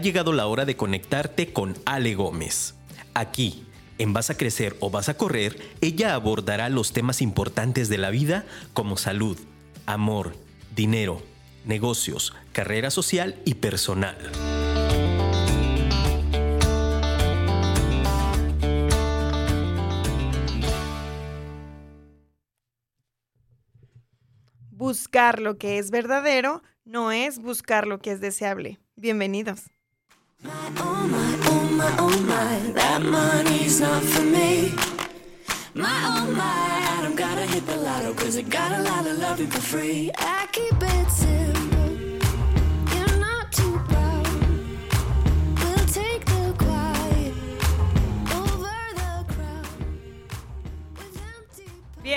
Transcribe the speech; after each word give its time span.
llegado 0.00 0.32
la 0.32 0.46
hora 0.46 0.64
de 0.64 0.76
conectarte 0.76 1.52
con 1.52 1.76
Ale 1.84 2.14
Gómez. 2.14 2.74
Aquí, 3.14 3.64
en 3.98 4.12
Vas 4.12 4.30
a 4.30 4.36
Crecer 4.36 4.76
o 4.80 4.90
Vas 4.90 5.08
a 5.08 5.16
Correr, 5.16 5.58
ella 5.80 6.14
abordará 6.14 6.68
los 6.68 6.92
temas 6.92 7.20
importantes 7.20 7.88
de 7.88 7.98
la 7.98 8.10
vida 8.10 8.46
como 8.72 8.96
salud, 8.96 9.38
amor, 9.86 10.34
dinero, 10.74 11.22
negocios, 11.64 12.34
carrera 12.52 12.90
social 12.90 13.40
y 13.44 13.54
personal. 13.54 14.16
Buscar 24.70 25.40
lo 25.40 25.58
que 25.58 25.78
es 25.78 25.90
verdadero 25.90 26.62
no 26.84 27.10
es 27.10 27.40
buscar 27.40 27.86
lo 27.86 27.98
que 27.98 28.12
es 28.12 28.20
deseable. 28.20 28.78
Bienvenidos. 28.94 29.64
My, 30.40 30.52
oh 30.76 31.08
my, 31.08 31.38
oh 31.46 31.68
my, 31.72 31.96
oh 31.98 32.20
my, 32.20 32.72
that 32.72 33.02
money's 33.02 33.80
not 33.80 34.04
for 34.04 34.22
me. 34.22 34.72
My, 35.74 35.90
oh 36.06 36.30
my, 36.30 36.96
I 36.96 37.00
don't 37.02 37.16
gotta 37.16 37.40
hit 37.40 37.66
the 37.66 37.76
lotto 37.76 38.14
cause 38.14 38.36
I 38.36 38.42
got 38.42 38.70
a 38.78 38.82
lot 38.84 39.04
of 39.04 39.18
love 39.18 39.38
for 39.38 39.60
free. 39.60 40.12
I 40.16 40.46
keep 40.52 40.80
it 40.80 41.07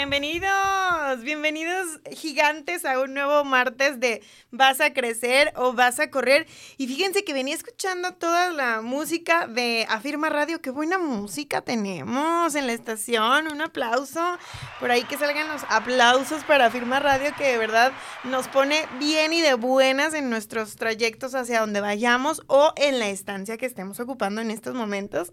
Bienvenidos, 0.02 1.22
bienvenidos 1.22 2.00
gigantes 2.12 2.86
a 2.86 3.00
un 3.00 3.14
nuevo 3.14 3.44
martes 3.44 4.00
de 4.00 4.24
Vas 4.50 4.82
a 4.82 4.92
crecer 4.94 5.54
o 5.56 5.74
vas 5.74 6.00
a 6.00 6.10
correr. 6.10 6.48
Y 6.78 6.88
fíjense 6.88 7.24
que 7.24 7.34
venía 7.34 7.54
escuchando 7.54 8.16
toda 8.16 8.50
la 8.50 8.82
música 8.82 9.48
de 9.48 9.86
Afirma 9.88 10.30
Radio. 10.30 10.60
Qué 10.60 10.72
buena 10.72 10.98
música 10.98 11.62
tenemos 11.62 12.56
en 12.56 12.68
la 12.68 12.74
estación. 12.74 13.48
Un 13.50 13.62
aplauso. 13.62 14.38
Por 14.80 14.90
ahí 14.90 15.04
que 15.04 15.18
salgan 15.18 15.48
los 15.48 15.62
aplausos 15.70 16.44
para 16.46 16.66
Afirma 16.66 17.00
Radio 17.00 17.32
que 17.38 17.46
de 17.46 17.58
verdad 17.60 17.94
nos 18.24 18.48
pone 18.48 18.88
bien 19.00 19.32
y 19.32 19.42
de 19.42 19.54
buenas 19.54 20.16
en 20.16 20.32
nuestros 20.32 20.76
trayectos 20.78 21.36
hacia 21.36 21.62
donde 21.62 21.80
vayamos 21.80 22.42
o 22.48 22.74
en 22.76 22.98
la 23.00 23.08
estancia 23.08 23.58
que 23.58 23.68
estemos 23.68 24.00
ocupando 24.00 24.42
en 24.42 24.50
estos 24.50 24.74
momentos. 24.74 25.32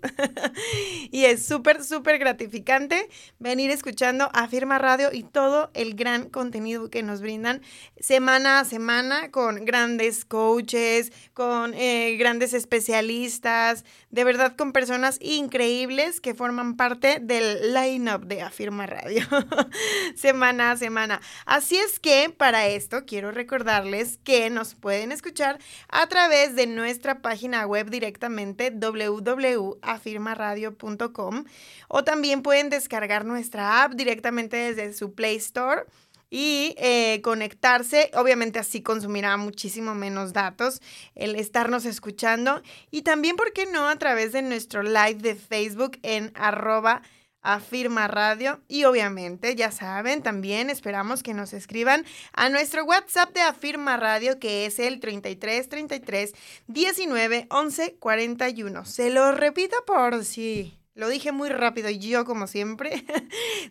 y 1.11 1.25
es 1.25 1.45
súper, 1.45 1.83
súper 1.83 2.19
gratificante 2.19 3.09
venir 3.39 3.71
escuchando 3.71 4.31
a 4.33 4.47
Afirma 4.59 4.79
Radio 4.79 5.11
y 5.13 5.23
todo 5.23 5.71
el 5.73 5.95
gran 5.95 6.31
contenido 6.31 6.91
que 6.91 7.05
nos 7.05 7.21
brindan 7.21 7.63
semana 8.01 8.59
a 8.59 8.65
semana 8.65 9.31
con 9.31 9.65
grandes 9.65 10.25
coaches, 10.25 11.13
con 11.33 11.75
eh, 11.75 12.17
grandes 12.19 12.55
especialistas, 12.55 13.85
de 14.11 14.25
verdad 14.25 14.57
con 14.57 14.73
personas 14.73 15.19
increíbles 15.21 16.21
que 16.21 16.35
forman 16.35 16.77
parte 16.77 17.21
del 17.21 17.73
line-up 17.73 18.27
de 18.27 18.43
Afirma 18.43 18.87
Radio 18.87 19.25
semana 20.17 20.73
a 20.73 20.77
semana. 20.77 21.21
Así 21.47 21.77
es 21.77 22.01
que 22.01 22.35
para 22.37 22.67
esto 22.67 23.05
quiero 23.07 23.31
recordarles 23.31 24.19
que 24.25 24.51
nos 24.51 24.75
pueden 24.75 25.13
escuchar 25.13 25.61
a 25.89 26.09
través 26.09 26.57
de 26.57 26.67
nuestra 26.67 27.23
página 27.23 27.65
web 27.65 27.91
directamente 27.91 28.73
www.afirmaradio.com 28.73 31.45
o 31.87 32.03
también 32.03 32.43
pueden 32.43 32.71
descargar 32.71 33.25
nuestra 33.25 33.85
app 33.85 33.93
directamente 33.93 34.48
desde 34.57 34.93
su 34.93 35.15
Play 35.15 35.37
Store 35.37 35.85
y 36.31 36.75
eh, 36.79 37.21
conectarse. 37.23 38.11
Obviamente 38.15 38.59
así 38.59 38.83
consumirá 38.83 39.37
muchísimo 39.37 39.95
menos 39.95 40.33
datos 40.33 40.81
el 41.15 41.37
estarnos 41.37 41.85
escuchando. 41.85 42.63
Y 42.91 43.03
también, 43.03 43.37
¿por 43.37 43.53
qué 43.53 43.67
no? 43.67 43.89
A 43.89 43.97
través 43.97 44.33
de 44.33 44.43
nuestro 44.43 44.83
live 44.83 45.17
de 45.17 45.35
Facebook 45.35 45.99
en 46.03 46.33
arroba 46.35 47.03
Afirma 47.41 48.09
Radio. 48.09 48.61
Y 48.69 48.85
obviamente, 48.85 49.55
ya 49.55 49.71
saben, 49.71 50.23
también 50.23 50.71
esperamos 50.71 51.23
que 51.23 51.35
nos 51.35 51.53
escriban 51.53 52.05
a 52.33 52.49
nuestro 52.49 52.85
WhatsApp 52.85 53.33
de 53.33 53.41
Afirma 53.41 53.97
Radio, 53.97 54.39
que 54.39 54.67
es 54.67 54.79
el 54.79 55.01
33 55.01 55.69
33 55.69 56.33
19 56.67 57.47
11 57.51 57.97
41. 57.99 58.85
Se 58.85 59.11
lo 59.11 59.33
repito 59.33 59.77
por 59.87 60.25
si 60.25 60.79
lo 60.99 61.09
dije 61.09 61.31
muy 61.31 61.49
rápido 61.49 61.89
y 61.89 62.01
yo 62.01 62.25
como 62.25 62.49
siempre. 62.49 63.05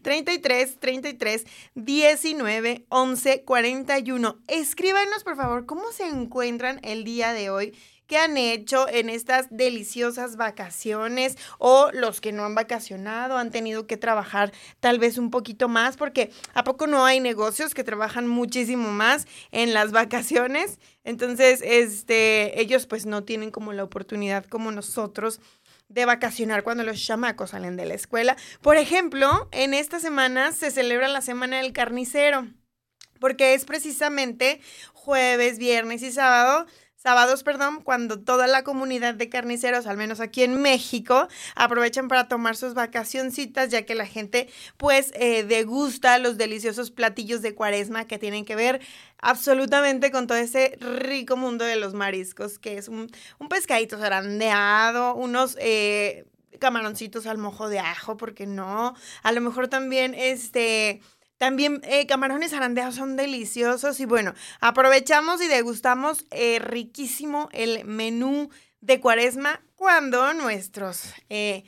33 0.01 0.79
33 0.79 1.45
19 1.75 2.85
11 2.87 3.43
41. 3.43 4.39
Escríbanos 4.47 5.25
por 5.25 5.35
favor 5.35 5.65
cómo 5.65 5.91
se 5.91 6.07
encuentran 6.07 6.79
el 6.83 7.03
día 7.03 7.33
de 7.33 7.49
hoy. 7.49 7.73
¿Qué 8.07 8.17
han 8.17 8.37
hecho 8.37 8.87
en 8.87 9.09
estas 9.09 9.47
deliciosas 9.49 10.37
vacaciones? 10.37 11.37
O 11.57 11.89
los 11.91 12.21
que 12.21 12.31
no 12.31 12.45
han 12.45 12.55
vacacionado, 12.55 13.37
han 13.37 13.51
tenido 13.51 13.85
que 13.85 13.97
trabajar 13.97 14.53
tal 14.79 14.97
vez 14.97 15.17
un 15.17 15.29
poquito 15.29 15.67
más, 15.67 15.97
porque 15.97 16.31
¿a 16.53 16.63
poco 16.63 16.87
no 16.87 17.03
hay 17.03 17.19
negocios 17.19 17.73
que 17.73 17.83
trabajan 17.83 18.25
muchísimo 18.25 18.93
más 18.93 19.27
en 19.51 19.73
las 19.73 19.91
vacaciones? 19.91 20.79
Entonces, 21.03 21.61
este, 21.65 22.61
ellos 22.61 22.87
pues 22.87 23.05
no 23.05 23.25
tienen 23.25 23.51
como 23.51 23.73
la 23.73 23.83
oportunidad 23.83 24.45
como 24.45 24.71
nosotros 24.71 25.41
de 25.89 26.05
vacacionar 26.05 26.63
cuando 26.63 26.83
los 26.83 27.03
chamacos 27.03 27.51
salen 27.51 27.77
de 27.77 27.85
la 27.85 27.93
escuela. 27.93 28.35
Por 28.61 28.77
ejemplo, 28.77 29.47
en 29.51 29.73
esta 29.73 29.99
semana 29.99 30.51
se 30.51 30.71
celebra 30.71 31.07
la 31.07 31.21
Semana 31.21 31.57
del 31.57 31.73
Carnicero, 31.73 32.47
porque 33.19 33.53
es 33.53 33.65
precisamente 33.65 34.61
jueves, 34.93 35.57
viernes 35.57 36.03
y 36.03 36.11
sábado 36.11 36.65
sábados, 37.07 37.41
perdón, 37.41 37.79
cuando 37.85 38.19
toda 38.19 38.47
la 38.47 38.65
comunidad 38.65 39.13
de 39.13 39.29
carniceros, 39.29 39.87
al 39.87 39.95
menos 39.95 40.19
aquí 40.19 40.43
en 40.43 40.61
México, 40.61 41.29
aprovechan 41.55 42.09
para 42.09 42.27
tomar 42.27 42.57
sus 42.57 42.73
vacacioncitas, 42.73 43.69
ya 43.69 43.85
que 43.85 43.95
la 43.95 44.05
gente 44.05 44.49
pues 44.75 45.13
eh, 45.15 45.43
degusta 45.43 46.17
los 46.17 46.37
deliciosos 46.37 46.91
platillos 46.91 47.41
de 47.41 47.55
cuaresma 47.55 48.07
que 48.07 48.19
tienen 48.19 48.43
que 48.43 48.57
ver 48.57 48.81
absolutamente 49.21 50.11
con 50.11 50.27
todo 50.27 50.37
ese 50.37 50.77
rico 50.81 51.37
mundo 51.37 51.63
de 51.63 51.77
los 51.77 51.93
mariscos, 51.93 52.59
que 52.59 52.77
es 52.77 52.89
un, 52.89 53.09
un 53.39 53.47
pescadito 53.47 53.97
zarandeado, 53.97 55.15
unos... 55.15 55.55
Eh, 55.61 56.25
camaroncitos 56.59 57.27
al 57.27 57.37
mojo 57.37 57.69
de 57.69 57.77
ajo, 57.77 58.17
porque 58.17 58.47
no, 58.47 58.95
a 59.21 59.31
lo 59.31 59.41
mejor 59.41 59.67
también 59.67 60.15
este 60.15 61.01
también 61.37 61.81
eh, 61.83 62.05
camarones 62.07 62.53
arandeados 62.53 62.95
son 62.95 63.15
deliciosos 63.15 63.99
y 63.99 64.05
bueno, 64.05 64.33
aprovechamos 64.59 65.41
y 65.41 65.47
degustamos 65.47 66.25
eh, 66.31 66.59
riquísimo 66.59 67.49
el 67.51 67.85
menú 67.85 68.49
de 68.81 68.99
cuaresma 68.99 69.61
cuando 69.75 70.33
nuestros 70.33 71.13
eh, 71.29 71.63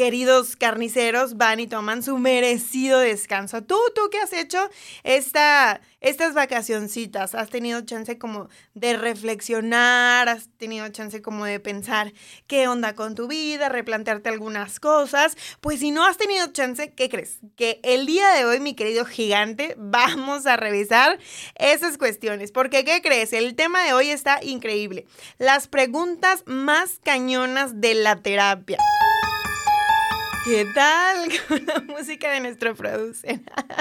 queridos 0.00 0.56
carniceros 0.56 1.36
van 1.36 1.60
y 1.60 1.66
toman 1.66 2.02
su 2.02 2.16
merecido 2.16 3.00
descanso. 3.00 3.62
¿Tú, 3.62 3.76
tú 3.94 4.08
qué 4.10 4.18
has 4.18 4.32
hecho 4.32 4.70
esta, 5.04 5.82
estas 6.00 6.32
vacacioncitas? 6.32 7.34
¿Has 7.34 7.50
tenido 7.50 7.82
chance 7.82 8.16
como 8.16 8.48
de 8.72 8.96
reflexionar? 8.96 10.30
¿Has 10.30 10.48
tenido 10.56 10.88
chance 10.88 11.20
como 11.20 11.44
de 11.44 11.60
pensar 11.60 12.14
qué 12.46 12.66
onda 12.66 12.94
con 12.94 13.14
tu 13.14 13.28
vida? 13.28 13.68
Replantearte 13.68 14.30
algunas 14.30 14.80
cosas. 14.80 15.36
Pues 15.60 15.80
si 15.80 15.90
no 15.90 16.06
has 16.06 16.16
tenido 16.16 16.46
chance, 16.46 16.94
¿qué 16.94 17.10
crees? 17.10 17.40
Que 17.54 17.78
el 17.82 18.06
día 18.06 18.30
de 18.30 18.46
hoy, 18.46 18.58
mi 18.58 18.72
querido 18.72 19.04
gigante, 19.04 19.74
vamos 19.78 20.46
a 20.46 20.56
revisar 20.56 21.18
esas 21.56 21.98
cuestiones. 21.98 22.52
Porque, 22.52 22.86
¿qué 22.86 23.02
crees? 23.02 23.34
El 23.34 23.54
tema 23.54 23.84
de 23.84 23.92
hoy 23.92 24.08
está 24.08 24.42
increíble. 24.42 25.04
Las 25.36 25.68
preguntas 25.68 26.42
más 26.46 27.00
cañonas 27.04 27.82
de 27.82 27.92
la 27.92 28.16
terapia. 28.16 28.78
¿Qué 30.42 30.64
tal 30.74 31.28
con 31.48 31.66
la 31.66 31.80
música 31.80 32.30
de 32.32 32.40
nuestro 32.40 32.74
producer? 32.74 33.40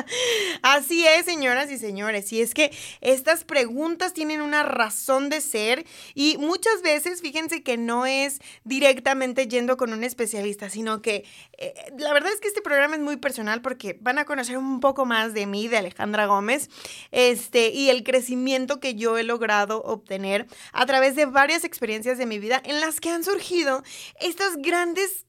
Así 0.61 1.07
es, 1.07 1.23
señoras 1.23 1.71
y 1.71 1.77
señores. 1.77 2.33
Y 2.33 2.41
es 2.41 2.53
que 2.53 2.71
estas 2.99 3.45
preguntas 3.45 4.13
tienen 4.13 4.41
una 4.41 4.63
razón 4.63 5.29
de 5.29 5.39
ser 5.39 5.85
y 6.15 6.37
muchas 6.37 6.81
veces, 6.81 7.21
fíjense 7.21 7.63
que 7.63 7.77
no 7.77 8.05
es 8.05 8.39
directamente 8.65 9.47
yendo 9.47 9.77
con 9.77 9.93
un 9.93 10.03
especialista, 10.03 10.69
sino 10.69 11.01
que 11.01 11.23
eh, 11.57 11.73
la 11.97 12.11
verdad 12.11 12.33
es 12.33 12.41
que 12.41 12.49
este 12.49 12.61
programa 12.61 12.95
es 12.95 13.01
muy 13.01 13.15
personal 13.15 13.61
porque 13.61 13.97
van 14.01 14.17
a 14.19 14.25
conocer 14.25 14.57
un 14.57 14.81
poco 14.81 15.05
más 15.05 15.33
de 15.33 15.45
mí, 15.45 15.69
de 15.69 15.77
Alejandra 15.77 16.25
Gómez, 16.25 16.69
este, 17.11 17.69
y 17.69 17.89
el 17.89 18.03
crecimiento 18.03 18.81
que 18.81 18.95
yo 18.95 19.17
he 19.17 19.23
logrado 19.23 19.81
obtener 19.83 20.45
a 20.73 20.85
través 20.85 21.15
de 21.15 21.25
varias 21.25 21.63
experiencias 21.63 22.17
de 22.17 22.25
mi 22.25 22.37
vida 22.37 22.61
en 22.65 22.81
las 22.81 22.99
que 22.99 23.11
han 23.11 23.23
surgido 23.23 23.81
estas 24.19 24.57
grandes 24.57 25.25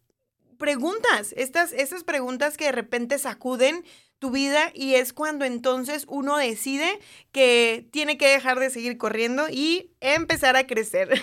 preguntas, 0.61 1.35
estas, 1.37 1.73
estas 1.73 2.05
preguntas 2.05 2.57
que 2.57 2.67
de 2.67 2.73
repente 2.73 3.19
sacuden 3.19 3.85
tu 4.21 4.31
vida 4.31 4.71
y 4.75 4.95
es 4.95 5.13
cuando 5.13 5.47
entonces 5.47 6.05
uno 6.07 6.37
decide 6.37 7.01
que 7.33 7.89
tiene 7.91 8.19
que 8.19 8.29
dejar 8.29 8.61
de 8.61 8.71
seguir 8.71 8.99
corriendo 8.99 9.49
y 9.51 9.91
empezar 10.01 10.57
a 10.57 10.67
crecer. 10.67 11.21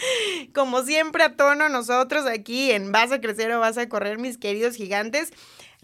Como 0.54 0.82
siempre 0.82 1.22
a 1.22 1.36
tono 1.36 1.68
nosotros 1.68 2.26
aquí 2.26 2.72
en 2.72 2.90
Vas 2.90 3.12
a 3.12 3.20
crecer 3.20 3.52
o 3.52 3.60
vas 3.60 3.76
a 3.78 3.88
correr, 3.88 4.18
mis 4.18 4.38
queridos 4.38 4.74
gigantes. 4.74 5.30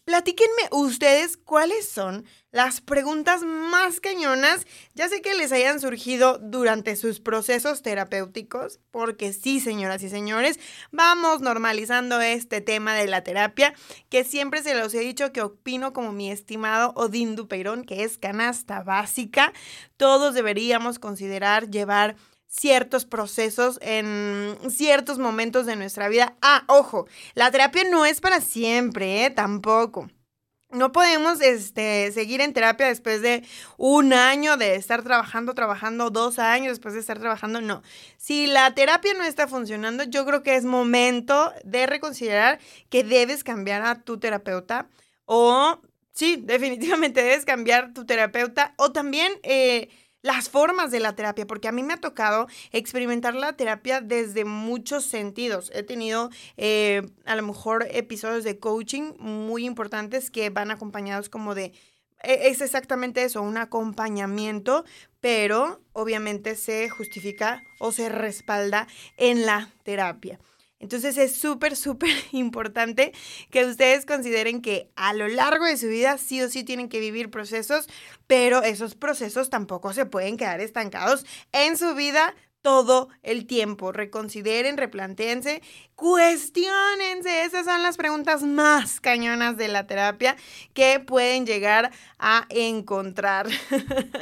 platíquenme 0.05 0.69
ustedes 0.73 1.37
cuáles 1.37 1.87
son 1.89 2.25
las 2.55 2.81
preguntas 2.81 3.43
más 3.43 3.99
cañonas, 3.99 4.65
ya 4.95 5.09
sé 5.09 5.21
que 5.23 5.35
les 5.35 5.51
hayan 5.51 5.81
surgido 5.81 6.39
durante 6.39 6.95
sus 6.95 7.19
procesos 7.19 7.83
terapéuticos, 7.83 8.79
porque 8.93 9.33
sí, 9.33 9.59
señoras 9.59 10.05
y 10.05 10.09
señores, 10.09 10.61
vamos 10.93 11.41
normalizando 11.41 12.21
este 12.21 12.61
tema 12.61 12.95
de 12.95 13.09
la 13.09 13.25
terapia, 13.25 13.75
que 14.09 14.23
siempre 14.23 14.63
se 14.63 14.77
los 14.77 14.95
he 14.95 15.01
dicho 15.01 15.33
que 15.33 15.43
opino 15.43 15.93
como 15.93 16.13
mi 16.13 16.31
estimado 16.31 16.93
Odín 16.95 17.35
Dupeirón, 17.35 17.83
que 17.83 18.05
es 18.05 18.19
canasta 18.19 18.85
básica. 18.85 19.53
Todos 19.97 20.33
deberíamos 20.33 21.01
considerar 21.01 21.71
llevar 21.71 22.15
ciertos 22.47 23.05
procesos 23.05 23.81
en 23.83 24.57
ciertos 24.69 25.19
momentos 25.19 25.67
de 25.67 25.75
nuestra 25.75 26.07
vida. 26.07 26.37
Ah, 26.41 26.63
ojo, 26.69 27.09
la 27.35 27.51
terapia 27.51 27.83
no 27.83 28.07
es 28.07 28.21
para 28.21 28.41
siempre, 28.41 29.25
¿eh? 29.25 29.31
Tampoco. 29.31 30.09
No 30.75 30.93
podemos 30.93 31.41
este, 31.41 32.11
seguir 32.13 32.41
en 32.41 32.53
terapia 32.53 32.89
después 32.89 33.23
de 33.23 33.45
un 33.77 34.13
año 34.13 34.57
de 34.57 34.75
estar 34.75 35.03
trabajando, 35.03 35.55
trabajando, 35.55 36.11
dos 36.11 36.39
años 36.39 36.73
después 36.73 36.95
de 36.95 37.01
estar 37.01 37.19
trabajando. 37.19 37.61
No. 37.61 37.83
Si 38.17 38.47
la 38.47 38.75
terapia 38.75 39.15
no 39.15 39.25
está 39.25 39.49
funcionando, 39.49 40.05
yo 40.05 40.27
creo 40.27 40.43
que 40.43 40.57
es 40.57 40.65
momento 40.65 41.53
de 41.65 41.87
reconsiderar 41.87 42.59
que 42.91 43.05
debes 43.05 43.45
cambiar 43.45 43.83
a 43.83 44.03
tu 44.03 44.19
terapeuta 44.19 44.89
o, 45.25 45.81
sí, 46.13 46.37
definitivamente 46.43 47.23
debes 47.23 47.45
cambiar 47.45 47.95
tu 47.95 48.05
terapeuta 48.05 48.75
o 48.77 48.93
también... 48.93 49.33
Eh, 49.43 49.89
las 50.25 50.49
formas 50.49 50.91
de 50.91 51.01
la 51.01 51.15
terapia, 51.15 51.47
porque 51.47 51.69
a 51.69 51.73
mí 51.73 51.83
me 51.83 51.93
ha 51.93 52.01
tocado 52.01 52.49
experimentar 52.73 53.35
la 53.35 53.53
terapia 53.53 54.01
desde 54.01 54.47
muchos 54.47 55.05
sentidos. 55.05 55.71
He 55.75 55.83
tenido 55.83 56.31
eh, 56.57 57.03
a 57.27 57.37
lo 57.37 57.43
mejor 57.43 57.87
episodios 57.91 58.43
de 58.43 58.59
coaching 58.59 59.13
muy 59.19 59.67
importantes 59.67 60.31
que 60.31 60.49
van 60.49 60.71
acompañados 60.71 61.29
como 61.29 61.55
de 61.55 61.75
e, 62.23 62.49
es 62.49 62.63
exactamente 62.63 63.23
eso, 63.23 63.43
un 63.43 63.59
acompañamiento, 63.59 64.87
pero 65.21 65.83
obviamente 65.93 66.57
se 66.57 66.89
justifica 66.89 67.63
o 67.79 67.93
se 67.93 68.09
respalda 68.09 68.89
en 69.19 69.45
la 69.45 69.69
terapia. 69.83 70.39
Entonces 70.81 71.17
es 71.17 71.35
súper, 71.37 71.77
súper 71.77 72.11
importante 72.33 73.13
que 73.51 73.65
ustedes 73.65 74.07
consideren 74.07 74.61
que 74.61 74.91
a 74.97 75.13
lo 75.13 75.29
largo 75.29 75.65
de 75.65 75.77
su 75.77 75.89
vida 75.89 76.19
sí 76.19 76.43
o 76.43 76.49
sí 76.49 76.65
tienen 76.65 76.89
que 76.89 77.01
vivir 77.01 77.31
procesos, 77.31 77.89
pero 78.27 78.63
esos 78.63 78.95
procesos 78.95 79.51
tampoco 79.51 79.93
se 79.93 80.07
pueden 80.07 80.37
quedar 80.37 80.61
estancados 80.61 81.25
en 81.53 81.77
su 81.77 81.95
vida 81.95 82.35
todo 82.65 83.11
el 83.23 83.47
tiempo. 83.47 83.93
Reconsideren, 83.93 84.79
replantéense, 84.79 85.61
cuestionense. 85.97 87.45
Esas 87.45 87.67
son 87.67 87.83
las 87.83 87.99
preguntas 87.99 88.43
más 88.43 89.03
cañonas 89.03 89.59
de 89.59 89.69
la 89.69 89.87
terapia 89.87 90.35
que 90.73 90.99
pueden 90.99 91.45
llegar 91.45 91.93
a 92.19 92.47
encontrar, 92.49 93.49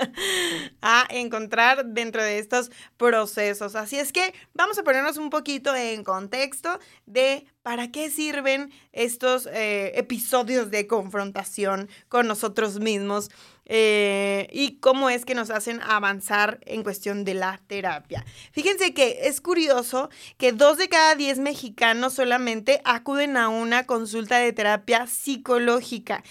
a 0.82 1.06
encontrar 1.10 1.86
dentro 1.86 2.20
de 2.20 2.40
estos 2.40 2.72
procesos. 2.96 3.76
Así 3.76 3.96
es 3.96 4.12
que 4.12 4.34
vamos 4.54 4.76
a 4.76 4.82
ponernos 4.82 5.18
un 5.18 5.30
poquito 5.30 5.76
en 5.76 6.02
contexto 6.02 6.80
de 7.06 7.46
para 7.62 7.92
qué 7.92 8.10
sirven 8.10 8.72
estos 8.90 9.46
eh, 9.46 9.92
episodios 9.94 10.72
de 10.72 10.88
confrontación 10.88 11.88
con 12.08 12.26
nosotros 12.26 12.80
mismos 12.80 13.30
eh, 13.66 14.48
y 14.52 14.78
cómo 14.78 15.08
es 15.08 15.24
que 15.24 15.34
nos 15.34 15.50
hacen 15.50 15.80
avanzar 15.82 16.60
en 16.66 16.82
cuestión 16.82 17.24
de 17.24 17.34
la 17.34 17.60
terapia. 17.66 18.24
Fíjense 18.52 18.92
que 18.92 19.20
es 19.28 19.40
curioso 19.40 20.10
que 20.36 20.52
dos 20.52 20.78
de 20.78 20.88
cada 20.88 21.14
diez 21.14 21.38
mexicanos 21.38 22.14
solamente 22.14 22.80
acuden 22.84 23.36
a 23.36 23.48
una 23.48 23.86
consulta 23.86 24.38
de 24.38 24.52
terapia 24.52 25.06
psicológica. 25.06 26.22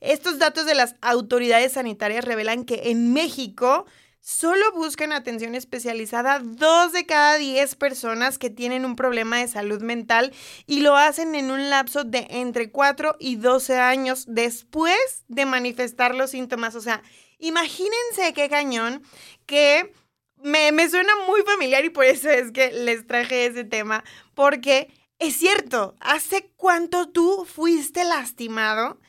Estos 0.00 0.38
datos 0.38 0.66
de 0.66 0.74
las 0.74 0.96
autoridades 1.00 1.72
sanitarias 1.72 2.24
revelan 2.24 2.64
que 2.64 2.90
en 2.90 3.12
México 3.12 3.86
Solo 4.20 4.72
buscan 4.72 5.12
atención 5.12 5.54
especializada 5.54 6.40
dos 6.40 6.92
de 6.92 7.06
cada 7.06 7.38
diez 7.38 7.74
personas 7.76 8.36
que 8.36 8.50
tienen 8.50 8.84
un 8.84 8.96
problema 8.96 9.38
de 9.38 9.48
salud 9.48 9.80
mental 9.80 10.32
y 10.66 10.80
lo 10.80 10.96
hacen 10.96 11.34
en 11.34 11.50
un 11.50 11.70
lapso 11.70 12.04
de 12.04 12.26
entre 12.30 12.70
4 12.70 13.16
y 13.18 13.36
12 13.36 13.78
años 13.78 14.24
después 14.26 15.24
de 15.28 15.46
manifestar 15.46 16.14
los 16.14 16.30
síntomas. 16.30 16.74
O 16.74 16.80
sea, 16.80 17.02
imagínense 17.38 18.34
qué 18.34 18.48
cañón 18.48 19.02
que 19.46 19.92
me, 20.36 20.72
me 20.72 20.90
suena 20.90 21.12
muy 21.26 21.42
familiar 21.42 21.84
y 21.84 21.90
por 21.90 22.04
eso 22.04 22.28
es 22.28 22.52
que 22.52 22.72
les 22.72 23.06
traje 23.06 23.46
ese 23.46 23.64
tema, 23.64 24.04
porque 24.34 24.92
es 25.18 25.36
cierto, 25.36 25.96
¿hace 26.00 26.50
cuánto 26.56 27.08
tú 27.08 27.44
fuiste 27.44 28.04
lastimado? 28.04 29.00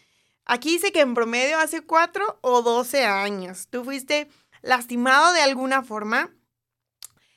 Aquí 0.45 0.71
dice 0.71 0.91
que 0.91 1.01
en 1.01 1.13
promedio 1.13 1.59
hace 1.59 1.81
4 1.81 2.39
o 2.41 2.62
12 2.63 3.05
años. 3.05 3.67
Tú 3.69 3.83
fuiste 3.83 4.27
lastimado 4.61 5.33
de 5.33 5.41
alguna 5.41 5.83
forma. 5.83 6.33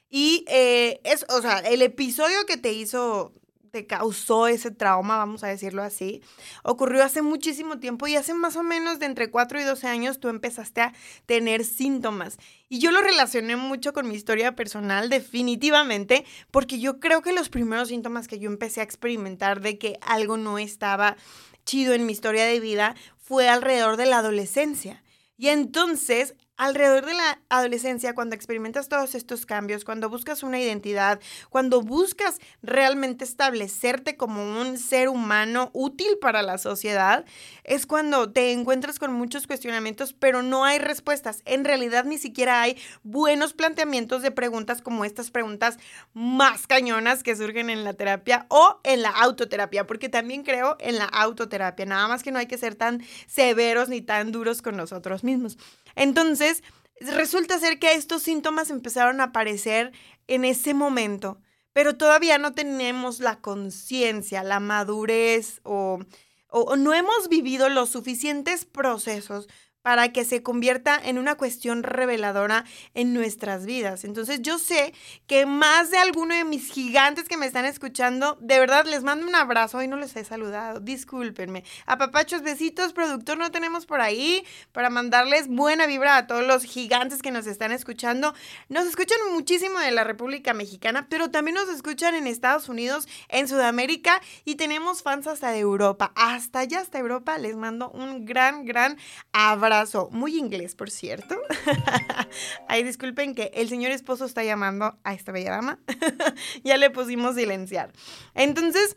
Y 0.09 0.45
eh, 0.49 1.01
es, 1.05 1.25
o 1.31 1.41
sea, 1.41 1.59
el 1.61 1.81
episodio 1.81 2.45
que 2.47 2.59
te 2.59 2.73
hizo, 2.73 3.33
te 3.71 3.87
causó 3.87 4.47
ese 4.47 4.71
trauma, 4.71 5.17
vamos 5.17 5.43
a 5.43 5.49
decirlo 5.49 5.83
así, 5.83 6.23
ocurrió 6.63 7.03
hace 7.03 7.23
muchísimo 7.23 7.79
tiempo 7.79 8.07
y 8.07 8.17
hace 8.17 8.35
más 8.35 8.57
o 8.57 8.63
menos 8.63 8.99
de 8.99 9.07
entre 9.07 9.31
4 9.31 9.61
y 9.63 9.65
12 9.65 9.87
años 9.87 10.21
tú 10.21 10.29
empezaste 10.29 10.83
a 10.83 10.93
tener 11.25 11.65
síntomas. 11.65 12.37
Y 12.69 12.79
yo 12.79 12.91
lo 12.91 13.01
relacioné 13.01 13.57
mucho 13.57 13.95
con 13.95 14.07
mi 14.07 14.15
historia 14.15 14.55
personal, 14.55 15.09
definitivamente, 15.09 16.27
porque 16.51 16.79
yo 16.79 17.01
creo 17.01 17.23
que 17.23 17.33
los 17.33 17.49
primeros 17.49 17.89
síntomas 17.89 18.29
que 18.29 18.39
yo 18.39 18.51
empecé 18.51 18.81
a 18.81 18.85
experimentar 18.85 19.63
de 19.63 19.79
que 19.79 19.99
algo 20.03 20.37
no 20.37 20.59
estaba 20.59 21.17
chido 21.65 21.95
en 21.95 22.05
mi 22.05 22.13
historia 22.13 22.45
de 22.45 22.61
vida 22.61 22.95
fue 23.17 23.49
alrededor 23.49 23.97
de 23.97 24.07
la 24.07 24.19
adolescencia. 24.19 25.03
Y 25.39 25.49
entonces 25.49 26.35
alrededor 26.63 27.07
de 27.07 27.15
la 27.15 27.41
adolescencia, 27.49 28.15
cuando 28.15 28.37
experimentas 28.37 28.89
todos 28.89 29.17
estos 29.17 29.47
cambios, 29.47 29.85
cuando 29.85 30.09
buscas 30.09 30.45
una 30.45 30.61
identidad, 30.61 31.21
cuando 31.51 31.83
buscas 31.83 32.39
realmente 32.63 33.25
establecerte 33.25 34.17
como 34.17 34.61
un 34.61 34.79
ser 34.79 35.09
humano 35.09 35.71
útil 35.73 36.19
para 36.21 36.43
la 36.43 36.59
sociedad, 36.59 37.25
es 37.65 37.85
cuando 37.85 38.31
te 38.31 38.53
encuentras 38.53 39.01
con 39.01 39.13
muchos 39.13 39.49
cuestionamientos, 39.49 40.13
pero 40.13 40.43
no 40.43 40.65
hay 40.65 40.79
respuestas. 40.79 41.43
En 41.47 41.65
realidad 41.65 42.05
ni 42.05 42.17
siquiera 42.17 42.63
hay 42.63 42.77
buenos 43.03 43.55
planteamientos 43.55 44.23
de 44.23 44.31
preguntas 44.31 44.83
como 44.83 45.05
estas 45.05 45.33
preguntas 45.33 45.79
más 46.15 46.69
cañonas 46.69 47.25
que 47.25 47.35
surgen 47.35 47.71
en 47.71 47.83
la 47.83 47.95
terapia 47.95 48.47
o 48.49 48.79
en 48.85 49.03
la 49.03 49.11
autoterapia, 49.11 49.87
porque 49.89 50.09
también 50.09 50.45
creo 50.45 50.77
en 50.79 50.97
la 50.97 51.07
autoterapia, 51.07 51.87
nada 51.87 52.07
más 52.07 52.23
que 52.23 52.31
no 52.31 52.39
hay 52.39 52.47
que 52.47 52.59
ser 52.59 52.77
tan 52.77 53.03
severos 53.27 53.89
ni 53.89 54.01
tan 54.01 54.31
duros 54.31 54.63
con 54.63 54.77
nosotros 54.77 55.25
mismos. 55.25 55.59
Entonces, 55.95 56.63
resulta 57.01 57.59
ser 57.59 57.79
que 57.79 57.95
estos 57.95 58.23
síntomas 58.23 58.71
empezaron 58.71 59.21
a 59.21 59.25
aparecer 59.25 59.93
en 60.27 60.45
ese 60.45 60.75
momento, 60.75 61.41
pero 61.73 61.97
todavía 61.97 62.39
no 62.39 62.53
tenemos 62.53 63.21
la 63.21 63.41
conciencia, 63.41 64.43
la 64.43 64.61
madurez 64.61 65.61
o, 65.65 66.01
o, 66.49 66.77
no 66.77 66.93
hemos 66.93 67.29
vivido 67.29 67.69
los 67.69 67.91
suficientes 67.91 68.65
procesos 68.65 69.49
para 69.83 70.13
que 70.13 70.25
se 70.25 70.43
convierta 70.43 70.99
en 71.03 71.19
una 71.19 71.35
cuestión 71.35 71.83
reveladora 71.83 72.65
en 72.95 73.13
nuestras 73.13 73.67
vidas. 73.67 74.05
Entonces 74.05 74.41
yo 74.41 74.59
sé 74.59 74.95
que 75.27 75.45
más 75.45 75.91
de 75.91 75.99
alguno 75.99 76.35
de 76.35 76.45
mis 76.45 76.71
gigantes 76.71 77.29
que 77.29 77.37
me 77.37 77.47
están 77.47 77.65
escuchando, 77.65 78.39
de 78.41 78.59
verdad 78.61 78.87
les 78.87 79.03
mando 79.03 79.27
un 79.27 79.35
abrazo, 79.35 79.79
hoy 79.79 79.89
no 79.89 79.97
les 79.97 80.15
he 80.17 80.25
saludado, 80.25 80.81
discúlpenme. 80.81 81.65
A 81.87 81.99
papachos, 81.99 82.43
besitos, 82.43 82.93
productor 82.93 83.39
no 83.39 83.51
tenemos 83.51 83.87
por 83.87 84.01
ahí 84.01 84.45
para 84.71 84.89
mandarles 84.89 85.49
buena 85.49 85.87
vibra 85.87 86.17
a 86.17 86.27
todos 86.27 86.47
los 86.47 86.63
gigantes 86.63 87.21
que 87.21 87.33
nos 87.33 87.47
están 87.47 87.73
escuchando. 87.73 88.35
Nos 88.69 88.87
escuchan 88.87 89.19
muchísimo 89.33 89.81
de 89.81 89.91
la 89.91 90.05
República 90.05 90.55
Mexicana, 90.55 91.07
pero 91.09 91.31
también 91.31 91.57
nos 91.57 91.69
escuchan 91.69 92.15
en 92.15 92.27
Estados 92.27 92.69
Unidos, 92.69 93.09
en 93.29 93.49
Sudamérica 93.49 94.21
y 94.45 94.55
tenemos 94.55 95.03
fans 95.03 95.27
hasta 95.27 95.51
de 95.51 95.59
Europa. 95.59 96.13
Hasta 96.15 96.61
allá, 96.61 96.81
hasta 96.81 96.99
Europa, 96.99 97.37
les 97.39 97.57
mando 97.57 97.91
un 97.91 98.25
gran, 98.25 98.65
gran 98.65 98.97
abrazo 99.33 99.72
muy 100.11 100.37
inglés, 100.37 100.75
por 100.75 100.91
cierto. 100.91 101.37
Ay, 102.69 102.83
disculpen 102.83 103.35
que 103.35 103.51
el 103.55 103.69
señor 103.69 103.93
esposo 103.93 104.25
está 104.25 104.45
llamando 104.45 104.99
a 105.05 105.15
esta 105.15 105.33
bella 105.33 105.51
dama. 105.53 105.79
ya 106.65 106.77
le 106.77 106.91
pusimos 106.91 107.35
silenciar. 107.35 107.93
Entonces, 108.35 108.97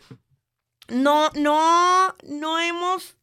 no, 0.87 1.29
no, 1.35 2.15
no 2.23 2.59
hemos 2.59 3.17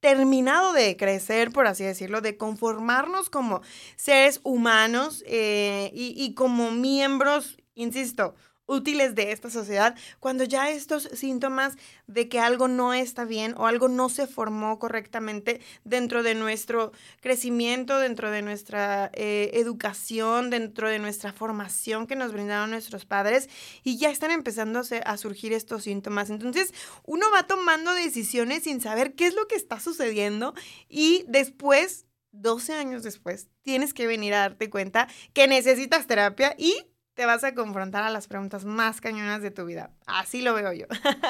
terminado 0.00 0.72
de 0.72 0.96
crecer, 0.96 1.50
por 1.50 1.66
así 1.66 1.84
decirlo, 1.84 2.20
de 2.20 2.36
conformarnos 2.36 3.30
como 3.30 3.62
seres 3.96 4.40
humanos 4.42 5.24
eh, 5.26 5.90
y, 5.94 6.14
y 6.16 6.34
como 6.34 6.70
miembros, 6.70 7.56
insisto, 7.74 8.34
útiles 8.66 9.14
de 9.14 9.32
esta 9.32 9.50
sociedad 9.50 9.94
cuando 10.20 10.44
ya 10.44 10.70
estos 10.70 11.04
síntomas 11.12 11.76
de 12.06 12.28
que 12.28 12.40
algo 12.40 12.68
no 12.68 12.94
está 12.94 13.24
bien 13.24 13.54
o 13.56 13.66
algo 13.66 13.88
no 13.88 14.08
se 14.08 14.26
formó 14.26 14.78
correctamente 14.78 15.60
dentro 15.84 16.22
de 16.22 16.34
nuestro 16.34 16.92
crecimiento, 17.20 17.98
dentro 17.98 18.30
de 18.30 18.42
nuestra 18.42 19.10
eh, 19.14 19.50
educación, 19.54 20.50
dentro 20.50 20.88
de 20.88 20.98
nuestra 20.98 21.32
formación 21.32 22.06
que 22.06 22.16
nos 22.16 22.32
brindaron 22.32 22.70
nuestros 22.70 23.04
padres 23.04 23.48
y 23.82 23.98
ya 23.98 24.10
están 24.10 24.30
empezando 24.30 24.82
a 25.04 25.16
surgir 25.16 25.52
estos 25.52 25.84
síntomas. 25.84 26.30
Entonces 26.30 26.72
uno 27.04 27.26
va 27.32 27.46
tomando 27.46 27.92
decisiones 27.92 28.64
sin 28.64 28.80
saber 28.80 29.14
qué 29.14 29.26
es 29.26 29.34
lo 29.34 29.46
que 29.46 29.56
está 29.56 29.80
sucediendo 29.80 30.54
y 30.88 31.24
después 31.28 32.06
12 32.34 32.72
años 32.74 33.02
después, 33.04 33.48
tienes 33.62 33.94
que 33.94 34.06
venir 34.06 34.34
a 34.34 34.40
darte 34.40 34.68
cuenta 34.68 35.08
que 35.32 35.46
necesitas 35.46 36.06
terapia 36.06 36.54
y 36.58 36.84
te 37.14 37.26
vas 37.26 37.44
a 37.44 37.54
confrontar 37.54 38.02
a 38.02 38.10
las 38.10 38.26
preguntas 38.26 38.64
más 38.64 39.00
cañonas 39.00 39.40
de 39.42 39.50
tu 39.50 39.64
vida. 39.64 39.90
Así 40.06 40.42
lo 40.42 40.54
veo 40.54 40.72
yo. 40.72 40.86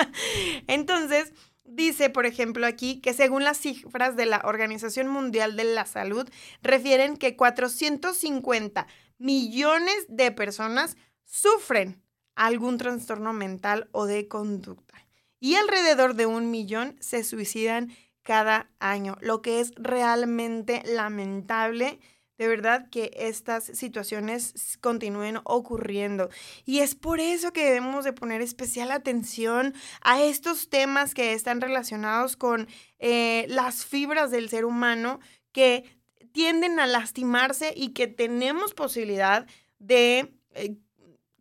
Entonces, 0.66 1.32
dice, 1.64 2.10
por 2.10 2.26
ejemplo, 2.26 2.66
aquí 2.66 3.00
que 3.00 3.12
según 3.12 3.44
las 3.44 3.58
cifras 3.58 4.16
de 4.16 4.26
la 4.26 4.42
Organización 4.44 5.08
Mundial 5.08 5.56
de 5.56 5.64
la 5.64 5.86
Salud, 5.86 6.28
refieren 6.62 7.16
que 7.16 7.36
450 7.36 8.86
millones 9.18 10.06
de 10.08 10.32
personas 10.32 10.96
sufren 11.24 12.02
algún 12.34 12.78
trastorno 12.78 13.32
mental 13.32 13.88
o 13.92 14.06
de 14.06 14.28
conducta. 14.28 14.94
Y 15.38 15.56
alrededor 15.56 16.14
de 16.14 16.26
un 16.26 16.50
millón 16.50 16.96
se 17.00 17.22
suicidan 17.22 17.92
cada 18.22 18.70
año, 18.80 19.18
lo 19.20 19.42
que 19.42 19.60
es 19.60 19.72
realmente 19.76 20.82
lamentable 20.86 22.00
de 22.38 22.48
verdad 22.48 22.88
que 22.90 23.12
estas 23.14 23.64
situaciones 23.64 24.78
continúen 24.80 25.38
ocurriendo. 25.44 26.30
Y 26.64 26.80
es 26.80 26.94
por 26.94 27.20
eso 27.20 27.52
que 27.52 27.64
debemos 27.64 28.04
de 28.04 28.12
poner 28.12 28.42
especial 28.42 28.90
atención 28.90 29.74
a 30.02 30.20
estos 30.22 30.68
temas 30.68 31.14
que 31.14 31.32
están 31.32 31.60
relacionados 31.60 32.36
con 32.36 32.68
eh, 32.98 33.46
las 33.48 33.84
fibras 33.84 34.30
del 34.30 34.48
ser 34.48 34.64
humano 34.64 35.20
que 35.52 35.84
tienden 36.32 36.80
a 36.80 36.86
lastimarse 36.86 37.72
y 37.76 37.90
que 37.90 38.08
tenemos 38.08 38.74
posibilidad 38.74 39.46
de 39.78 40.34
eh, 40.54 40.76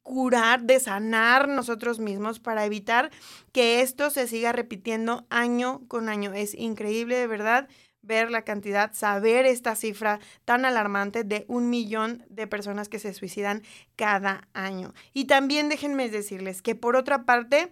curar, 0.04 0.64
de 0.64 0.80
sanar 0.80 1.48
nosotros 1.48 2.00
mismos 2.00 2.40
para 2.40 2.66
evitar 2.66 3.10
que 3.52 3.82
esto 3.82 4.10
se 4.10 4.28
siga 4.28 4.52
repitiendo 4.52 5.26
año 5.30 5.82
con 5.88 6.10
año. 6.10 6.34
Es 6.34 6.54
increíble, 6.54 7.16
de 7.16 7.28
verdad 7.28 7.68
ver 8.04 8.30
la 8.30 8.44
cantidad, 8.44 8.94
saber 8.94 9.46
esta 9.46 9.76
cifra 9.76 10.20
tan 10.46 10.66
alarmante 10.66 11.24
de 11.24 11.46
un 11.48 11.70
millón 11.70 12.24
de 12.30 12.46
personas 12.46 12.90
que 12.90 13.00
se 13.00 13.14
suicidan 13.14 13.64
cada 13.96 14.48
año. 14.54 14.94
Y 15.14 15.26
también 15.26 15.70
déjenme 15.70 16.10
decirles 16.10 16.62
que 16.62 16.76
por 16.76 16.96
otra 16.96 17.24
parte, 17.24 17.72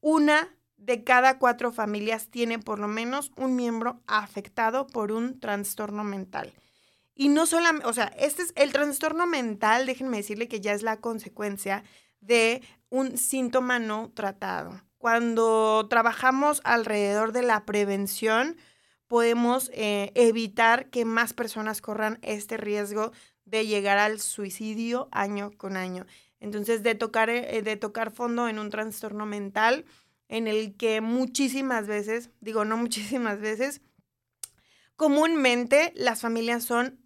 una 0.00 0.48
de 0.76 1.04
cada 1.04 1.38
cuatro 1.38 1.72
familias 1.72 2.28
tiene 2.28 2.58
por 2.58 2.78
lo 2.78 2.88
menos 2.88 3.32
un 3.36 3.54
miembro 3.54 4.00
afectado 4.06 4.86
por 4.86 5.12
un 5.12 5.38
trastorno 5.38 6.02
mental. 6.02 6.54
Y 7.14 7.28
no 7.28 7.46
solamente, 7.46 7.86
o 7.86 7.92
sea, 7.92 8.06
este 8.18 8.42
es 8.42 8.52
el 8.56 8.72
trastorno 8.72 9.26
mental, 9.26 9.86
déjenme 9.86 10.16
decirle 10.16 10.48
que 10.48 10.60
ya 10.60 10.72
es 10.72 10.82
la 10.82 10.96
consecuencia 10.96 11.84
de 12.20 12.62
un 12.88 13.16
síntoma 13.18 13.78
no 13.78 14.10
tratado. 14.14 14.80
Cuando 14.98 15.86
trabajamos 15.88 16.60
alrededor 16.64 17.32
de 17.32 17.42
la 17.42 17.64
prevención, 17.64 18.56
podemos 19.12 19.70
eh, 19.74 20.10
evitar 20.14 20.88
que 20.88 21.04
más 21.04 21.34
personas 21.34 21.82
corran 21.82 22.18
este 22.22 22.56
riesgo 22.56 23.12
de 23.44 23.66
llegar 23.66 23.98
al 23.98 24.20
suicidio 24.20 25.10
año 25.12 25.50
con 25.58 25.76
año. 25.76 26.06
Entonces, 26.40 26.82
de 26.82 26.94
tocar, 26.94 27.28
eh, 27.28 27.60
de 27.60 27.76
tocar 27.76 28.10
fondo 28.10 28.48
en 28.48 28.58
un 28.58 28.70
trastorno 28.70 29.26
mental 29.26 29.84
en 30.28 30.46
el 30.48 30.78
que 30.78 31.02
muchísimas 31.02 31.86
veces, 31.86 32.30
digo 32.40 32.64
no 32.64 32.78
muchísimas 32.78 33.38
veces, 33.38 33.82
comúnmente 34.96 35.92
las 35.94 36.22
familias 36.22 36.64
son 36.64 36.98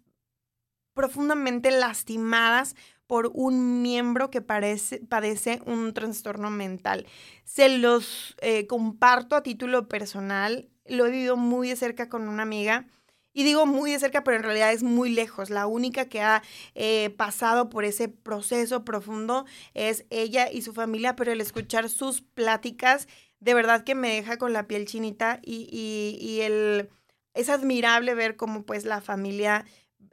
profundamente 0.93 1.71
lastimadas 1.71 2.77
por 3.05 3.31
un 3.33 3.81
miembro 3.81 4.29
que 4.29 4.39
padece 4.39 5.61
un 5.65 5.93
trastorno 5.93 6.51
mental. 6.51 7.05
Se 7.43 7.67
los 7.67 8.37
eh, 8.39 8.65
comparto 8.65 9.35
a 9.35 9.43
título 9.43 9.89
personal 9.89 10.69
lo 10.89 11.05
he 11.05 11.11
vivido 11.11 11.37
muy 11.37 11.69
de 11.69 11.75
cerca 11.75 12.09
con 12.09 12.27
una 12.27 12.43
amiga. 12.43 12.85
Y 13.33 13.43
digo 13.43 13.67
muy 13.67 13.91
de 13.91 13.99
cerca, 13.99 14.23
pero 14.23 14.37
en 14.37 14.43
realidad 14.43 14.73
es 14.73 14.81
muy 14.81 15.11
lejos. 15.11 15.51
La 15.51 15.67
única 15.67 16.05
que 16.05 16.21
ha 16.21 16.41
eh, 16.73 17.11
pasado 17.17 17.69
por 17.69 17.85
ese 17.85 18.09
proceso 18.09 18.83
profundo 18.83 19.45
es 19.75 20.05
ella 20.09 20.51
y 20.51 20.63
su 20.63 20.73
familia, 20.73 21.15
pero 21.15 21.31
el 21.31 21.39
escuchar 21.39 21.87
sus 21.89 22.21
pláticas 22.21 23.07
de 23.39 23.53
verdad 23.53 23.83
que 23.83 23.95
me 23.95 24.09
deja 24.09 24.37
con 24.37 24.53
la 24.53 24.67
piel 24.67 24.85
chinita 24.85 25.39
y, 25.43 25.67
y, 25.71 26.41
el, 26.41 26.89
es 27.33 27.49
admirable 27.49 28.15
ver 28.15 28.35
cómo 28.35 28.63
pues 28.63 28.85
la 28.85 29.01
familia 29.01 29.65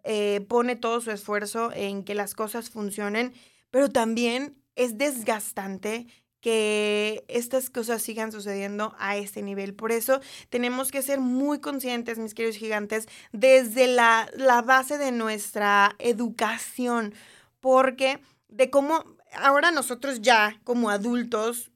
eh, 0.04 0.44
pone 0.48 0.76
todo 0.76 1.00
su 1.00 1.10
esfuerzo 1.10 1.70
en 1.72 2.04
que 2.04 2.14
las 2.14 2.34
cosas 2.34 2.70
funcionen, 2.70 3.32
pero 3.70 3.88
también 3.88 4.56
es 4.76 4.98
desgastante 4.98 6.06
que 6.44 7.24
estas 7.28 7.70
cosas 7.70 8.02
sigan 8.02 8.30
sucediendo 8.30 8.94
a 8.98 9.16
este 9.16 9.40
nivel. 9.40 9.72
Por 9.72 9.92
eso 9.92 10.20
tenemos 10.50 10.90
que 10.90 11.00
ser 11.00 11.18
muy 11.18 11.58
conscientes, 11.58 12.18
mis 12.18 12.34
queridos 12.34 12.58
gigantes, 12.58 13.08
desde 13.32 13.86
la, 13.86 14.28
la 14.36 14.60
base 14.60 14.98
de 14.98 15.10
nuestra 15.10 15.96
educación, 15.98 17.14
porque 17.60 18.20
de 18.48 18.68
cómo 18.68 19.06
ahora 19.32 19.70
nosotros 19.70 20.20
ya 20.20 20.60
como 20.64 20.90
adultos 20.90 21.70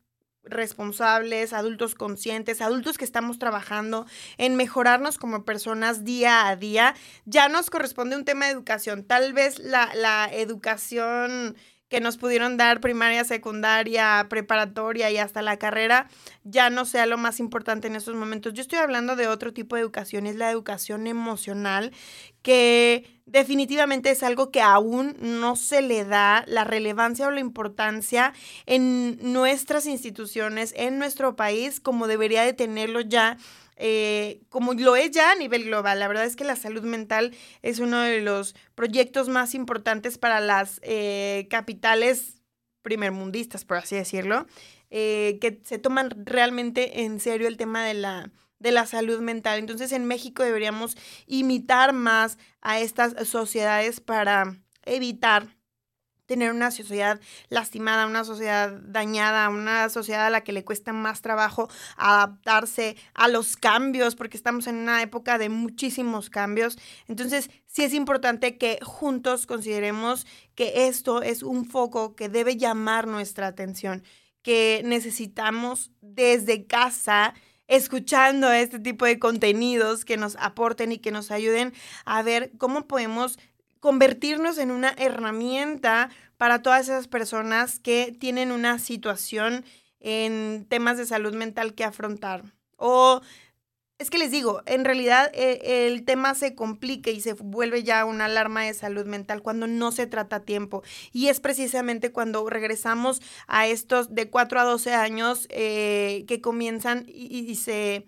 responsables, 0.44 1.54
adultos 1.54 1.94
conscientes, 1.94 2.60
adultos 2.60 2.98
que 2.98 3.06
estamos 3.06 3.38
trabajando 3.38 4.04
en 4.36 4.54
mejorarnos 4.56 5.16
como 5.16 5.46
personas 5.46 6.04
día 6.04 6.46
a 6.46 6.56
día, 6.56 6.94
ya 7.24 7.48
nos 7.48 7.70
corresponde 7.70 8.16
un 8.16 8.26
tema 8.26 8.44
de 8.44 8.52
educación. 8.52 9.02
Tal 9.02 9.32
vez 9.32 9.60
la, 9.60 9.90
la 9.94 10.28
educación 10.30 11.56
que 11.88 12.00
nos 12.00 12.18
pudieron 12.18 12.56
dar 12.56 12.80
primaria, 12.80 13.24
secundaria, 13.24 14.26
preparatoria 14.28 15.10
y 15.10 15.18
hasta 15.18 15.42
la 15.42 15.58
carrera 15.58 16.08
ya 16.44 16.70
no 16.70 16.84
sea 16.84 17.06
lo 17.06 17.18
más 17.18 17.40
importante 17.40 17.88
en 17.88 17.96
esos 17.96 18.14
momentos. 18.14 18.52
Yo 18.52 18.62
estoy 18.62 18.78
hablando 18.78 19.16
de 19.16 19.26
otro 19.26 19.52
tipo 19.52 19.76
de 19.76 19.82
educación, 19.82 20.26
es 20.26 20.36
la 20.36 20.50
educación 20.50 21.06
emocional, 21.06 21.92
que 22.42 23.22
definitivamente 23.26 24.10
es 24.10 24.22
algo 24.22 24.50
que 24.50 24.60
aún 24.60 25.16
no 25.20 25.56
se 25.56 25.82
le 25.82 26.04
da 26.04 26.44
la 26.46 26.64
relevancia 26.64 27.26
o 27.28 27.30
la 27.30 27.40
importancia 27.40 28.32
en 28.66 29.18
nuestras 29.32 29.86
instituciones, 29.86 30.72
en 30.76 30.98
nuestro 30.98 31.36
país, 31.36 31.80
como 31.80 32.06
debería 32.06 32.42
de 32.42 32.54
tenerlo 32.54 33.00
ya 33.00 33.36
eh, 33.80 34.40
como 34.48 34.74
lo 34.74 34.96
es 34.96 35.12
ya 35.12 35.30
a 35.30 35.36
nivel 35.36 35.64
global. 35.64 36.00
La 36.00 36.08
verdad 36.08 36.24
es 36.24 36.34
que 36.34 36.44
la 36.44 36.56
salud 36.56 36.82
mental 36.82 37.34
es 37.62 37.78
uno 37.78 38.00
de 38.00 38.20
los 38.20 38.56
proyectos 38.74 39.28
más 39.28 39.54
importantes 39.54 40.18
para 40.18 40.40
las 40.40 40.80
eh, 40.82 41.46
capitales 41.48 42.42
primermundistas, 42.82 43.64
por 43.64 43.76
así 43.76 43.94
decirlo, 43.94 44.46
eh, 44.90 45.38
que 45.40 45.60
se 45.64 45.78
toman 45.78 46.10
realmente 46.24 47.02
en 47.02 47.20
serio 47.20 47.46
el 47.46 47.56
tema 47.56 47.84
de 47.84 47.94
la, 47.94 48.32
de 48.58 48.72
la 48.72 48.86
salud 48.86 49.20
mental. 49.20 49.58
Entonces 49.58 49.92
en 49.92 50.06
México 50.06 50.42
deberíamos 50.42 50.96
imitar 51.26 51.92
más 51.92 52.38
a 52.60 52.80
estas 52.80 53.28
sociedades 53.28 54.00
para 54.00 54.56
evitar 54.84 55.58
tener 56.28 56.52
una 56.52 56.70
sociedad 56.70 57.18
lastimada, 57.48 58.06
una 58.06 58.22
sociedad 58.22 58.70
dañada, 58.82 59.48
una 59.48 59.88
sociedad 59.88 60.26
a 60.26 60.30
la 60.30 60.44
que 60.44 60.52
le 60.52 60.62
cuesta 60.62 60.92
más 60.92 61.22
trabajo 61.22 61.68
adaptarse 61.96 62.96
a 63.14 63.28
los 63.28 63.56
cambios, 63.56 64.14
porque 64.14 64.36
estamos 64.36 64.66
en 64.66 64.76
una 64.76 65.00
época 65.02 65.38
de 65.38 65.48
muchísimos 65.48 66.28
cambios. 66.28 66.78
Entonces, 67.06 67.50
sí 67.66 67.82
es 67.82 67.94
importante 67.94 68.58
que 68.58 68.78
juntos 68.82 69.46
consideremos 69.46 70.26
que 70.54 70.86
esto 70.88 71.22
es 71.22 71.42
un 71.42 71.64
foco 71.64 72.14
que 72.14 72.28
debe 72.28 72.58
llamar 72.58 73.06
nuestra 73.06 73.46
atención, 73.46 74.04
que 74.42 74.82
necesitamos 74.84 75.92
desde 76.02 76.66
casa 76.66 77.32
escuchando 77.68 78.50
este 78.50 78.78
tipo 78.78 79.04
de 79.04 79.18
contenidos 79.18 80.04
que 80.04 80.16
nos 80.16 80.36
aporten 80.36 80.90
y 80.92 80.98
que 80.98 81.12
nos 81.12 81.30
ayuden 81.30 81.72
a 82.04 82.22
ver 82.22 82.50
cómo 82.58 82.86
podemos 82.86 83.38
convertirnos 83.80 84.58
en 84.58 84.70
una 84.70 84.94
herramienta 84.98 86.10
para 86.36 86.62
todas 86.62 86.88
esas 86.88 87.08
personas 87.08 87.78
que 87.78 88.16
tienen 88.18 88.50
una 88.50 88.78
situación 88.78 89.64
en 90.00 90.66
temas 90.68 90.98
de 90.98 91.06
salud 91.06 91.34
mental 91.34 91.74
que 91.74 91.84
afrontar. 91.84 92.42
O 92.76 93.20
es 93.98 94.10
que 94.10 94.18
les 94.18 94.30
digo, 94.30 94.62
en 94.66 94.84
realidad 94.84 95.30
eh, 95.34 95.88
el 95.88 96.04
tema 96.04 96.34
se 96.34 96.54
complica 96.54 97.10
y 97.10 97.20
se 97.20 97.32
vuelve 97.32 97.82
ya 97.82 98.04
una 98.04 98.26
alarma 98.26 98.62
de 98.62 98.72
salud 98.72 99.06
mental 99.06 99.42
cuando 99.42 99.66
no 99.66 99.90
se 99.90 100.06
trata 100.06 100.36
a 100.36 100.44
tiempo. 100.44 100.84
Y 101.12 101.28
es 101.28 101.40
precisamente 101.40 102.12
cuando 102.12 102.48
regresamos 102.48 103.20
a 103.48 103.66
estos 103.66 104.14
de 104.14 104.30
4 104.30 104.60
a 104.60 104.64
12 104.64 104.94
años 104.94 105.46
eh, 105.50 106.24
que 106.28 106.40
comienzan 106.40 107.06
y, 107.08 107.56
se, 107.56 108.06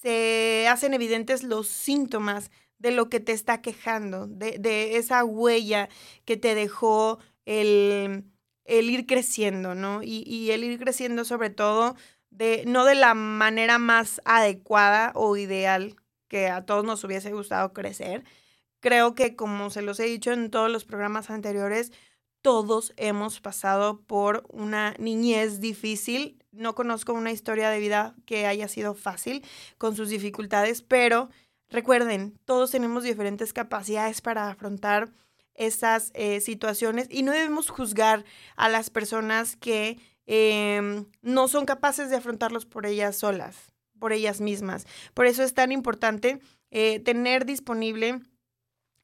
se 0.00 0.68
hacen 0.68 0.94
evidentes 0.94 1.42
los 1.42 1.66
síntomas 1.66 2.52
de 2.78 2.92
lo 2.92 3.08
que 3.10 3.18
te 3.20 3.32
está 3.32 3.60
quejando, 3.60 4.26
de, 4.28 4.96
esa 4.96 5.24
huella 5.24 5.88
que 6.24 6.36
te 6.36 6.54
dejó 6.54 7.18
el, 7.46 8.24
el 8.64 8.90
ir 8.90 9.06
creciendo, 9.06 9.74
¿no? 9.74 10.02
Y, 10.02 10.22
y, 10.24 10.52
el 10.52 10.64
ir 10.64 10.78
creciendo 10.78 11.24
sobre 11.24 11.50
todo 11.50 11.96
de, 12.30 12.64
no 12.66 12.84
de 12.84 12.94
la 12.94 13.14
manera 13.14 13.78
más 13.78 14.20
adecuada 14.24 15.12
o 15.14 15.36
ideal 15.36 15.96
que 16.28 16.48
a 16.48 16.64
todos 16.64 16.84
nos 16.84 17.04
hubiese 17.04 17.32
gustado 17.32 17.72
crecer. 17.72 18.24
Creo 18.80 19.14
que 19.14 19.36
como 19.36 19.70
se 19.70 19.82
los 19.82 20.00
he 20.00 20.04
dicho 20.04 20.32
en 20.32 20.50
todos 20.50 20.70
los 20.70 20.84
programas 20.84 21.28
anteriores, 21.28 21.92
todos 22.42 22.94
hemos 22.96 23.40
pasado 23.40 24.00
por 24.00 24.44
una 24.48 24.94
niñez 24.98 25.60
difícil. 25.60 26.42
No 26.52 26.74
conozco 26.74 27.12
una 27.12 27.32
historia 27.32 27.68
de 27.68 27.78
vida 27.78 28.14
que 28.24 28.46
haya 28.46 28.68
sido 28.68 28.94
fácil 28.94 29.44
con 29.76 29.94
sus 29.94 30.08
dificultades, 30.08 30.80
pero 30.82 31.28
recuerden, 31.68 32.38
todos 32.46 32.70
tenemos 32.70 33.04
diferentes 33.04 33.52
capacidades 33.52 34.22
para 34.22 34.48
afrontar 34.48 35.12
esas 35.54 36.10
eh, 36.14 36.40
situaciones 36.40 37.06
y 37.10 37.22
no 37.22 37.32
debemos 37.32 37.68
juzgar 37.68 38.24
a 38.56 38.70
las 38.70 38.88
personas 38.88 39.56
que 39.56 39.98
em, 40.32 41.06
no 41.22 41.48
son 41.48 41.66
capaces 41.66 42.08
de 42.08 42.14
afrontarlos 42.14 42.64
por 42.64 42.86
ellas 42.86 43.16
solas, 43.16 43.72
por 43.98 44.12
ellas 44.12 44.40
mismas. 44.40 44.86
Por 45.12 45.26
eso 45.26 45.42
es 45.42 45.54
tan 45.54 45.72
importante 45.72 46.38
eh, 46.70 47.00
tener 47.00 47.44
disponible 47.46 48.20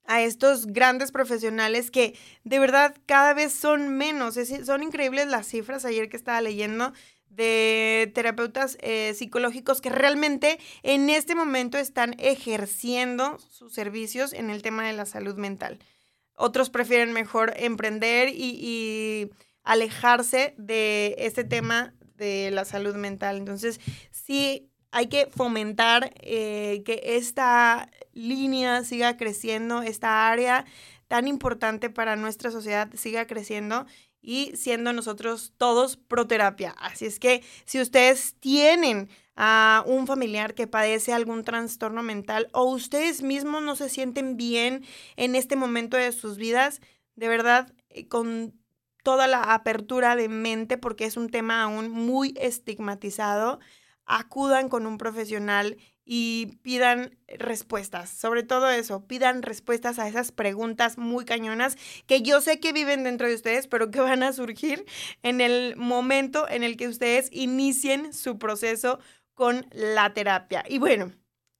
a 0.04 0.22
estos 0.22 0.66
grandes 0.66 1.10
profesionales 1.10 1.90
que 1.90 2.16
de 2.44 2.60
verdad 2.60 2.94
cada 3.06 3.34
vez 3.34 3.52
son 3.52 3.88
menos. 3.88 4.38
son 4.64 4.84
increíbles 4.84 5.26
las 5.26 5.48
cifras 5.48 5.84
ayer 5.84 6.08
que 6.08 6.16
estaba 6.16 6.40
leyendo 6.40 6.92
de 7.28 8.12
terapeutas 8.14 8.78
eh, 8.80 9.12
psicológicos 9.14 9.80
que 9.80 9.90
realmente 9.90 10.60
en 10.84 11.10
este 11.10 11.34
momento 11.34 11.76
están 11.76 12.14
ejerciendo 12.18 13.40
sus 13.50 13.74
servicios 13.74 14.32
en 14.32 14.48
el 14.48 14.62
tema 14.62 14.86
de 14.86 14.92
la 14.92 15.06
salud 15.06 15.34
mental. 15.34 15.80
Otros 16.36 16.70
prefieren 16.70 17.12
mejor 17.12 17.52
emprender 17.56 18.28
y, 18.32 19.32
alejarse 19.66 20.54
de 20.56 21.16
este 21.18 21.44
tema 21.44 21.92
de 22.16 22.50
la 22.50 22.64
salud 22.64 22.94
mental. 22.94 23.36
Entonces, 23.36 23.80
sí 24.10 24.70
hay 24.92 25.08
que 25.08 25.26
fomentar 25.26 26.14
eh, 26.22 26.82
que 26.86 27.02
esta 27.04 27.90
línea 28.12 28.82
siga 28.84 29.18
creciendo, 29.18 29.82
esta 29.82 30.30
área 30.30 30.64
tan 31.08 31.28
importante 31.28 31.90
para 31.90 32.16
nuestra 32.16 32.50
sociedad 32.50 32.88
siga 32.94 33.26
creciendo 33.26 33.86
y 34.22 34.52
siendo 34.56 34.92
nosotros 34.92 35.52
todos 35.58 35.96
proterapia. 35.96 36.70
Así 36.78 37.04
es 37.04 37.20
que 37.20 37.42
si 37.64 37.80
ustedes 37.80 38.36
tienen 38.40 39.08
a 39.36 39.84
un 39.86 40.06
familiar 40.06 40.54
que 40.54 40.66
padece 40.66 41.12
algún 41.12 41.44
trastorno 41.44 42.02
mental 42.02 42.48
o 42.52 42.64
ustedes 42.64 43.22
mismos 43.22 43.62
no 43.62 43.76
se 43.76 43.88
sienten 43.88 44.36
bien 44.36 44.84
en 45.16 45.34
este 45.34 45.56
momento 45.56 45.96
de 45.96 46.10
sus 46.12 46.38
vidas, 46.38 46.80
de 47.16 47.28
verdad, 47.28 47.72
eh, 47.90 48.08
con 48.08 48.54
toda 49.06 49.28
la 49.28 49.54
apertura 49.54 50.16
de 50.16 50.28
mente, 50.28 50.78
porque 50.78 51.04
es 51.04 51.16
un 51.16 51.28
tema 51.28 51.62
aún 51.62 51.92
muy 51.92 52.34
estigmatizado, 52.36 53.60
acudan 54.04 54.68
con 54.68 54.84
un 54.84 54.98
profesional 54.98 55.76
y 56.04 56.58
pidan 56.62 57.16
respuestas. 57.28 58.10
Sobre 58.10 58.42
todo 58.42 58.68
eso, 58.68 59.06
pidan 59.06 59.42
respuestas 59.42 60.00
a 60.00 60.08
esas 60.08 60.32
preguntas 60.32 60.98
muy 60.98 61.24
cañonas 61.24 61.76
que 62.08 62.22
yo 62.22 62.40
sé 62.40 62.58
que 62.58 62.72
viven 62.72 63.04
dentro 63.04 63.28
de 63.28 63.36
ustedes, 63.36 63.68
pero 63.68 63.92
que 63.92 64.00
van 64.00 64.24
a 64.24 64.32
surgir 64.32 64.84
en 65.22 65.40
el 65.40 65.76
momento 65.76 66.48
en 66.48 66.64
el 66.64 66.76
que 66.76 66.88
ustedes 66.88 67.28
inicien 67.30 68.12
su 68.12 68.40
proceso 68.40 68.98
con 69.34 69.66
la 69.70 70.14
terapia. 70.14 70.64
Y 70.68 70.78
bueno, 70.78 71.12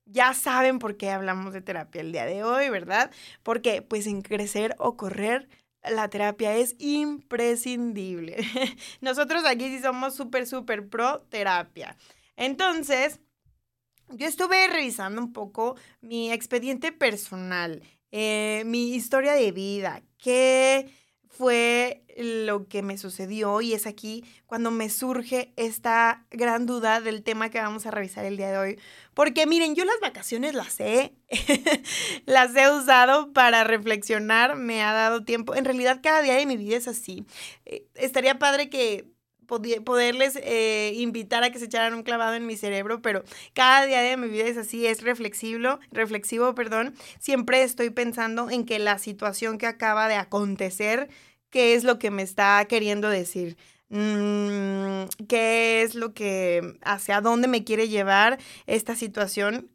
ya 0.04 0.34
saben 0.34 0.80
por 0.80 0.96
qué 0.96 1.10
hablamos 1.10 1.52
de 1.52 1.60
terapia 1.60 2.00
el 2.00 2.10
día 2.10 2.26
de 2.26 2.42
hoy, 2.42 2.70
¿verdad? 2.70 3.12
Porque 3.44 3.82
pues 3.82 4.08
en 4.08 4.22
crecer 4.22 4.74
o 4.80 4.96
correr 4.96 5.48
la 5.90 6.08
terapia 6.08 6.56
es 6.56 6.74
imprescindible. 6.78 8.36
Nosotros 9.00 9.44
aquí 9.44 9.68
sí 9.68 9.80
somos 9.80 10.14
súper, 10.14 10.46
súper 10.46 10.88
pro 10.88 11.20
terapia. 11.28 11.96
Entonces, 12.36 13.20
yo 14.10 14.26
estuve 14.26 14.68
revisando 14.68 15.20
un 15.20 15.32
poco 15.32 15.76
mi 16.00 16.32
expediente 16.32 16.92
personal, 16.92 17.82
eh, 18.12 18.62
mi 18.66 18.94
historia 18.94 19.32
de 19.32 19.52
vida, 19.52 20.02
qué 20.18 20.90
fue 21.28 22.02
lo 22.16 22.66
que 22.66 22.82
me 22.82 22.96
sucedió 22.96 23.60
y 23.60 23.74
es 23.74 23.86
aquí 23.86 24.24
cuando 24.46 24.70
me 24.70 24.88
surge 24.88 25.52
esta 25.56 26.24
gran 26.30 26.64
duda 26.64 27.00
del 27.00 27.22
tema 27.22 27.50
que 27.50 27.60
vamos 27.60 27.84
a 27.84 27.90
revisar 27.90 28.24
el 28.24 28.36
día 28.36 28.50
de 28.50 28.58
hoy. 28.58 28.80
Porque 29.16 29.46
miren, 29.46 29.74
yo 29.74 29.86
las 29.86 29.98
vacaciones 30.02 30.52
las 30.52 30.78
he, 30.78 31.14
las 32.26 32.54
he 32.54 32.70
usado 32.70 33.32
para 33.32 33.64
reflexionar, 33.64 34.56
me 34.56 34.82
ha 34.82 34.92
dado 34.92 35.24
tiempo. 35.24 35.54
En 35.54 35.64
realidad 35.64 36.00
cada 36.02 36.20
día 36.20 36.34
de 36.34 36.44
mi 36.44 36.58
vida 36.58 36.76
es 36.76 36.86
así. 36.86 37.24
Eh, 37.64 37.86
estaría 37.94 38.38
padre 38.38 38.68
que 38.68 39.06
poderles 39.46 40.36
eh, 40.42 40.92
invitar 40.96 41.44
a 41.44 41.50
que 41.50 41.58
se 41.58 41.64
echaran 41.64 41.94
un 41.94 42.02
clavado 42.02 42.34
en 42.34 42.44
mi 42.44 42.58
cerebro, 42.58 43.00
pero 43.00 43.24
cada 43.54 43.86
día 43.86 44.02
de 44.02 44.18
mi 44.18 44.28
vida 44.28 44.44
es 44.44 44.58
así, 44.58 44.86
es 44.86 45.00
reflexivo, 45.00 45.80
reflexivo, 45.92 46.54
perdón. 46.54 46.94
Siempre 47.18 47.62
estoy 47.62 47.88
pensando 47.88 48.50
en 48.50 48.66
que 48.66 48.78
la 48.78 48.98
situación 48.98 49.56
que 49.56 49.66
acaba 49.66 50.08
de 50.08 50.16
acontecer, 50.16 51.08
qué 51.48 51.72
es 51.72 51.84
lo 51.84 51.98
que 51.98 52.10
me 52.10 52.20
está 52.20 52.62
queriendo 52.68 53.08
decir. 53.08 53.56
Mm, 53.88 55.04
qué 55.28 55.82
es 55.82 55.94
lo 55.94 56.12
que, 56.14 56.78
hacia 56.82 57.20
dónde 57.20 57.48
me 57.48 57.64
quiere 57.64 57.88
llevar 57.88 58.38
esta 58.66 58.96
situación. 58.96 59.70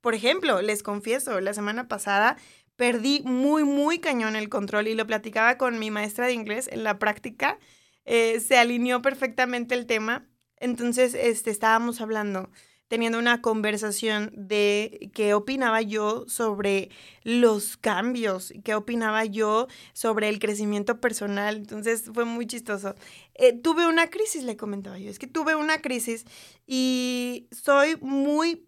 Por 0.00 0.14
ejemplo, 0.14 0.62
les 0.62 0.82
confieso, 0.82 1.40
la 1.40 1.52
semana 1.54 1.88
pasada 1.88 2.36
perdí 2.76 3.22
muy, 3.24 3.64
muy 3.64 3.98
cañón 3.98 4.36
el 4.36 4.48
control 4.48 4.88
y 4.88 4.94
lo 4.94 5.06
platicaba 5.06 5.58
con 5.58 5.78
mi 5.78 5.90
maestra 5.90 6.26
de 6.26 6.34
inglés 6.34 6.68
en 6.70 6.84
la 6.84 6.98
práctica 6.98 7.58
eh, 8.06 8.40
se 8.40 8.56
alineó 8.56 9.02
perfectamente 9.02 9.74
el 9.74 9.86
tema. 9.86 10.26
Entonces, 10.58 11.14
este, 11.14 11.50
estábamos 11.50 12.00
hablando, 12.00 12.50
teniendo 12.88 13.18
una 13.18 13.42
conversación 13.42 14.30
de 14.34 15.10
qué 15.14 15.34
opinaba 15.34 15.82
yo 15.82 16.24
sobre 16.28 16.90
los 17.22 17.76
cambios, 17.76 18.52
qué 18.64 18.74
opinaba 18.74 19.24
yo 19.24 19.66
sobre 19.92 20.28
el 20.28 20.38
crecimiento 20.38 21.00
personal. 21.00 21.56
Entonces, 21.56 22.10
fue 22.14 22.24
muy 22.24 22.46
chistoso. 22.46 22.94
Eh, 23.34 23.52
tuve 23.52 23.86
una 23.88 24.08
crisis, 24.08 24.44
le 24.44 24.56
comentaba 24.56 24.98
yo, 24.98 25.10
es 25.10 25.18
que 25.18 25.26
tuve 25.26 25.56
una 25.56 25.78
crisis 25.78 26.24
y 26.66 27.48
soy 27.50 27.96
muy 28.00 28.66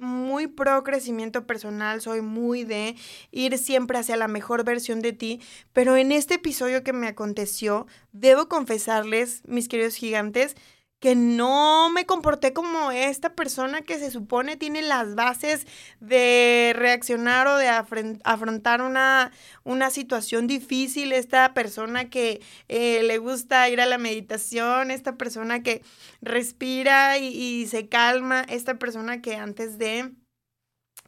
muy 0.00 0.46
pro 0.46 0.82
crecimiento 0.82 1.46
personal, 1.46 2.00
soy 2.00 2.22
muy 2.22 2.64
de 2.64 2.96
ir 3.30 3.58
siempre 3.58 3.98
hacia 3.98 4.16
la 4.16 4.28
mejor 4.28 4.64
versión 4.64 5.00
de 5.00 5.12
ti, 5.12 5.40
pero 5.72 5.96
en 5.96 6.10
este 6.10 6.34
episodio 6.34 6.82
que 6.82 6.94
me 6.94 7.06
aconteció, 7.06 7.86
debo 8.12 8.48
confesarles, 8.48 9.42
mis 9.46 9.68
queridos 9.68 9.94
gigantes, 9.96 10.56
que 11.00 11.14
no 11.14 11.88
me 11.90 12.04
comporté 12.04 12.52
como 12.52 12.90
esta 12.90 13.34
persona 13.34 13.80
que 13.80 13.98
se 13.98 14.10
supone 14.10 14.56
tiene 14.56 14.82
las 14.82 15.14
bases 15.14 15.66
de 15.98 16.72
reaccionar 16.76 17.46
o 17.46 17.56
de 17.56 17.68
afrontar 17.68 18.82
una, 18.82 19.32
una 19.64 19.90
situación 19.90 20.46
difícil, 20.46 21.12
esta 21.12 21.54
persona 21.54 22.10
que 22.10 22.42
eh, 22.68 23.02
le 23.02 23.16
gusta 23.16 23.68
ir 23.70 23.80
a 23.80 23.86
la 23.86 23.96
meditación, 23.96 24.90
esta 24.90 25.16
persona 25.16 25.62
que 25.62 25.82
respira 26.20 27.16
y, 27.16 27.28
y 27.28 27.66
se 27.66 27.88
calma, 27.88 28.42
esta 28.42 28.78
persona 28.78 29.22
que 29.22 29.36
antes 29.36 29.78
de 29.78 30.12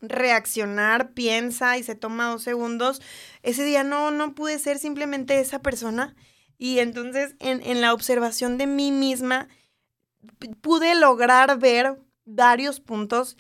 reaccionar, 0.01 1.13
piensa 1.13 1.77
y 1.77 1.83
se 1.83 1.95
toma 1.95 2.31
dos 2.31 2.43
segundos. 2.43 3.03
Ese 3.43 3.65
día 3.65 3.85
no, 3.85 4.11
no 4.11 4.35
pude 4.35 4.59
ser 4.59 4.79
simplemente 4.79 5.39
esa 5.39 5.61
persona. 5.61 6.17
Y 6.59 6.79
entonces 6.79 7.35
en, 7.41 7.63
en 7.63 7.81
la 7.81 7.93
observación 7.93 8.57
de 8.57 8.67
mí 8.67 8.91
misma, 8.91 9.49
pude 10.61 10.95
lograr 10.95 11.59
ver 11.59 11.99
varios 12.25 12.81
puntos 12.81 13.37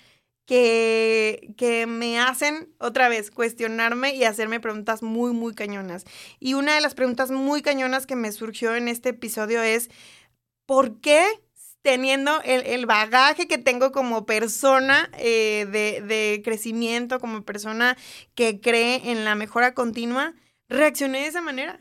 que, 0.46 1.54
que, 1.56 1.86
me 1.86 2.18
hacen 2.18 2.74
otra 2.78 3.08
vez 3.08 3.30
cuestionarme 3.30 4.14
y 4.14 4.24
hacerme 4.24 4.60
preguntas 4.60 5.02
muy, 5.02 5.32
muy 5.32 5.54
cañonas. 5.54 6.04
Y 6.40 6.54
una 6.54 6.74
de 6.74 6.80
las 6.80 6.94
preguntas 6.94 7.30
muy 7.30 7.62
cañonas 7.62 8.06
que 8.06 8.16
me 8.16 8.32
surgió 8.32 8.74
en 8.74 8.88
este 8.88 9.10
episodio 9.10 9.62
es, 9.62 9.88
¿por 10.66 11.00
qué 11.00 11.24
teniendo 11.82 12.40
el, 12.42 12.86
bagaje 12.86 13.48
que 13.48 13.58
tengo 13.58 13.92
como 13.92 14.24
persona 14.24 15.10
eh, 15.18 15.66
de, 15.70 16.00
de 16.00 16.42
crecimiento, 16.44 17.18
como 17.18 17.42
persona 17.42 17.96
que 18.34 18.60
cree 18.60 19.10
en 19.10 19.24
la 19.24 19.34
mejora 19.34 19.74
continua, 19.74 20.34
reaccioné 20.68 21.22
de 21.22 21.26
esa 21.26 21.40
manera? 21.40 21.80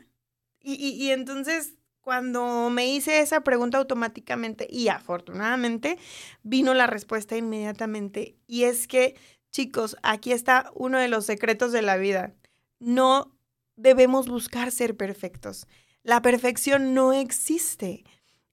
Y, 0.60 0.74
y 0.74 1.10
entonces 1.10 1.74
cuando 2.02 2.68
me 2.68 2.88
hice 2.88 3.20
esa 3.20 3.42
pregunta 3.42 3.78
automáticamente 3.78 4.66
y 4.68 4.88
afortunadamente 4.88 5.98
vino 6.42 6.74
la 6.74 6.88
respuesta 6.88 7.36
inmediatamente. 7.36 8.36
Y 8.46 8.64
es 8.64 8.88
que, 8.88 9.14
chicos, 9.50 9.96
aquí 10.02 10.32
está 10.32 10.70
uno 10.74 10.98
de 10.98 11.08
los 11.08 11.24
secretos 11.24 11.72
de 11.72 11.82
la 11.82 11.96
vida. 11.96 12.34
No 12.80 13.32
debemos 13.76 14.28
buscar 14.28 14.72
ser 14.72 14.96
perfectos. 14.96 15.68
La 16.02 16.20
perfección 16.20 16.92
no 16.92 17.12
existe. 17.12 18.04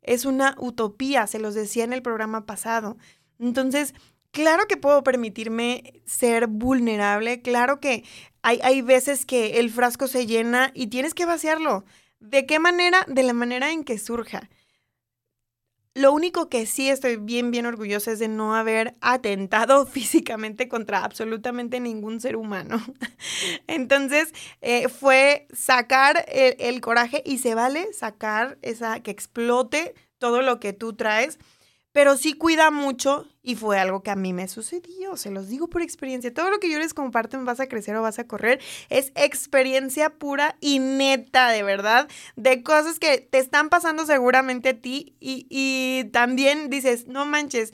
Es 0.02 0.26
una 0.26 0.56
utopía, 0.60 1.26
se 1.26 1.40
los 1.40 1.56
decía 1.56 1.84
en 1.84 1.94
el 1.94 2.04
programa 2.04 2.46
pasado. 2.46 2.98
Entonces, 3.40 3.96
claro 4.30 4.68
que 4.68 4.78
puedo 4.78 5.04
permitirme 5.04 6.02
ser 6.06 6.46
vulnerable, 6.48 7.42
claro 7.42 7.80
que 7.80 8.04
hay, 8.44 8.60
hay 8.62 8.84
veces 8.84 9.26
que 9.26 9.60
el 9.60 9.72
frasco 9.72 10.08
se 10.08 10.28
llena 10.28 10.72
y 10.76 10.88
tienes 10.88 11.16
que 11.16 11.26
vaciarlo 11.26 11.84
¿De 12.20 12.46
qué 12.46 12.60
manera? 12.60 13.06
De 13.08 13.24
la 13.24 13.34
manera 13.34 13.72
en 13.72 13.84
que 13.84 13.98
surja. 13.98 14.50
Lo 15.96 16.14
único 16.14 16.50
que 16.50 16.66
sí 16.66 16.90
estoy 16.90 17.18
bien, 17.18 17.52
bien 17.52 17.66
orgullosa 17.66 18.12
es 18.12 18.20
de 18.20 18.28
no 18.28 18.56
haber 18.56 18.96
atentado 19.02 19.86
físicamente 19.88 20.68
contra 20.68 21.04
absolutamente 21.04 21.80
ningún 21.80 22.22
ser 22.22 22.36
humano. 22.36 22.82
Entonces, 23.68 24.34
eh, 24.62 24.88
fue 24.88 25.48
sacar 25.52 26.26
el, 26.28 26.56
el, 26.60 26.82
coraje 26.82 27.24
y 27.26 27.40
se 27.40 27.56
vale 27.56 27.92
sacar 27.94 28.58
esa, 28.62 29.02
que 29.02 29.12
explote 29.12 29.96
todo 30.20 30.42
lo 30.42 30.60
que 30.60 30.74
tú 30.74 30.94
traes 30.94 31.40
pero 31.92 32.18
sí 32.18 32.34
cuida 32.34 32.72
mucho 32.72 33.28
y 33.42 33.56
fue 33.56 33.80
algo 33.80 34.04
que 34.04 34.12
a 34.12 34.16
mí 34.16 34.34
me 34.34 34.48
sucedió, 34.48 35.18
se 35.18 35.32
los 35.32 35.48
digo 35.48 35.70
por 35.70 35.82
experiencia. 35.82 36.34
Todo 36.34 36.52
lo 36.52 36.60
que 36.60 36.70
yo 36.70 36.78
les 36.80 36.94
comparto 36.94 37.38
en 37.38 37.46
Vas 37.46 37.60
a 37.60 37.68
crecer 37.68 37.96
o 37.96 38.02
vas 38.02 38.20
a 38.20 38.28
correr 38.28 38.60
es 38.90 39.12
experiencia 39.16 40.12
pura 40.12 40.56
y 40.60 40.80
neta, 40.80 41.50
de 41.50 41.64
verdad, 41.64 42.08
de 42.36 42.62
cosas 42.62 43.00
que 43.00 43.20
te 43.20 43.40
están 43.40 43.70
pasando 43.70 44.06
seguramente 44.06 44.70
a 44.70 44.80
ti 44.80 45.16
y, 45.20 45.48
y 45.50 46.10
también 46.12 46.70
dices, 46.70 47.08
no 47.08 47.26
manches, 47.26 47.74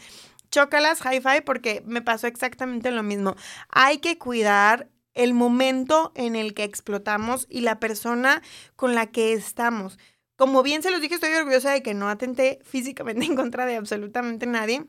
chócalas 0.50 1.02
hi-fi 1.02 1.42
porque 1.46 1.84
me 1.86 2.02
pasó 2.02 2.28
exactamente 2.28 2.92
lo 2.92 3.04
mismo. 3.04 3.36
Hay 3.70 3.98
que 3.98 4.18
cuidar 4.18 4.90
el 5.14 5.34
momento 5.34 6.12
en 6.16 6.36
el 6.36 6.54
que 6.54 6.64
explotamos 6.64 7.48
y 7.50 7.62
la 7.62 7.80
persona 7.80 8.42
con 8.76 8.96
la 8.96 9.08
que 9.08 9.34
estamos. 9.34 9.98
Como 10.36 10.64
bien 10.64 10.84
se 10.84 10.92
los 10.92 11.02
dije, 11.02 11.16
estoy 11.16 11.34
orgullosa 11.34 11.72
de 11.72 11.82
que 11.82 11.94
no 11.94 12.10
atenté 12.10 12.60
físicamente 12.64 13.26
en 13.26 13.36
contra 13.36 13.66
de 13.66 13.76
absolutamente 13.76 14.46
nadie. 14.46 14.86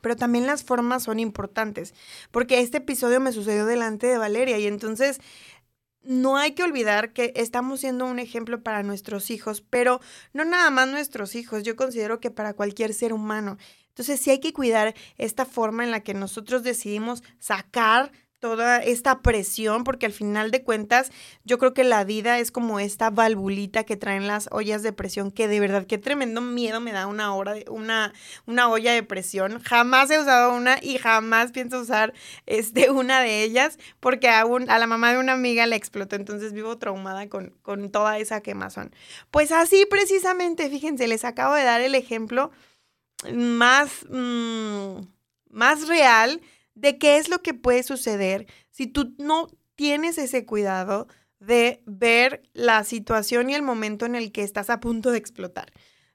Pero 0.00 0.16
también 0.16 0.46
las 0.46 0.64
formas 0.64 1.04
son 1.04 1.20
importantes, 1.20 1.94
porque 2.30 2.60
este 2.60 2.78
episodio 2.78 3.20
me 3.20 3.30
sucedió 3.30 3.66
delante 3.66 4.06
de 4.08 4.18
Valeria 4.18 4.58
y 4.58 4.66
entonces 4.66 5.20
no 6.02 6.36
hay 6.36 6.52
que 6.52 6.64
olvidar 6.64 7.12
que 7.12 7.32
estamos 7.36 7.80
siendo 7.80 8.06
un 8.06 8.18
ejemplo 8.18 8.62
para 8.62 8.82
nuestros 8.82 9.30
hijos, 9.30 9.60
pero 9.60 10.00
no 10.32 10.44
nada 10.44 10.70
más 10.70 10.88
nuestros 10.88 11.34
hijos, 11.36 11.62
yo 11.62 11.76
considero 11.76 12.18
que 12.18 12.30
para 12.30 12.54
cualquier 12.54 12.94
ser 12.94 13.12
humano. 13.12 13.58
Entonces 13.88 14.20
sí 14.20 14.30
hay 14.30 14.40
que 14.40 14.52
cuidar 14.52 14.94
esta 15.18 15.44
forma 15.44 15.84
en 15.84 15.90
la 15.90 16.00
que 16.00 16.14
nosotros 16.14 16.62
decidimos 16.62 17.22
sacar 17.38 18.10
toda 18.42 18.78
esta 18.78 19.22
presión, 19.22 19.84
porque 19.84 20.04
al 20.04 20.12
final 20.12 20.50
de 20.50 20.64
cuentas 20.64 21.12
yo 21.44 21.58
creo 21.58 21.74
que 21.74 21.84
la 21.84 22.02
vida 22.02 22.40
es 22.40 22.50
como 22.50 22.80
esta 22.80 23.08
valvulita 23.08 23.84
que 23.84 23.96
traen 23.96 24.26
las 24.26 24.48
ollas 24.50 24.82
de 24.82 24.92
presión, 24.92 25.30
que 25.30 25.46
de 25.46 25.60
verdad 25.60 25.86
qué 25.86 25.96
tremendo 25.96 26.40
miedo 26.40 26.80
me 26.80 26.90
da 26.90 27.06
una, 27.06 27.32
hora 27.36 27.52
de, 27.54 27.64
una, 27.70 28.12
una 28.44 28.68
olla 28.68 28.94
de 28.94 29.04
presión. 29.04 29.60
Jamás 29.60 30.10
he 30.10 30.18
usado 30.18 30.56
una 30.56 30.76
y 30.82 30.98
jamás 30.98 31.52
pienso 31.52 31.80
usar 31.80 32.14
este, 32.46 32.90
una 32.90 33.20
de 33.20 33.44
ellas, 33.44 33.78
porque 34.00 34.28
a, 34.28 34.40
a 34.40 34.78
la 34.78 34.86
mamá 34.88 35.12
de 35.12 35.20
una 35.20 35.34
amiga 35.34 35.64
le 35.66 35.76
explotó, 35.76 36.16
entonces 36.16 36.52
vivo 36.52 36.76
traumada 36.78 37.28
con, 37.28 37.50
con 37.62 37.92
toda 37.92 38.18
esa 38.18 38.40
quemazón. 38.40 38.92
Pues 39.30 39.52
así 39.52 39.86
precisamente, 39.88 40.68
fíjense, 40.68 41.06
les 41.06 41.24
acabo 41.24 41.54
de 41.54 41.62
dar 41.62 41.80
el 41.80 41.94
ejemplo 41.94 42.50
más, 43.32 44.04
mm, 44.10 44.96
más 45.50 45.86
real 45.86 46.40
de 46.74 46.98
qué 46.98 47.18
es 47.18 47.28
lo 47.28 47.42
que 47.42 47.54
puede 47.54 47.82
suceder 47.82 48.46
si 48.70 48.86
tú 48.86 49.14
no 49.18 49.48
tienes 49.74 50.18
ese 50.18 50.46
cuidado 50.46 51.08
de 51.38 51.82
ver 51.86 52.42
la 52.52 52.84
situación 52.84 53.50
y 53.50 53.54
el 53.54 53.62
momento 53.62 54.06
en 54.06 54.14
el 54.14 54.30
que 54.32 54.42
estás 54.42 54.70
a 54.70 54.80
punto 54.80 55.10
de 55.10 55.18
explotar. 55.18 55.72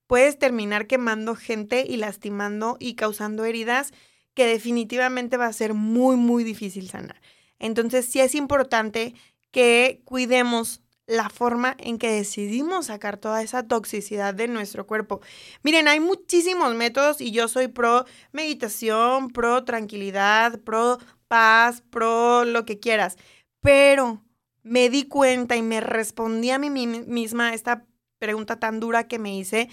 Puedes 0.07 0.39
terminar 0.39 0.87
quemando 0.87 1.35
gente 1.35 1.85
y 1.87 1.97
lastimando 1.97 2.77
y 2.79 2.95
causando 2.95 3.43
heridas 3.43 3.91
que 4.33 4.45
definitivamente 4.45 5.35
va 5.35 5.47
a 5.47 5.53
ser 5.53 5.73
muy, 5.73 6.15
muy 6.15 6.43
difícil 6.43 6.89
sanar. 6.89 7.19
Entonces 7.59 8.05
sí 8.05 8.19
es 8.21 8.35
importante 8.35 9.15
que 9.51 10.01
cuidemos 10.05 10.81
la 11.07 11.29
forma 11.29 11.75
en 11.79 11.97
que 11.97 12.11
decidimos 12.11 12.87
sacar 12.87 13.17
toda 13.17 13.41
esa 13.41 13.63
toxicidad 13.63 14.33
de 14.33 14.49
nuestro 14.49 14.85
cuerpo. 14.85 15.21
Miren, 15.63 15.87
hay 15.87 16.01
muchísimos 16.01 16.75
métodos 16.75 17.21
y 17.21 17.31
yo 17.31 17.47
soy 17.47 17.69
pro 17.69 18.05
meditación, 18.33 19.29
pro 19.29 19.63
tranquilidad, 19.63 20.59
pro 20.59 20.99
paz, 21.29 21.81
pro 21.89 22.43
lo 22.43 22.65
que 22.65 22.79
quieras, 22.79 23.17
pero 23.61 24.21
me 24.63 24.89
di 24.89 25.03
cuenta 25.03 25.55
y 25.55 25.61
me 25.61 25.79
respondí 25.79 26.51
a 26.51 26.59
mí 26.59 26.69
misma 26.69 27.53
esta 27.53 27.85
pregunta 28.19 28.59
tan 28.59 28.79
dura 28.79 29.07
que 29.07 29.17
me 29.17 29.37
hice 29.37 29.69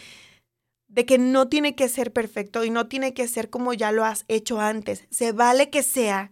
de 0.87 1.05
que 1.05 1.19
no 1.19 1.49
tiene 1.49 1.75
que 1.75 1.89
ser 1.89 2.13
perfecto 2.13 2.65
y 2.65 2.71
no 2.71 2.87
tiene 2.87 3.15
que 3.15 3.27
ser 3.27 3.51
como 3.51 3.73
ya 3.73 3.91
lo 3.91 4.05
has 4.05 4.25
hecho 4.29 4.61
antes. 4.61 5.07
Se 5.11 5.33
vale 5.33 5.69
que 5.69 5.83
sea 5.83 6.31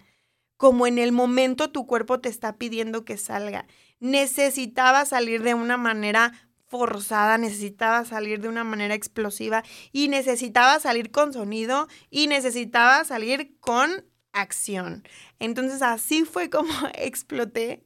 como 0.56 0.86
en 0.86 0.98
el 0.98 1.10
momento 1.10 1.72
tu 1.72 1.88
cuerpo 1.88 2.20
te 2.20 2.28
está 2.28 2.56
pidiendo 2.56 3.04
que 3.04 3.16
salga 3.16 3.66
necesitaba 4.02 5.04
salir 5.04 5.44
de 5.44 5.54
una 5.54 5.76
manera 5.76 6.32
forzada, 6.66 7.38
necesitaba 7.38 8.04
salir 8.04 8.40
de 8.40 8.48
una 8.48 8.64
manera 8.64 8.94
explosiva 8.94 9.62
y 9.92 10.08
necesitaba 10.08 10.80
salir 10.80 11.12
con 11.12 11.32
sonido 11.32 11.86
y 12.10 12.26
necesitaba 12.26 13.04
salir 13.04 13.56
con 13.60 14.04
acción. 14.32 15.04
Entonces 15.38 15.82
así 15.82 16.24
fue 16.24 16.50
como 16.50 16.72
exploté, 16.94 17.84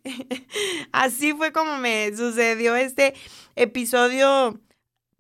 así 0.91 1.35
fue 1.35 1.53
como 1.53 1.77
me 1.77 2.17
sucedió 2.17 2.77
este 2.77 3.15
episodio, 3.55 4.59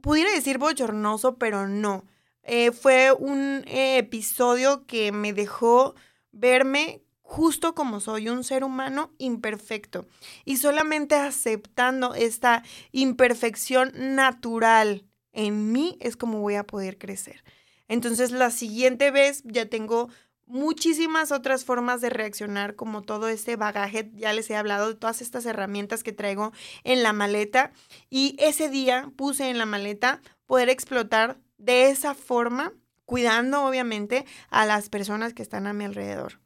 pudiera 0.00 0.30
decir 0.30 0.56
bochornoso, 0.56 1.36
pero 1.36 1.68
no. 1.68 2.06
Eh, 2.42 2.72
fue 2.72 3.12
un 3.12 3.64
episodio 3.66 4.86
que 4.86 5.12
me 5.12 5.34
dejó 5.34 5.94
verme 6.30 7.02
justo 7.26 7.74
como 7.74 8.00
soy, 8.00 8.28
un 8.28 8.44
ser 8.44 8.64
humano 8.64 9.12
imperfecto. 9.18 10.06
Y 10.44 10.56
solamente 10.58 11.16
aceptando 11.16 12.14
esta 12.14 12.62
imperfección 12.92 13.92
natural 13.94 15.04
en 15.32 15.72
mí 15.72 15.98
es 16.00 16.16
como 16.16 16.40
voy 16.40 16.54
a 16.54 16.64
poder 16.64 16.98
crecer. 16.98 17.44
Entonces 17.88 18.30
la 18.30 18.50
siguiente 18.50 19.10
vez 19.10 19.42
ya 19.44 19.68
tengo 19.68 20.08
muchísimas 20.46 21.32
otras 21.32 21.64
formas 21.64 22.00
de 22.00 22.10
reaccionar, 22.10 22.76
como 22.76 23.02
todo 23.02 23.28
este 23.28 23.56
bagaje, 23.56 24.10
ya 24.14 24.32
les 24.32 24.48
he 24.48 24.56
hablado 24.56 24.88
de 24.88 24.94
todas 24.94 25.20
estas 25.20 25.44
herramientas 25.46 26.04
que 26.04 26.12
traigo 26.12 26.52
en 26.84 27.02
la 27.02 27.12
maleta. 27.12 27.72
Y 28.08 28.36
ese 28.38 28.68
día 28.68 29.10
puse 29.16 29.50
en 29.50 29.58
la 29.58 29.66
maleta 29.66 30.20
poder 30.46 30.68
explotar 30.68 31.38
de 31.58 31.90
esa 31.90 32.14
forma, 32.14 32.72
cuidando 33.04 33.64
obviamente 33.64 34.24
a 34.48 34.64
las 34.64 34.88
personas 34.88 35.34
que 35.34 35.42
están 35.42 35.66
a 35.66 35.72
mi 35.72 35.84
alrededor 35.84 36.45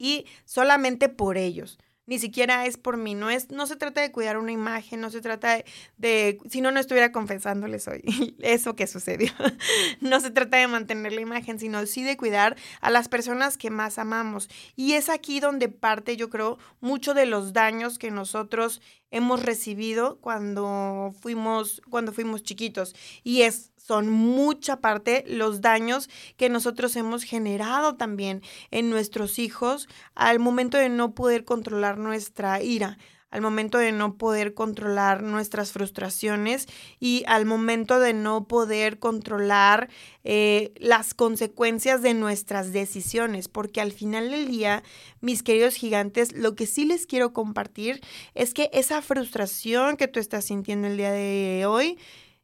y 0.00 0.26
solamente 0.44 1.08
por 1.08 1.36
ellos. 1.36 1.78
Ni 2.06 2.18
siquiera 2.18 2.66
es 2.66 2.76
por 2.76 2.96
mí, 2.96 3.14
no, 3.14 3.30
es, 3.30 3.52
no 3.52 3.66
se 3.66 3.76
trata 3.76 4.00
de 4.00 4.10
cuidar 4.10 4.36
una 4.36 4.50
imagen, 4.50 5.00
no 5.00 5.10
se 5.10 5.20
trata 5.20 5.62
de, 5.96 6.38
si 6.48 6.60
no, 6.60 6.72
no 6.72 6.80
estuviera 6.80 7.12
confesándoles 7.12 7.86
hoy 7.86 8.34
eso 8.40 8.74
que 8.74 8.88
sucedió. 8.88 9.30
no 10.00 10.18
se 10.18 10.32
trata 10.32 10.56
de 10.56 10.66
mantener 10.66 11.12
la 11.12 11.20
imagen, 11.20 11.60
sino 11.60 11.86
sí 11.86 12.02
de 12.02 12.16
cuidar 12.16 12.56
a 12.80 12.90
las 12.90 13.08
personas 13.08 13.56
que 13.56 13.70
más 13.70 13.96
amamos. 13.98 14.48
Y 14.74 14.94
es 14.94 15.08
aquí 15.08 15.38
donde 15.38 15.68
parte, 15.68 16.16
yo 16.16 16.30
creo, 16.30 16.58
mucho 16.80 17.14
de 17.14 17.26
los 17.26 17.52
daños 17.52 17.96
que 17.96 18.10
nosotros 18.10 18.82
hemos 19.10 19.42
recibido 19.42 20.18
cuando 20.20 21.12
fuimos, 21.20 21.82
cuando 21.90 22.12
fuimos 22.12 22.42
chiquitos. 22.42 22.94
Y 23.24 23.42
es 23.42 23.70
son 23.90 24.08
mucha 24.08 24.76
parte 24.80 25.24
los 25.26 25.60
daños 25.60 26.08
que 26.36 26.48
nosotros 26.48 26.94
hemos 26.94 27.24
generado 27.24 27.96
también 27.96 28.40
en 28.70 28.88
nuestros 28.88 29.40
hijos 29.40 29.88
al 30.14 30.38
momento 30.38 30.78
de 30.78 30.88
no 30.88 31.12
poder 31.12 31.44
controlar 31.44 31.98
nuestra 31.98 32.62
ira, 32.62 32.98
al 33.30 33.40
momento 33.40 33.78
de 33.78 33.92
no 33.92 34.16
poder 34.16 34.54
controlar 34.54 35.22
nuestras 35.22 35.72
frustraciones 35.72 36.66
y 36.98 37.24
al 37.26 37.46
momento 37.46 38.00
de 38.00 38.12
no 38.12 38.46
poder 38.46 38.98
controlar 38.98 39.88
eh, 40.24 40.72
las 40.76 41.14
consecuencias 41.14 42.02
de 42.02 42.14
nuestras 42.14 42.72
decisiones, 42.72 43.48
porque 43.48 43.80
al 43.80 43.92
final 43.92 44.30
del 44.30 44.48
día, 44.48 44.82
mis 45.20 45.42
queridos 45.42 45.74
gigantes, 45.74 46.32
lo 46.32 46.54
que 46.54 46.66
sí 46.66 46.84
les 46.84 47.06
quiero 47.06 47.32
compartir 47.32 48.00
es 48.34 48.54
que 48.54 48.70
esa 48.72 49.02
frustración 49.02 49.96
que 49.96 50.08
tú 50.08 50.20
estás 50.20 50.44
sintiendo 50.46 50.88
el 50.88 50.96
día 50.96 51.12
de 51.12 51.64
hoy, 51.66 51.98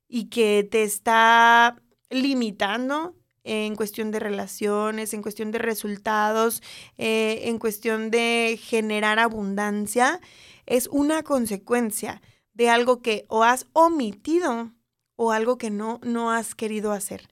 y 0.09 0.29
que 0.29 0.67
te 0.71 0.83
está 0.83 1.77
limitando 2.11 3.15
en 3.45 3.77
cuestión 3.77 4.11
de 4.11 4.19
relaciones, 4.19 5.15
en 5.15 5.23
cuestión 5.23 5.53
de 5.53 5.59
resultados, 5.59 6.63
eh, 6.99 7.43
en 7.45 7.59
cuestión 7.59 8.11
de 8.11 8.59
generar 8.61 9.19
abundancia, 9.19 10.21
es 10.67 10.89
una 10.89 11.23
consecuencia 11.23 12.21
de 12.53 12.69
algo 12.69 13.01
que 13.01 13.25
o 13.29 13.45
has 13.45 13.67
omitido 13.73 14.73
o 15.17 15.33
algo 15.33 15.59
que 15.59 15.71
no, 15.71 16.01
no 16.03 16.31
has 16.31 16.55
querido 16.55 16.93
hacer. 16.93 17.29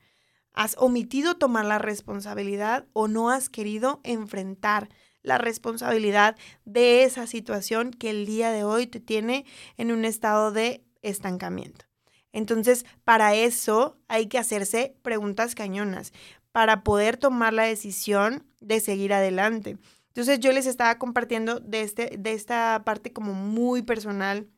Has 0.52 0.76
omitido 0.78 1.36
tomar 1.36 1.64
la 1.64 1.78
responsabilidad 1.78 2.86
o 2.92 3.08
no 3.08 3.30
has 3.30 3.48
querido 3.48 4.00
enfrentar 4.04 4.88
la 5.22 5.38
responsabilidad 5.38 6.36
de 6.64 7.02
esa 7.02 7.26
situación 7.26 7.90
que 7.90 8.10
el 8.10 8.26
día 8.26 8.50
de 8.52 8.62
hoy 8.62 8.86
te 8.86 9.00
tiene 9.00 9.44
en 9.76 9.90
un 9.90 10.04
estado 10.04 10.52
de 10.52 10.84
estancamiento. 11.02 11.86
Entonces, 12.32 12.84
para 13.04 13.34
eso 13.34 13.96
hay 14.08 14.26
que 14.26 14.38
hacerse 14.38 14.96
preguntas 15.02 15.54
cañonas 15.54 16.12
para 16.52 16.84
poder 16.84 17.16
tomar 17.16 17.52
la 17.52 17.64
decisión 17.64 18.46
de 18.60 18.80
seguir 18.80 19.12
adelante. 19.12 19.78
Entonces, 20.14 20.38
yo 20.38 20.52
les 20.52 20.66
estaba 20.66 20.96
compartiendo 20.96 21.58
de, 21.58 21.80
este, 21.80 22.16
de 22.16 22.34
esta 22.34 22.82
parte 22.84 23.12
como 23.12 23.34
muy 23.34 23.82
personal 23.82 24.48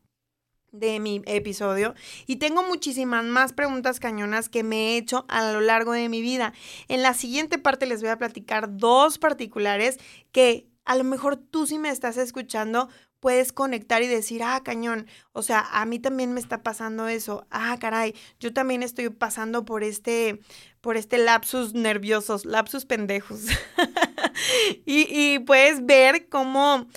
de 0.71 0.99
mi 0.99 1.23
episodio 1.25 1.95
y 2.27 2.35
tengo 2.35 2.61
muchísimas 2.61 3.25
más 3.25 3.53
preguntas 3.53 3.99
cañonas 3.99 4.49
que 4.49 4.63
me 4.63 4.93
he 4.93 4.97
hecho 4.97 5.25
a 5.29 5.51
lo 5.51 5.61
largo 5.61 5.93
de 5.93 6.09
mi 6.09 6.21
vida. 6.21 6.53
En 6.89 7.01
la 7.01 7.15
siguiente 7.15 7.57
parte 7.57 7.87
les 7.87 8.01
voy 8.01 8.11
a 8.11 8.19
platicar 8.19 8.77
dos 8.77 9.17
particulares 9.17 9.97
que 10.31 10.69
a 10.85 10.95
lo 10.95 11.03
mejor 11.03 11.37
tú 11.37 11.65
si 11.65 11.79
me 11.79 11.89
estás 11.89 12.17
escuchando 12.17 12.89
puedes 13.19 13.51
conectar 13.51 14.03
y 14.03 14.07
decir, 14.07 14.43
ah, 14.43 14.61
cañón, 14.63 15.07
o 15.33 15.41
sea, 15.41 15.67
a 15.71 15.85
mí 15.85 15.99
también 15.99 16.33
me 16.33 16.39
está 16.39 16.61
pasando 16.61 17.07
eso, 17.07 17.47
ah, 17.49 17.75
caray, 17.79 18.13
yo 18.39 18.53
también 18.53 18.83
estoy 18.83 19.09
pasando 19.09 19.65
por 19.65 19.83
este, 19.83 20.39
por 20.81 20.97
este 20.97 21.17
lapsus 21.17 21.73
nerviosos, 21.73 22.45
lapsus 22.45 22.85
pendejos. 22.85 23.47
y, 24.85 25.39
puedes 25.39 25.85
ver 25.85 26.29
cómo, 26.29 26.87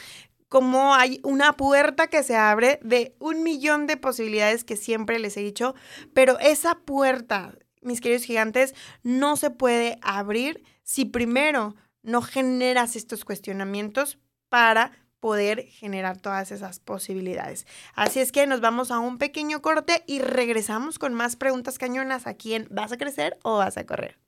como 0.49 0.95
hay 0.95 1.21
una 1.23 1.53
puerta 1.55 2.09
que 2.09 2.23
se 2.23 2.37
abre 2.37 2.79
de 2.83 3.15
un 3.19 3.43
millón 3.43 3.87
de 3.87 3.97
posibilidades 3.97 4.65
que 4.65 4.77
siempre 4.77 5.19
les 5.19 5.37
he 5.37 5.41
dicho, 5.41 5.75
pero 6.15 6.39
esa 6.39 6.77
puerta, 6.77 7.55
mis 7.83 8.01
queridos 8.01 8.25
gigantes, 8.25 8.75
no 9.03 9.37
se 9.37 9.51
puede 9.51 9.99
abrir 10.03 10.63
si 10.83 11.05
primero 11.05 11.75
no 12.03 12.23
generas 12.23 12.97
estos 12.97 13.25
cuestionamientos 13.25 14.19
para 14.49 14.93
poder 15.21 15.67
generar 15.67 16.19
todas 16.19 16.51
esas 16.51 16.81
posibilidades. 16.81 17.67
Así 17.95 18.21
es 18.21 18.33
que 18.33 18.47
nos 18.47 18.61
vamos 18.61 18.91
a 18.91 18.99
un 18.99 19.19
pequeño 19.19 19.63
corte 19.63 20.03
y 20.07 20.19
regresamos 20.19 20.99
con 20.99 21.15
más 21.15 21.37
preguntas 21.37 21.79
cañonas 21.79 22.27
aquí 22.27 22.55
en 22.55 22.67
¿Vas 22.71 22.93
a 22.93 22.97
crecer 22.97 23.39
o 23.43 23.59
vas 23.59 23.77
a 23.77 23.85
correr? 23.85 24.19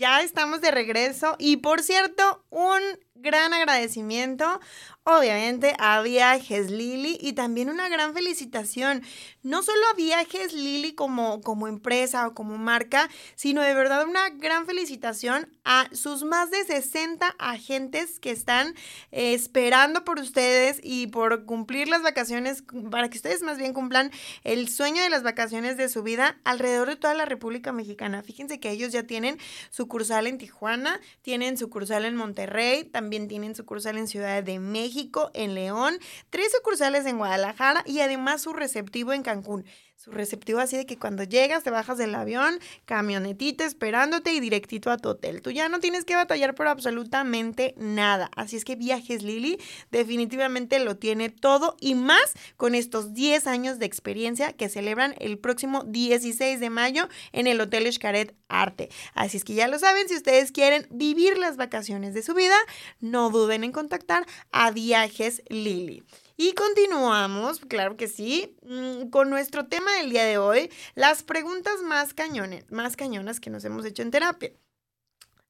Ya 0.00 0.22
estamos 0.22 0.62
de 0.62 0.70
regreso. 0.70 1.36
Y 1.38 1.58
por 1.58 1.82
cierto, 1.82 2.46
un 2.48 2.80
gran 3.20 3.52
agradecimiento, 3.52 4.60
obviamente, 5.04 5.74
a 5.78 6.00
Viajes 6.02 6.70
Lili 6.70 7.18
y 7.20 7.34
también 7.34 7.70
una 7.70 7.88
gran 7.88 8.14
felicitación, 8.14 9.02
no 9.42 9.62
solo 9.62 9.80
a 9.92 9.94
Viajes 9.94 10.52
Lili 10.52 10.94
como, 10.94 11.40
como 11.42 11.68
empresa 11.68 12.26
o 12.26 12.34
como 12.34 12.58
marca, 12.58 13.08
sino 13.34 13.62
de 13.62 13.74
verdad 13.74 14.06
una 14.06 14.30
gran 14.30 14.66
felicitación 14.66 15.48
a 15.64 15.88
sus 15.92 16.24
más 16.24 16.50
de 16.50 16.64
60 16.64 17.26
agentes 17.38 18.18
que 18.18 18.30
están 18.30 18.74
eh, 19.12 19.34
esperando 19.34 20.04
por 20.04 20.18
ustedes 20.18 20.80
y 20.82 21.08
por 21.08 21.44
cumplir 21.44 21.88
las 21.88 22.02
vacaciones, 22.02 22.64
para 22.90 23.08
que 23.10 23.18
ustedes 23.18 23.42
más 23.42 23.58
bien 23.58 23.74
cumplan 23.74 24.10
el 24.44 24.68
sueño 24.68 25.02
de 25.02 25.10
las 25.10 25.22
vacaciones 25.22 25.76
de 25.76 25.88
su 25.88 26.02
vida 26.02 26.38
alrededor 26.44 26.88
de 26.88 26.96
toda 26.96 27.14
la 27.14 27.24
República 27.24 27.72
Mexicana. 27.72 28.22
Fíjense 28.22 28.60
que 28.60 28.70
ellos 28.70 28.92
ya 28.92 29.02
tienen 29.02 29.38
sucursal 29.70 30.26
en 30.26 30.38
Tijuana, 30.38 31.00
tienen 31.22 31.58
sucursal 31.58 32.04
en 32.04 32.16
Monterrey, 32.16 32.84
también 32.84 33.09
también 33.10 33.26
tienen 33.26 33.56
sucursal 33.56 33.98
en 33.98 34.06
Ciudad 34.06 34.40
de 34.40 34.60
México, 34.60 35.32
en 35.34 35.56
León, 35.56 35.98
tres 36.30 36.52
sucursales 36.52 37.06
en 37.06 37.18
Guadalajara 37.18 37.82
y 37.84 37.98
además 37.98 38.42
su 38.42 38.52
receptivo 38.52 39.12
en 39.12 39.24
Cancún. 39.24 39.64
Su 40.02 40.12
receptivo 40.12 40.60
así 40.60 40.78
de 40.78 40.86
que 40.86 40.96
cuando 40.96 41.24
llegas 41.24 41.62
te 41.62 41.68
bajas 41.68 41.98
del 41.98 42.14
avión, 42.14 42.58
camionetita 42.86 43.66
esperándote 43.66 44.32
y 44.32 44.40
directito 44.40 44.90
a 44.90 44.96
tu 44.96 45.10
hotel. 45.10 45.42
Tú 45.42 45.50
ya 45.50 45.68
no 45.68 45.78
tienes 45.78 46.06
que 46.06 46.16
batallar 46.16 46.54
por 46.54 46.68
absolutamente 46.68 47.74
nada. 47.76 48.30
Así 48.34 48.56
es 48.56 48.64
que 48.64 48.76
Viajes 48.76 49.22
Lili 49.22 49.60
definitivamente 49.90 50.78
lo 50.78 50.96
tiene 50.96 51.28
todo 51.28 51.76
y 51.80 51.96
más 51.96 52.32
con 52.56 52.74
estos 52.74 53.12
10 53.12 53.46
años 53.46 53.78
de 53.78 53.84
experiencia 53.84 54.54
que 54.54 54.70
celebran 54.70 55.14
el 55.18 55.38
próximo 55.38 55.84
16 55.84 56.60
de 56.60 56.70
mayo 56.70 57.06
en 57.32 57.46
el 57.46 57.60
Hotel 57.60 57.92
Xcaret 57.92 58.34
arte. 58.48 58.88
Así 59.12 59.36
es 59.36 59.44
que 59.44 59.52
ya 59.52 59.68
lo 59.68 59.78
saben, 59.78 60.08
si 60.08 60.16
ustedes 60.16 60.50
quieren 60.50 60.86
vivir 60.90 61.36
las 61.36 61.58
vacaciones 61.58 62.14
de 62.14 62.22
su 62.22 62.32
vida, 62.32 62.56
no 63.00 63.28
duden 63.28 63.64
en 63.64 63.72
contactar 63.72 64.24
a 64.50 64.70
Viajes 64.70 65.42
Lili. 65.50 66.04
Y 66.42 66.54
continuamos, 66.54 67.60
claro 67.68 67.98
que 67.98 68.08
sí, 68.08 68.56
mm, 68.62 69.10
con 69.10 69.28
nuestro 69.28 69.66
tema 69.66 69.92
del 69.96 70.08
día 70.08 70.24
de 70.24 70.38
hoy, 70.38 70.72
las 70.94 71.22
preguntas 71.22 71.82
más 71.82 72.14
cañones, 72.14 72.64
más 72.72 72.96
cañonas 72.96 73.40
que 73.40 73.50
nos 73.50 73.62
hemos 73.66 73.84
hecho 73.84 74.00
en 74.00 74.10
terapia. 74.10 74.50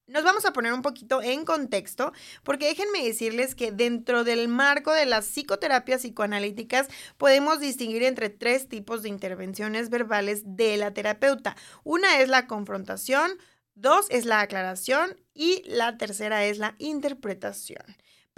Nos 0.09 0.24
vamos 0.24 0.44
a 0.46 0.53
poner 0.53 0.72
un 0.72 0.83
poquito 0.83 1.22
en 1.22 1.44
contexto, 1.44 2.12
porque 2.42 2.66
déjenme 2.66 3.05
decirles 3.05 3.55
que 3.55 3.70
dentro 3.70 4.24
del 4.24 4.48
marco 4.48 4.92
de 4.92 5.07
las 5.07 5.26
psicoterapias 5.26 6.00
psicoanalíticas 6.03 6.88
podemos 7.18 7.61
distinguir 7.61 8.03
entre 8.03 8.29
tres 8.29 8.68
tipos 8.68 9.05
de 9.05 9.11
intervenciones 9.11 9.90
verbales 9.90 10.42
de 10.44 10.76
la 10.76 10.92
terapeuta. 10.92 11.55
Una 11.85 12.18
es 12.18 12.29
la 12.29 12.48
confrontación, 12.48 13.31
dos 13.76 14.07
es 14.11 14.24
la 14.24 14.40
aclaración 14.40 15.16
y 15.35 15.62
la 15.66 15.96
tercera 15.98 16.44
es 16.46 16.59
la 16.59 16.74
interpretación. 16.79 17.85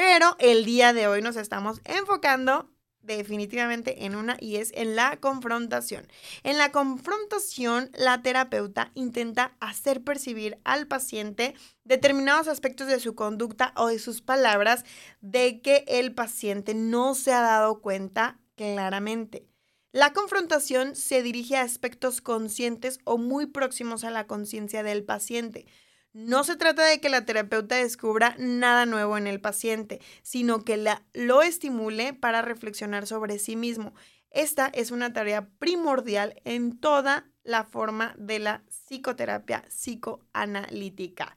Pero 0.04 0.34
el 0.40 0.64
día 0.64 0.92
de 0.92 1.06
hoy 1.06 1.22
nos 1.22 1.36
estamos 1.36 1.80
enfocando 1.84 2.68
definitivamente 3.02 4.04
en 4.04 4.16
una 4.16 4.36
y 4.40 4.56
es 4.56 4.72
en 4.74 4.96
la 4.96 5.16
confrontación. 5.20 6.08
En 6.42 6.58
la 6.58 6.72
confrontación, 6.72 7.88
la 7.94 8.20
terapeuta 8.20 8.90
intenta 8.94 9.54
hacer 9.60 10.02
percibir 10.02 10.58
al 10.64 10.88
paciente 10.88 11.54
determinados 11.84 12.48
aspectos 12.48 12.88
de 12.88 12.98
su 12.98 13.14
conducta 13.14 13.72
o 13.76 13.86
de 13.86 14.00
sus 14.00 14.22
palabras 14.22 14.84
de 15.20 15.60
que 15.60 15.84
el 15.86 16.12
paciente 16.12 16.74
no 16.74 17.14
se 17.14 17.32
ha 17.32 17.40
dado 17.40 17.80
cuenta 17.80 18.40
claramente. 18.56 19.46
La 19.92 20.12
confrontación 20.12 20.96
se 20.96 21.22
dirige 21.22 21.56
a 21.56 21.62
aspectos 21.62 22.20
conscientes 22.20 22.98
o 23.04 23.18
muy 23.18 23.46
próximos 23.46 24.02
a 24.02 24.10
la 24.10 24.26
conciencia 24.26 24.82
del 24.82 25.04
paciente. 25.04 25.64
No 26.12 26.44
se 26.44 26.56
trata 26.56 26.84
de 26.84 27.00
que 27.00 27.08
la 27.08 27.24
terapeuta 27.24 27.76
descubra 27.76 28.34
nada 28.38 28.84
nuevo 28.84 29.16
en 29.16 29.26
el 29.26 29.40
paciente, 29.40 30.00
sino 30.22 30.62
que 30.62 30.76
la, 30.76 31.06
lo 31.14 31.40
estimule 31.40 32.12
para 32.12 32.42
reflexionar 32.42 33.06
sobre 33.06 33.38
sí 33.38 33.56
mismo. 33.56 33.94
Esta 34.30 34.66
es 34.66 34.90
una 34.90 35.14
tarea 35.14 35.48
primordial 35.58 36.40
en 36.44 36.78
toda 36.78 37.30
la 37.44 37.64
forma 37.64 38.14
de 38.18 38.38
la 38.40 38.62
psicoterapia 38.68 39.64
psicoanalítica. 39.68 41.34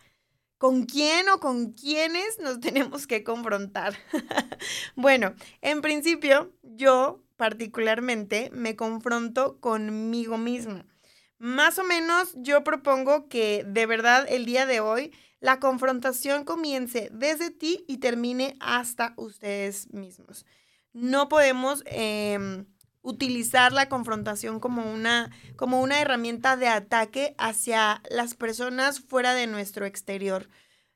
¿Con 0.58 0.86
quién 0.86 1.30
o 1.30 1.40
con 1.40 1.72
quiénes 1.72 2.40
nos 2.40 2.60
tenemos 2.62 3.08
que 3.08 3.24
confrontar? 3.24 3.96
bueno, 4.96 5.36
en 5.62 5.82
principio, 5.82 6.54
yo 6.64 7.24
particularmente 7.38 8.50
me 8.54 8.76
confronto 8.76 9.60
conmigo 9.60 10.38
misma. 10.38 10.86
Más 11.38 11.80
o 11.80 11.84
menos 11.84 12.34
yo 12.36 12.63
propongo 12.63 13.28
que 13.28 13.65
de 13.67 13.86
verdad 13.86 14.26
el 14.30 14.45
día 14.45 14.65
de 14.65 14.80
hoy 14.80 15.12
la 15.41 15.60
confrontación 15.60 16.45
comience 16.45 17.10
desde 17.12 17.52
ti 17.52 17.84
y 17.88 17.98
termine 17.98 18.56
hasta 18.60 19.13
ustedes 19.17 19.91
mismos. 19.93 20.45
No 20.93 21.28
podemos 21.28 21.84
em, 21.88 22.65
utilizar 23.02 23.74
la 23.74 23.89
confrontación 23.89 24.62
como 24.62 24.91
una, 24.91 25.30
como 25.58 25.82
una 25.82 26.00
herramienta 26.00 26.56
de 26.56 26.69
ataque 26.69 27.36
hacia 27.38 28.02
las 28.10 28.34
personas 28.34 29.02
fuera 29.02 29.34
de 29.34 29.45
nuestro 29.45 29.86
exterior. 29.86 30.50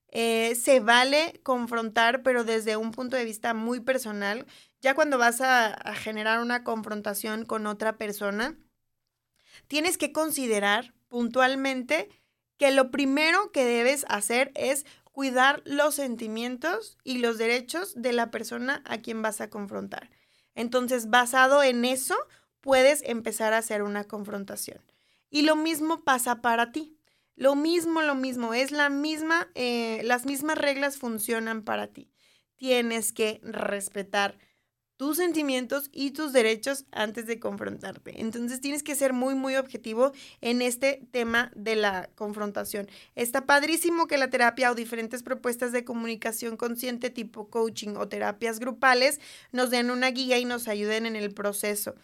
Eh, 0.08 0.56
se 0.56 0.80
vale 0.80 1.42
confrontar, 1.44 2.24
pero 2.24 2.46
desde 2.46 2.78
un 2.78 2.92
punto 2.92 3.18
de 3.18 3.26
vista 3.26 3.54
muy 3.54 3.82
personal. 3.82 4.48
Ya 4.82 4.96
cuando 4.96 5.18
vas 5.18 5.42
a 5.42 5.78
generar 5.96 6.40
una 6.40 6.64
confrontación 6.64 7.46
con 7.46 7.68
otra 7.68 7.98
persona, 7.98 8.58
tienes 9.68 9.98
que 9.98 10.12
considerar 10.12 10.94
puntualmente 11.08 12.10
que 12.58 12.72
lo 12.72 12.92
primero 12.92 13.52
que 13.52 13.66
debes 13.66 14.06
hacer 14.10 14.52
es 14.56 14.86
cuidar 15.12 15.62
los 15.66 15.96
sentimientos 15.96 16.98
y 17.04 17.18
los 17.18 17.38
derechos 17.38 17.94
de 17.96 18.14
la 18.14 18.32
persona 18.32 18.84
a 18.86 19.00
quien 19.00 19.22
vas 19.22 19.42
a 19.42 19.50
confrontar. 19.50 20.10
Entonces, 20.56 21.10
basado 21.10 21.64
en 21.64 21.86
eso, 21.86 22.16
puedes 22.62 23.02
empezar 23.04 23.54
a 23.54 23.60
hacer 23.60 23.82
una 23.82 24.04
confrontación. 24.04 24.82
Y 25.30 25.44
lo 25.44 25.56
mismo 25.56 26.04
pasa 26.04 26.42
para 26.42 26.72
ti. 26.72 26.98
Lo 27.36 27.56
mismo, 27.56 28.02
lo 28.02 28.16
mismo, 28.16 28.54
es 28.54 28.72
la 28.72 28.90
misma, 28.90 29.50
eh, 29.56 30.02
las 30.04 30.26
mismas 30.26 30.58
reglas 30.58 30.98
funcionan 30.98 31.64
para 31.64 31.88
ti. 31.88 32.12
Tienes 32.58 33.14
que 33.14 33.40
respetar 33.44 34.38
tus 35.00 35.16
sentimientos 35.16 35.90
y 35.94 36.12
tus 36.12 36.34
derechos 36.34 36.84
antes 36.92 37.26
de 37.26 37.40
confrontarte. 37.40 38.20
Entonces 38.20 38.60
tienes 38.60 38.84
que 38.84 38.96
ser 38.96 39.14
muy, 39.14 39.34
muy 39.34 39.56
objetivo 39.56 40.12
en 40.42 40.62
este 40.62 41.08
tema 41.12 41.54
de 41.56 41.78
la 41.78 42.10
confrontación. 42.16 42.90
Está 43.16 43.46
padrísimo 43.46 44.08
que 44.08 44.18
la 44.18 44.30
terapia 44.30 44.70
o 44.70 44.76
diferentes 44.76 45.24
propuestas 45.24 45.72
de 45.72 45.86
comunicación 45.86 46.58
consciente 46.58 47.10
tipo 47.10 47.50
coaching 47.50 47.96
o 47.96 48.10
terapias 48.10 48.60
grupales 48.60 49.22
nos 49.54 49.70
den 49.70 49.90
una 49.90 50.12
guía 50.12 50.38
y 50.38 50.44
nos 50.44 50.68
ayuden 50.68 51.06
en 51.06 51.16
el 51.16 51.34
proceso. 51.34 51.96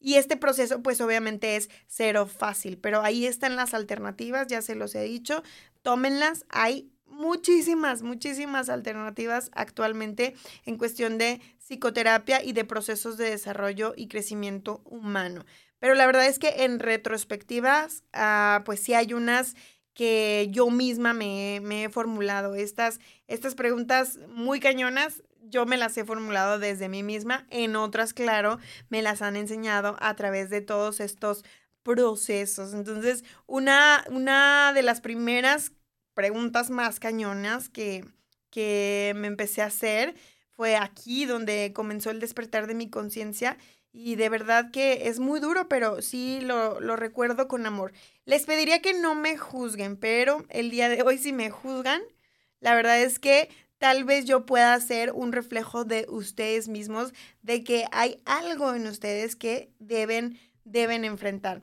Y 0.00 0.14
este 0.14 0.38
proceso, 0.38 0.82
pues 0.82 1.02
obviamente 1.02 1.56
es 1.56 1.68
cero 1.86 2.26
fácil, 2.26 2.78
pero 2.78 3.02
ahí 3.02 3.26
están 3.26 3.56
las 3.56 3.74
alternativas, 3.74 4.46
ya 4.46 4.62
se 4.62 4.74
los 4.74 4.94
he 4.94 5.02
dicho, 5.02 5.42
tómenlas, 5.82 6.46
hay 6.48 6.88
muchísimas, 7.10 8.02
muchísimas 8.02 8.68
alternativas 8.68 9.50
actualmente 9.54 10.34
en 10.64 10.78
cuestión 10.78 11.18
de 11.18 11.40
psicoterapia 11.58 12.42
y 12.42 12.52
de 12.52 12.64
procesos 12.64 13.16
de 13.16 13.30
desarrollo 13.30 13.94
y 13.96 14.08
crecimiento 14.08 14.80
humano. 14.84 15.44
Pero 15.78 15.94
la 15.94 16.06
verdad 16.06 16.26
es 16.26 16.38
que 16.38 16.64
en 16.64 16.78
retrospectivas, 16.78 18.02
ah, 18.12 18.62
pues 18.64 18.80
sí 18.80 18.94
hay 18.94 19.12
unas 19.12 19.54
que 19.98 20.46
yo 20.52 20.70
misma 20.70 21.12
me, 21.12 21.56
he 21.56 21.88
formulado. 21.88 22.54
Estas, 22.54 23.00
estas 23.26 23.56
preguntas 23.56 24.18
muy 24.28 24.60
cañonas, 24.60 25.24
yo 25.42 25.66
me 25.66 25.76
las 25.76 25.96
he 25.98 26.04
formulado 26.04 26.60
desde 26.60 26.88
mí 26.88 27.02
misma, 27.02 27.46
en 27.50 27.74
otras, 27.74 28.14
claro, 28.14 28.58
me 28.90 29.02
las 29.02 29.22
han 29.22 29.34
enseñado 29.34 29.96
a 29.98 30.14
través 30.14 30.50
de 30.50 30.60
todos 30.60 31.00
estos 31.00 31.44
procesos. 31.82 32.74
Entonces, 32.74 33.24
una, 33.46 34.04
una 34.08 34.72
de 34.72 34.82
las 34.82 35.00
primeras 35.00 35.72
preguntas 36.18 36.68
más 36.68 36.98
cañonas 36.98 37.68
que, 37.68 38.04
que 38.50 39.12
me 39.14 39.28
empecé 39.28 39.62
a 39.62 39.66
hacer 39.66 40.16
fue 40.50 40.74
aquí 40.74 41.26
donde 41.26 41.72
comenzó 41.72 42.10
el 42.10 42.18
despertar 42.18 42.66
de 42.66 42.74
mi 42.74 42.90
conciencia 42.90 43.56
y 43.92 44.16
de 44.16 44.28
verdad 44.28 44.72
que 44.72 45.06
es 45.08 45.20
muy 45.20 45.38
duro, 45.38 45.68
pero 45.68 46.02
sí 46.02 46.40
lo, 46.40 46.80
lo, 46.80 46.96
recuerdo 46.96 47.46
con 47.46 47.66
amor. 47.66 47.92
Les 48.24 48.46
pediría 48.46 48.82
que 48.82 48.94
no 48.94 49.14
me 49.14 49.38
juzguen, 49.38 49.96
pero 49.96 50.44
el 50.48 50.72
día 50.72 50.88
de 50.88 51.02
hoy 51.02 51.18
si 51.18 51.32
me 51.32 51.50
juzgan, 51.50 52.02
la 52.58 52.74
verdad 52.74 53.00
es 53.00 53.20
que 53.20 53.48
tal 53.78 54.02
vez 54.02 54.24
yo 54.24 54.44
pueda 54.44 54.80
ser 54.80 55.12
un 55.12 55.30
reflejo 55.30 55.84
de 55.84 56.04
ustedes 56.08 56.66
mismos, 56.66 57.14
de 57.42 57.62
que 57.62 57.84
hay 57.92 58.20
algo 58.24 58.74
en 58.74 58.88
ustedes 58.88 59.36
que 59.36 59.70
deben, 59.78 60.36
deben 60.64 61.04
enfrentar. 61.04 61.62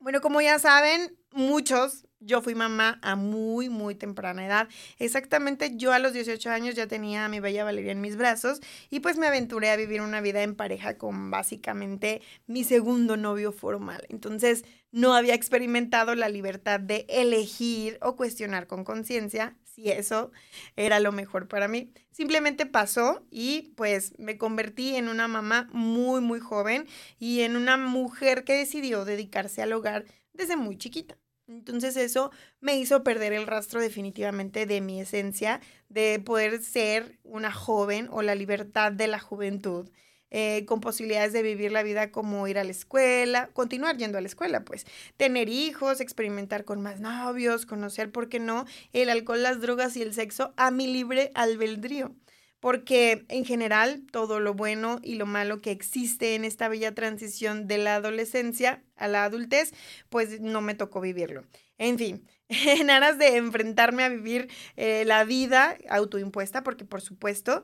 Bueno, 0.00 0.20
como 0.20 0.40
ya 0.40 0.58
saben, 0.58 1.16
muchos, 1.30 2.07
yo 2.20 2.42
fui 2.42 2.54
mamá 2.54 2.98
a 3.02 3.16
muy, 3.16 3.68
muy 3.68 3.94
temprana 3.94 4.46
edad. 4.46 4.68
Exactamente 4.98 5.76
yo 5.76 5.92
a 5.92 5.98
los 5.98 6.12
18 6.12 6.50
años 6.50 6.74
ya 6.74 6.86
tenía 6.86 7.24
a 7.24 7.28
mi 7.28 7.40
bella 7.40 7.64
Valeria 7.64 7.92
en 7.92 8.00
mis 8.00 8.16
brazos 8.16 8.60
y 8.90 9.00
pues 9.00 9.18
me 9.18 9.26
aventuré 9.26 9.70
a 9.70 9.76
vivir 9.76 10.00
una 10.00 10.20
vida 10.20 10.42
en 10.42 10.54
pareja 10.54 10.98
con 10.98 11.30
básicamente 11.30 12.22
mi 12.46 12.64
segundo 12.64 13.16
novio 13.16 13.52
formal. 13.52 14.04
Entonces 14.08 14.64
no 14.90 15.14
había 15.14 15.34
experimentado 15.34 16.14
la 16.14 16.28
libertad 16.28 16.80
de 16.80 17.06
elegir 17.08 17.98
o 18.00 18.16
cuestionar 18.16 18.66
con 18.66 18.84
conciencia 18.84 19.56
si 19.64 19.90
eso 19.90 20.32
era 20.76 20.98
lo 20.98 21.12
mejor 21.12 21.46
para 21.46 21.68
mí. 21.68 21.92
Simplemente 22.10 22.66
pasó 22.66 23.24
y 23.30 23.74
pues 23.76 24.18
me 24.18 24.38
convertí 24.38 24.96
en 24.96 25.08
una 25.08 25.28
mamá 25.28 25.68
muy, 25.72 26.20
muy 26.20 26.40
joven 26.40 26.86
y 27.18 27.42
en 27.42 27.56
una 27.56 27.76
mujer 27.76 28.44
que 28.44 28.54
decidió 28.54 29.04
dedicarse 29.04 29.62
al 29.62 29.72
hogar 29.72 30.04
desde 30.32 30.56
muy 30.56 30.76
chiquita. 30.78 31.16
Entonces 31.48 31.96
eso 31.96 32.30
me 32.60 32.76
hizo 32.76 33.02
perder 33.02 33.32
el 33.32 33.46
rastro 33.46 33.80
definitivamente 33.80 34.66
de 34.66 34.80
mi 34.82 35.00
esencia, 35.00 35.60
de 35.88 36.20
poder 36.20 36.62
ser 36.62 37.18
una 37.24 37.50
joven 37.50 38.08
o 38.10 38.20
la 38.22 38.34
libertad 38.34 38.92
de 38.92 39.08
la 39.08 39.18
juventud. 39.18 39.88
Eh, 40.30 40.66
con 40.66 40.82
posibilidades 40.82 41.32
de 41.32 41.40
vivir 41.40 41.72
la 41.72 41.82
vida 41.82 42.10
como 42.10 42.46
ir 42.48 42.58
a 42.58 42.64
la 42.64 42.70
escuela, 42.70 43.48
continuar 43.54 43.96
yendo 43.96 44.18
a 44.18 44.20
la 44.20 44.26
escuela, 44.26 44.62
pues, 44.62 44.84
tener 45.16 45.48
hijos, 45.48 46.02
experimentar 46.02 46.66
con 46.66 46.82
más 46.82 47.00
novios, 47.00 47.64
conocer, 47.64 48.12
¿por 48.12 48.28
qué 48.28 48.38
no?, 48.38 48.66
el 48.92 49.08
alcohol, 49.08 49.42
las 49.42 49.62
drogas 49.62 49.96
y 49.96 50.02
el 50.02 50.12
sexo 50.12 50.52
a 50.58 50.70
mi 50.70 50.86
libre 50.86 51.30
albedrío 51.34 52.14
porque 52.60 53.24
en 53.28 53.44
general 53.44 54.04
todo 54.10 54.40
lo 54.40 54.54
bueno 54.54 54.98
y 55.02 55.14
lo 55.14 55.26
malo 55.26 55.60
que 55.60 55.70
existe 55.70 56.34
en 56.34 56.44
esta 56.44 56.68
bella 56.68 56.94
transición 56.94 57.66
de 57.66 57.78
la 57.78 57.96
adolescencia 57.96 58.82
a 58.96 59.06
la 59.06 59.24
adultez, 59.24 59.72
pues 60.08 60.40
no 60.40 60.60
me 60.60 60.74
tocó 60.74 61.00
vivirlo. 61.00 61.44
En 61.78 61.98
fin, 61.98 62.26
en 62.48 62.90
aras 62.90 63.18
de 63.18 63.36
enfrentarme 63.36 64.02
a 64.02 64.08
vivir 64.08 64.50
eh, 64.76 65.04
la 65.04 65.24
vida 65.24 65.76
autoimpuesta, 65.88 66.62
porque 66.62 66.84
por 66.84 67.00
supuesto, 67.00 67.62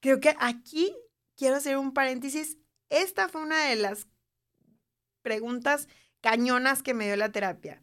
creo 0.00 0.20
que 0.20 0.34
aquí 0.38 0.94
quiero 1.36 1.56
hacer 1.56 1.76
un 1.76 1.92
paréntesis. 1.92 2.58
Esta 2.90 3.28
fue 3.28 3.42
una 3.42 3.66
de 3.66 3.76
las 3.76 4.06
preguntas 5.22 5.88
cañonas 6.20 6.82
que 6.82 6.94
me 6.94 7.06
dio 7.06 7.16
la 7.16 7.32
terapia. 7.32 7.82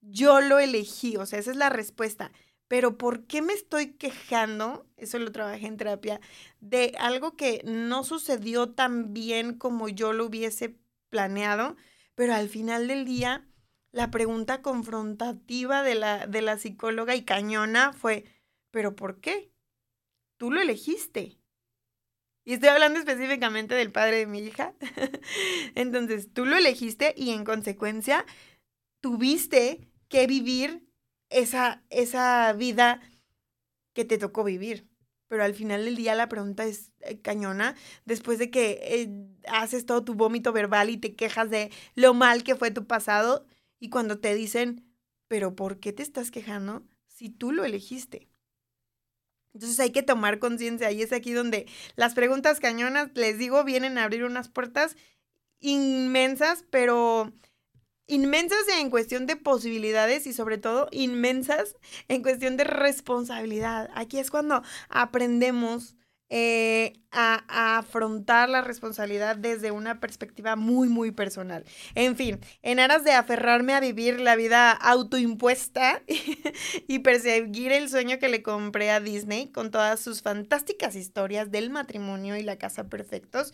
Yo 0.00 0.40
lo 0.40 0.60
elegí, 0.60 1.16
o 1.16 1.26
sea, 1.26 1.40
esa 1.40 1.50
es 1.50 1.56
la 1.56 1.68
respuesta 1.68 2.30
pero 2.68 2.98
¿por 2.98 3.26
qué 3.26 3.42
me 3.42 3.52
estoy 3.52 3.92
quejando? 3.92 4.86
Eso 4.96 5.18
lo 5.18 5.32
trabajé 5.32 5.66
en 5.66 5.76
terapia, 5.76 6.20
de 6.60 6.94
algo 6.98 7.36
que 7.36 7.62
no 7.64 8.04
sucedió 8.04 8.70
tan 8.70 9.12
bien 9.12 9.56
como 9.58 9.88
yo 9.88 10.12
lo 10.12 10.26
hubiese 10.26 10.76
planeado, 11.10 11.76
pero 12.14 12.34
al 12.34 12.48
final 12.48 12.88
del 12.88 13.04
día, 13.04 13.46
la 13.92 14.10
pregunta 14.10 14.62
confrontativa 14.62 15.82
de 15.82 15.94
la, 15.94 16.26
de 16.26 16.42
la 16.42 16.58
psicóloga 16.58 17.14
y 17.14 17.24
cañona 17.24 17.92
fue, 17.92 18.24
¿pero 18.70 18.96
por 18.96 19.20
qué? 19.20 19.52
Tú 20.36 20.50
lo 20.50 20.60
elegiste. 20.60 21.38
Y 22.44 22.52
estoy 22.52 22.68
hablando 22.68 22.98
específicamente 22.98 23.74
del 23.74 23.90
padre 23.90 24.18
de 24.18 24.26
mi 24.26 24.38
hija. 24.38 24.74
Entonces, 25.74 26.32
tú 26.32 26.46
lo 26.46 26.56
elegiste 26.56 27.12
y 27.16 27.30
en 27.30 27.44
consecuencia 27.44 28.24
tuviste 29.00 29.88
que 30.08 30.26
vivir 30.26 30.85
esa, 31.30 31.82
esa 31.90 32.52
vida 32.52 33.00
que 33.92 34.04
te 34.04 34.18
tocó 34.18 34.44
vivir. 34.44 34.88
Pero 35.28 35.42
al 35.42 35.54
final 35.54 35.84
del 35.84 35.96
día 35.96 36.14
la 36.14 36.28
pregunta 36.28 36.64
es 36.64 36.92
eh, 37.00 37.20
cañona. 37.20 37.74
Después 38.04 38.38
de 38.38 38.50
que 38.50 38.80
eh, 38.82 39.08
haces 39.48 39.86
todo 39.86 40.04
tu 40.04 40.14
vómito 40.14 40.52
verbal 40.52 40.90
y 40.90 40.98
te 40.98 41.16
quejas 41.16 41.50
de 41.50 41.70
lo 41.94 42.14
mal 42.14 42.44
que 42.44 42.54
fue 42.54 42.70
tu 42.70 42.86
pasado, 42.86 43.46
y 43.78 43.90
cuando 43.90 44.18
te 44.18 44.34
dicen, 44.34 44.84
pero 45.28 45.54
¿por 45.54 45.80
qué 45.80 45.92
te 45.92 46.02
estás 46.02 46.30
quejando 46.30 46.84
si 47.08 47.28
tú 47.28 47.52
lo 47.52 47.64
elegiste? 47.64 48.28
Entonces 49.52 49.80
hay 49.80 49.90
que 49.90 50.02
tomar 50.02 50.38
conciencia 50.38 50.90
y 50.92 51.02
es 51.02 51.12
aquí 51.12 51.32
donde 51.32 51.66
las 51.96 52.14
preguntas 52.14 52.60
cañonas, 52.60 53.10
les 53.14 53.38
digo, 53.38 53.64
vienen 53.64 53.96
a 53.96 54.04
abrir 54.04 54.24
unas 54.24 54.48
puertas 54.48 54.96
inmensas, 55.60 56.64
pero 56.70 57.32
inmensas 58.06 58.66
en 58.78 58.90
cuestión 58.90 59.26
de 59.26 59.36
posibilidades 59.36 60.26
y 60.26 60.32
sobre 60.32 60.58
todo 60.58 60.88
inmensas 60.92 61.76
en 62.08 62.22
cuestión 62.22 62.56
de 62.56 62.64
responsabilidad. 62.64 63.90
Aquí 63.94 64.18
es 64.18 64.30
cuando 64.30 64.62
aprendemos 64.88 65.96
eh, 66.28 66.94
a, 67.12 67.78
afrontar 67.78 68.48
la 68.48 68.60
responsabilidad 68.60 69.36
desde 69.36 69.70
una 69.70 70.00
perspectiva 70.00 70.56
muy, 70.56 70.88
muy 70.88 71.12
personal. 71.12 71.64
En 71.94 72.16
fin, 72.16 72.40
en 72.62 72.80
aras 72.80 73.04
de 73.04 73.12
aferrarme 73.12 73.74
a 73.74 73.80
vivir 73.80 74.20
la 74.20 74.36
vida 74.36 74.72
autoimpuesta 74.72 76.02
y 76.88 76.98
perseguir 76.98 77.72
el 77.72 77.88
sueño 77.88 78.18
que 78.18 78.28
le 78.28 78.42
compré 78.42 78.90
a 78.90 79.00
Disney 79.00 79.48
con 79.48 79.70
todas 79.70 80.00
sus 80.00 80.22
fantásticas 80.22 80.96
historias 80.96 81.50
del 81.50 81.70
matrimonio 81.70 82.36
y 82.36 82.42
la 82.42 82.58
casa 82.58 82.88
perfectos, 82.88 83.52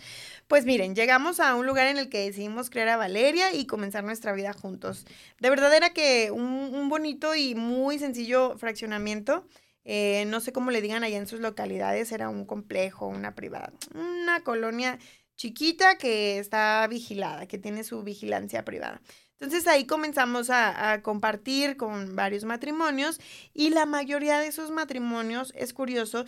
pues 0.48 0.64
miren, 0.64 0.94
llegamos 0.94 1.38
a 1.38 1.54
un 1.54 1.66
lugar 1.66 1.86
en 1.88 1.98
el 1.98 2.08
que 2.08 2.24
decidimos 2.24 2.70
crear 2.70 2.88
a 2.88 2.96
Valeria 2.96 3.54
y 3.54 3.66
comenzar 3.66 4.02
nuestra 4.02 4.32
vida 4.32 4.52
juntos. 4.52 5.06
De 5.40 5.50
verdad 5.50 5.74
era 5.74 5.90
que 5.90 6.30
un, 6.30 6.42
un 6.42 6.88
bonito 6.88 7.34
y 7.34 7.54
muy 7.54 7.98
sencillo 7.98 8.56
fraccionamiento 8.58 9.46
eh, 9.84 10.24
no 10.26 10.40
sé 10.40 10.52
cómo 10.52 10.70
le 10.70 10.80
digan 10.80 11.04
allá 11.04 11.18
en 11.18 11.26
sus 11.26 11.40
localidades, 11.40 12.12
era 12.12 12.28
un 12.28 12.44
complejo, 12.44 13.06
una 13.06 13.34
privada, 13.34 13.72
una 13.94 14.42
colonia 14.44 14.98
chiquita 15.36 15.96
que 15.98 16.38
está 16.38 16.86
vigilada, 16.88 17.46
que 17.46 17.58
tiene 17.58 17.84
su 17.84 18.02
vigilancia 18.02 18.64
privada. 18.64 19.00
Entonces 19.42 19.66
ahí 19.66 19.86
comenzamos 19.86 20.50
a, 20.50 21.02
compartir 21.02 21.76
con 21.76 22.14
varios 22.14 22.44
matrimonios 22.44 23.18
y 23.52 23.70
la 23.70 23.86
mayoría 23.86 24.38
de 24.38 24.46
esos 24.46 24.70
matrimonios, 24.70 25.52
es 25.56 25.72
curioso, 25.72 26.24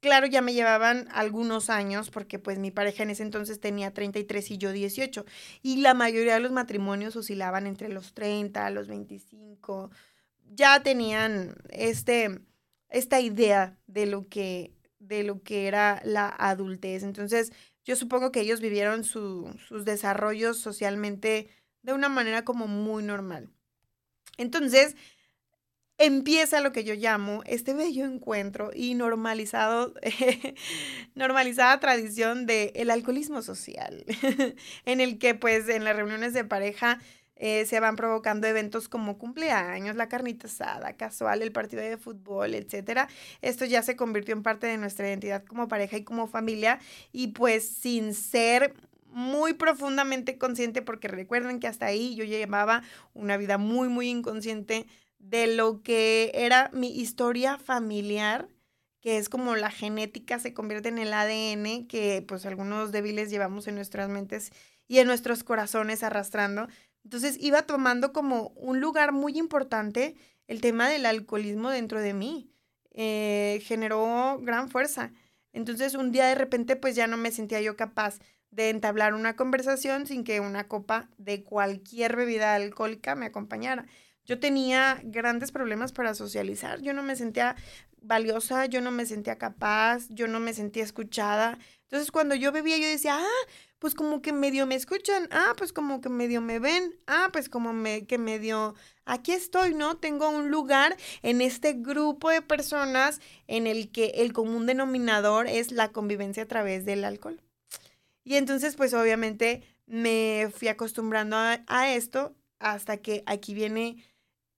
claro, 0.00 0.26
ya 0.26 0.42
me 0.42 0.52
llevaban 0.52 1.06
algunos 1.12 1.70
años 1.70 2.10
porque 2.10 2.40
pues 2.40 2.58
mi 2.58 2.72
pareja 2.72 3.04
en 3.04 3.10
ese 3.10 3.22
entonces 3.22 3.60
tenía 3.60 3.94
33 3.94 4.50
y 4.50 4.58
yo 4.58 4.72
18 4.72 5.24
y 5.62 5.76
la 5.76 5.94
mayoría 5.94 6.34
de 6.34 6.40
los 6.40 6.50
matrimonios 6.50 7.14
oscilaban 7.14 7.68
entre 7.68 7.88
los 7.88 8.14
30, 8.14 8.68
los 8.70 8.88
25, 8.88 9.92
ya 10.52 10.82
tenían 10.82 11.54
este 11.70 12.40
esta 12.88 13.20
idea 13.20 13.78
de 13.86 14.06
lo 14.06 14.28
que, 14.28 14.74
de 14.98 15.22
lo 15.22 15.42
que 15.42 15.66
era 15.66 16.00
la 16.04 16.28
adultez. 16.28 17.02
Entonces, 17.02 17.52
yo 17.84 17.96
supongo 17.96 18.32
que 18.32 18.40
ellos 18.40 18.60
vivieron 18.60 19.04
sus 19.04 19.84
desarrollos 19.84 20.58
socialmente 20.58 21.48
de 21.82 21.92
una 21.92 22.08
manera 22.08 22.44
como 22.44 22.66
muy 22.66 23.02
normal. 23.02 23.50
Entonces, 24.38 24.96
empieza 25.98 26.60
lo 26.60 26.72
que 26.72 26.84
yo 26.84 26.94
llamo 26.94 27.42
este 27.46 27.74
bello 27.74 28.04
encuentro 28.04 28.70
y 28.74 28.94
normalizado, 28.94 29.94
normalizada 31.14 31.80
tradición 31.80 32.46
del 32.46 32.70
el 32.74 32.90
alcoholismo 32.90 33.42
social, 33.42 34.04
en 34.84 35.00
el 35.00 35.18
que 35.18 35.34
pues 35.34 35.68
en 35.68 35.84
las 35.84 35.96
reuniones 35.96 36.34
de 36.34 36.44
pareja 36.44 37.00
eh, 37.36 37.66
se 37.66 37.80
van 37.80 37.96
provocando 37.96 38.46
eventos 38.46 38.88
como 38.88 39.18
cumpleaños, 39.18 39.94
la 39.94 40.08
carnita 40.08 40.46
asada, 40.46 40.96
casual, 40.96 41.42
el 41.42 41.52
partido 41.52 41.82
de 41.82 41.98
fútbol, 41.98 42.54
etcétera. 42.54 43.08
Esto 43.42 43.64
ya 43.66 43.82
se 43.82 43.94
convirtió 43.94 44.34
en 44.34 44.42
parte 44.42 44.66
de 44.66 44.78
nuestra 44.78 45.06
identidad 45.06 45.44
como 45.44 45.68
pareja 45.68 45.98
y 45.98 46.04
como 46.04 46.26
familia 46.26 46.78
y 47.12 47.28
pues 47.28 47.68
sin 47.68 48.14
ser 48.14 48.74
muy 49.06 49.54
profundamente 49.54 50.38
consciente 50.38 50.82
porque 50.82 51.08
recuerden 51.08 51.60
que 51.60 51.66
hasta 51.66 51.86
ahí 51.86 52.14
yo 52.16 52.24
llevaba 52.24 52.82
una 53.14 53.36
vida 53.36 53.58
muy 53.58 53.88
muy 53.88 54.08
inconsciente 54.10 54.86
de 55.18 55.46
lo 55.46 55.82
que 55.82 56.32
era 56.34 56.70
mi 56.72 56.88
historia 56.88 57.58
familiar 57.58 58.48
que 59.00 59.18
es 59.18 59.28
como 59.28 59.56
la 59.56 59.70
genética 59.70 60.38
se 60.38 60.52
convierte 60.52 60.88
en 60.88 60.98
el 60.98 61.12
ADN 61.12 61.86
que 61.86 62.24
pues 62.26 62.44
algunos 62.44 62.92
débiles 62.92 63.30
llevamos 63.30 63.68
en 63.68 63.76
nuestras 63.76 64.08
mentes 64.08 64.52
y 64.88 64.98
en 64.98 65.06
nuestros 65.06 65.44
corazones 65.44 66.02
arrastrando. 66.02 66.68
Entonces 67.06 67.36
iba 67.40 67.62
tomando 67.62 68.12
como 68.12 68.48
un 68.56 68.80
lugar 68.80 69.12
muy 69.12 69.38
importante 69.38 70.16
el 70.48 70.60
tema 70.60 70.88
del 70.88 71.06
alcoholismo 71.06 71.70
dentro 71.70 72.00
de 72.00 72.12
mí. 72.12 72.50
Eh, 72.94 73.62
generó 73.62 74.40
gran 74.42 74.68
fuerza. 74.68 75.12
Entonces 75.52 75.94
un 75.94 76.10
día 76.10 76.26
de 76.26 76.34
repente 76.34 76.74
pues 76.74 76.96
ya 76.96 77.06
no 77.06 77.16
me 77.16 77.30
sentía 77.30 77.60
yo 77.60 77.76
capaz 77.76 78.18
de 78.50 78.70
entablar 78.70 79.14
una 79.14 79.36
conversación 79.36 80.08
sin 80.08 80.24
que 80.24 80.40
una 80.40 80.66
copa 80.66 81.08
de 81.16 81.44
cualquier 81.44 82.16
bebida 82.16 82.56
alcohólica 82.56 83.14
me 83.14 83.26
acompañara. 83.26 83.86
Yo 84.24 84.40
tenía 84.40 85.00
grandes 85.04 85.52
problemas 85.52 85.92
para 85.92 86.12
socializar, 86.12 86.80
yo 86.80 86.92
no 86.92 87.04
me 87.04 87.14
sentía 87.14 87.54
valiosa, 88.02 88.66
yo 88.66 88.80
no 88.80 88.90
me 88.90 89.06
sentía 89.06 89.38
capaz, 89.38 90.08
yo 90.08 90.26
no 90.26 90.40
me 90.40 90.54
sentía 90.54 90.82
escuchada. 90.82 91.56
Entonces 91.86 92.10
cuando 92.10 92.34
yo 92.34 92.50
bebía 92.50 92.78
yo 92.78 92.88
decía, 92.88 93.16
ah, 93.18 93.48
pues 93.78 93.94
como 93.94 94.20
que 94.20 94.32
medio 94.32 94.66
me 94.66 94.74
escuchan, 94.74 95.28
ah, 95.30 95.54
pues 95.56 95.72
como 95.72 96.00
que 96.00 96.08
medio 96.08 96.40
me 96.40 96.58
ven, 96.58 96.98
ah, 97.06 97.28
pues 97.32 97.48
como 97.48 97.72
me, 97.72 98.06
que 98.06 98.18
medio, 98.18 98.74
aquí 99.04 99.32
estoy, 99.32 99.74
¿no? 99.74 99.96
Tengo 99.96 100.28
un 100.28 100.50
lugar 100.50 100.96
en 101.22 101.40
este 101.40 101.74
grupo 101.74 102.30
de 102.30 102.42
personas 102.42 103.20
en 103.46 103.68
el 103.68 103.92
que 103.92 104.06
el 104.16 104.32
común 104.32 104.66
denominador 104.66 105.46
es 105.46 105.70
la 105.70 105.92
convivencia 105.92 106.42
a 106.42 106.48
través 106.48 106.84
del 106.84 107.04
alcohol. 107.04 107.40
Y 108.24 108.34
entonces, 108.34 108.74
pues 108.74 108.92
obviamente 108.92 109.62
me 109.86 110.50
fui 110.52 110.66
acostumbrando 110.66 111.36
a, 111.36 111.94
esto 111.94 112.34
hasta 112.58 112.96
que 112.96 113.22
aquí 113.26 113.54
viene 113.54 114.04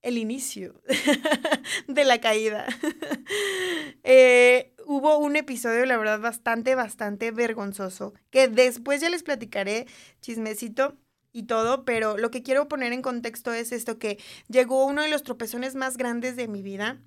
el 0.01 0.17
inicio 0.17 0.81
de 1.87 2.05
la 2.05 2.19
caída. 2.19 2.65
Eh, 4.03 4.73
hubo 4.89 5.19
un 5.19 5.35
episodio, 5.35 5.85
la 5.85 5.97
verdad, 5.97 6.19
bastante, 6.19 6.73
bastante 6.73 7.29
vergonzoso, 7.29 8.15
que 8.31 8.47
después 8.47 8.99
ya 8.99 9.11
les 9.11 9.21
platicaré, 9.21 9.85
chismecito 10.19 10.97
y 11.31 11.43
todo, 11.43 11.85
pero 11.85 12.17
lo 12.17 12.31
que 12.31 12.41
quiero 12.41 12.67
poner 12.67 12.91
en 12.91 13.03
contexto 13.03 13.53
es 13.53 13.71
esto, 13.71 13.99
que 13.99 14.17
llegó 14.47 14.87
uno 14.87 15.03
de 15.03 15.09
los 15.09 15.21
tropezones 15.21 15.75
más 15.75 15.95
grandes 15.95 16.35
de 16.35 16.47
mi 16.47 16.63
vida, 16.63 16.99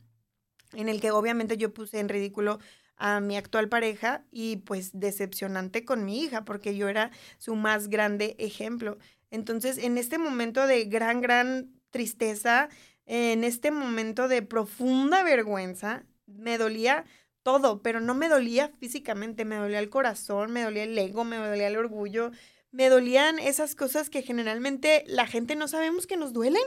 en 0.74 0.88
el 0.88 1.00
que 1.00 1.10
obviamente 1.10 1.56
yo 1.56 1.74
puse 1.74 1.98
en 1.98 2.08
ridículo 2.08 2.60
a 2.98 3.18
mi 3.18 3.36
actual 3.36 3.68
pareja 3.68 4.24
y 4.30 4.58
pues 4.58 4.92
decepcionante 4.92 5.84
con 5.84 6.04
mi 6.04 6.22
hija, 6.22 6.44
porque 6.44 6.76
yo 6.76 6.88
era 6.88 7.10
su 7.38 7.56
más 7.56 7.88
grande 7.88 8.36
ejemplo. 8.38 8.96
Entonces, 9.32 9.78
en 9.78 9.98
este 9.98 10.18
momento 10.18 10.68
de 10.68 10.84
gran, 10.84 11.20
gran 11.20 11.72
tristeza, 11.90 12.68
en 13.06 13.42
este 13.42 13.72
momento 13.72 14.28
de 14.28 14.42
profunda 14.42 15.24
vergüenza, 15.24 16.04
me 16.26 16.58
dolía 16.58 17.04
todo, 17.42 17.82
pero 17.82 18.00
no 18.00 18.14
me 18.14 18.28
dolía 18.28 18.68
físicamente, 18.78 19.44
me 19.44 19.56
dolía 19.56 19.78
el 19.78 19.90
corazón, 19.90 20.52
me 20.52 20.62
dolía 20.62 20.84
el 20.84 20.98
ego, 20.98 21.24
me 21.24 21.36
dolía 21.36 21.68
el 21.68 21.76
orgullo, 21.76 22.30
me 22.70 22.88
dolían 22.88 23.38
esas 23.38 23.74
cosas 23.74 24.10
que 24.10 24.22
generalmente 24.22 25.04
la 25.06 25.26
gente 25.26 25.56
no 25.56 25.68
sabemos 25.68 26.06
que 26.06 26.16
nos 26.16 26.32
duelen. 26.32 26.62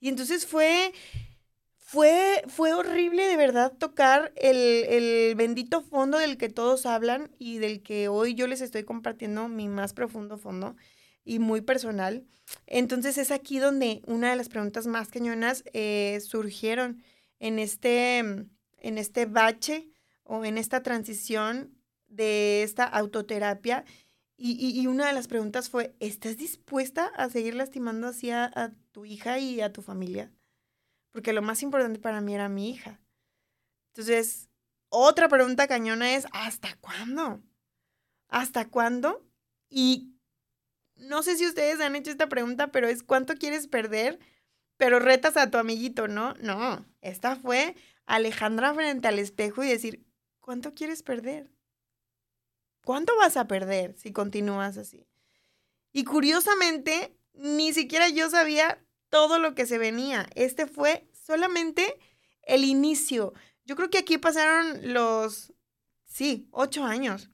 Y 0.00 0.08
entonces 0.08 0.46
fue 0.46 0.92
fue, 1.90 2.44
fue 2.46 2.72
horrible 2.72 3.26
de 3.26 3.36
verdad 3.36 3.72
tocar 3.76 4.32
el, 4.36 4.56
el, 4.56 5.34
bendito 5.34 5.82
fondo 5.82 6.18
del 6.18 6.36
que 6.38 6.48
todos 6.48 6.86
hablan 6.86 7.32
y 7.36 7.58
del 7.58 7.82
que 7.82 8.06
hoy 8.06 8.34
yo 8.34 8.46
les 8.46 8.60
estoy 8.60 8.84
compartiendo 8.84 9.48
mi 9.48 9.66
más 9.66 9.92
profundo 9.92 10.38
fondo 10.38 10.76
y 11.24 11.40
muy 11.40 11.62
personal. 11.62 12.24
Entonces 12.66 13.18
es 13.18 13.32
aquí 13.32 13.58
donde 13.58 14.02
una 14.06 14.30
de 14.30 14.36
las 14.36 14.48
preguntas 14.48 14.86
más 14.86 15.08
cañonas 15.08 15.64
eh, 15.72 16.20
surgieron 16.24 17.02
en 17.40 17.58
este, 17.58 18.18
en 18.18 18.98
este 18.98 19.26
bache 19.26 19.88
o 20.30 20.44
en 20.44 20.58
esta 20.58 20.82
transición 20.82 21.76
de 22.08 22.62
esta 22.62 22.84
autoterapia. 22.84 23.84
Y, 24.36 24.80
y, 24.80 24.86
una 24.86 25.06
de 25.06 25.12
las 25.12 25.28
preguntas 25.28 25.68
fue, 25.68 25.94
¿estás 26.00 26.38
dispuesta 26.38 27.06
a 27.16 27.28
seguir 27.28 27.54
lastimando 27.54 28.06
así 28.06 28.30
a 28.30 28.72
tu 28.90 29.04
hija 29.04 29.38
y 29.38 29.60
a 29.60 29.70
tu 29.70 29.82
familia? 29.82 30.32
porque 31.12 31.32
lo 31.32 31.42
más 31.42 31.62
importante 31.62 31.98
para 31.98 32.20
mí 32.20 32.34
era 32.34 32.48
mi 32.48 32.70
hija. 32.70 33.00
Entonces, 33.92 34.48
otra 34.88 35.28
pregunta 35.28 35.66
cañona 35.66 36.14
es, 36.14 36.26
¿hasta 36.32 36.76
cuándo? 36.80 37.42
¿Hasta 38.28 38.68
cuándo? 38.68 39.26
Y 39.68 40.14
no 40.96 41.22
sé 41.22 41.36
si 41.36 41.46
ustedes 41.46 41.80
han 41.80 41.96
hecho 41.96 42.10
esta 42.10 42.28
pregunta, 42.28 42.70
pero 42.70 42.88
es 42.88 43.02
¿cuánto 43.02 43.34
quieres 43.34 43.66
perder? 43.66 44.18
Pero 44.76 44.98
retas 44.98 45.36
a 45.36 45.50
tu 45.50 45.58
amiguito, 45.58 46.08
¿no? 46.08 46.34
No, 46.34 46.84
esta 47.00 47.36
fue 47.36 47.74
Alejandra 48.06 48.74
frente 48.74 49.08
al 49.08 49.18
espejo 49.18 49.62
y 49.62 49.68
decir, 49.68 50.06
¿cuánto 50.40 50.74
quieres 50.74 51.02
perder? 51.02 51.50
¿Cuánto 52.84 53.16
vas 53.16 53.36
a 53.36 53.46
perder 53.46 53.94
si 53.96 54.12
continúas 54.12 54.76
así? 54.76 55.06
Y 55.92 56.04
curiosamente, 56.04 57.16
ni 57.34 57.72
siquiera 57.72 58.08
yo 58.08 58.30
sabía 58.30 58.82
todo 59.08 59.38
lo 59.38 59.54
que 59.54 59.66
se 59.66 59.78
venía. 59.78 60.28
Este 60.34 60.66
fue 60.66 61.06
solamente 61.12 61.98
el 62.42 62.64
inicio. 62.64 63.34
Yo 63.64 63.76
creo 63.76 63.90
que 63.90 63.98
aquí 63.98 64.18
pasaron 64.18 64.92
los, 64.92 65.52
sí, 66.04 66.48
ocho 66.50 66.84
años. 66.84 67.30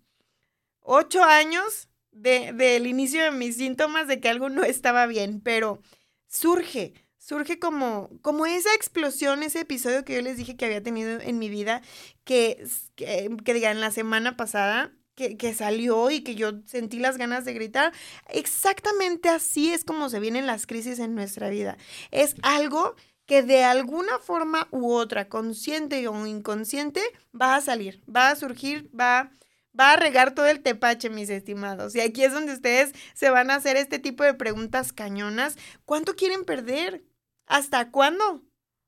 Ocho 0.80 1.22
años 1.22 1.88
del 2.12 2.56
de, 2.56 2.78
inicio 2.88 3.22
de 3.24 3.30
mis 3.30 3.56
síntomas 3.56 4.08
de 4.08 4.20
que 4.20 4.28
algo 4.28 4.48
no 4.48 4.64
estaba 4.64 5.06
bien, 5.06 5.40
pero 5.40 5.80
surge, 6.26 6.94
surge 7.26 7.58
como, 7.58 8.08
como 8.22 8.46
esa 8.46 8.72
explosión, 8.74 9.42
ese 9.42 9.60
episodio 9.60 10.04
que 10.04 10.14
yo 10.14 10.22
les 10.22 10.36
dije 10.36 10.56
que 10.56 10.64
había 10.64 10.80
tenido 10.80 11.20
en 11.20 11.40
mi 11.40 11.48
vida, 11.48 11.82
que, 12.22 12.64
que, 12.94 13.28
que 13.44 13.52
digan, 13.52 13.80
la 13.80 13.90
semana 13.90 14.36
pasada, 14.36 14.92
que, 15.16 15.54
salió 15.54 16.10
y 16.10 16.20
que 16.22 16.36
yo 16.36 16.52
sentí 16.66 17.00
las 17.00 17.16
ganas 17.16 17.44
de 17.44 17.54
gritar. 17.54 17.92
Exactamente 18.28 19.28
así 19.28 19.72
es 19.72 19.82
como 19.82 20.08
se 20.08 20.20
vienen 20.20 20.46
las 20.46 20.68
crisis 20.68 21.00
en 21.00 21.16
nuestra 21.16 21.48
vida. 21.48 21.76
Es 22.12 22.36
algo 22.42 22.94
que 23.24 23.42
de 23.42 23.64
alguna 23.64 24.20
forma 24.20 24.68
u 24.70 24.92
otra, 24.92 25.28
consciente 25.28 26.06
o 26.06 26.26
inconsciente, 26.26 27.02
va 27.34 27.56
a 27.56 27.60
salir, 27.60 28.04
va 28.08 28.30
a 28.30 28.36
surgir, 28.36 28.88
va, 28.98 29.32
va 29.78 29.94
a 29.94 29.96
regar 29.96 30.32
todo 30.32 30.46
el 30.46 30.62
tepache, 30.62 31.10
mis 31.10 31.28
estimados. 31.30 31.96
Y 31.96 32.00
aquí 32.02 32.22
es 32.22 32.32
donde 32.32 32.52
ustedes 32.52 32.92
se 33.14 33.30
van 33.30 33.50
a 33.50 33.56
hacer 33.56 33.76
este 33.76 33.98
tipo 33.98 34.22
de 34.22 34.34
preguntas 34.34 34.92
cañonas. 34.92 35.56
¿Cuánto 35.84 36.14
quieren 36.14 36.44
perder? 36.44 37.02
¿Hasta 37.46 37.90
cuándo? 37.90 38.42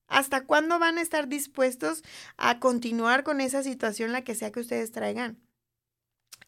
¿Hasta 0.07 0.45
cuándo 0.45 0.79
van 0.79 0.99
a 0.99 1.03
estar 1.03 1.29
dispuestos 1.29 2.03
a 2.37 2.61
continuar 2.61 3.25
con 3.25 3.41
esa 3.41 3.63
situación, 3.63 4.13
la 4.13 4.23
que 4.25 4.35
sea 4.35 4.53
que 4.53 4.61
ustedes 4.61 4.93
traigan? 4.93 5.39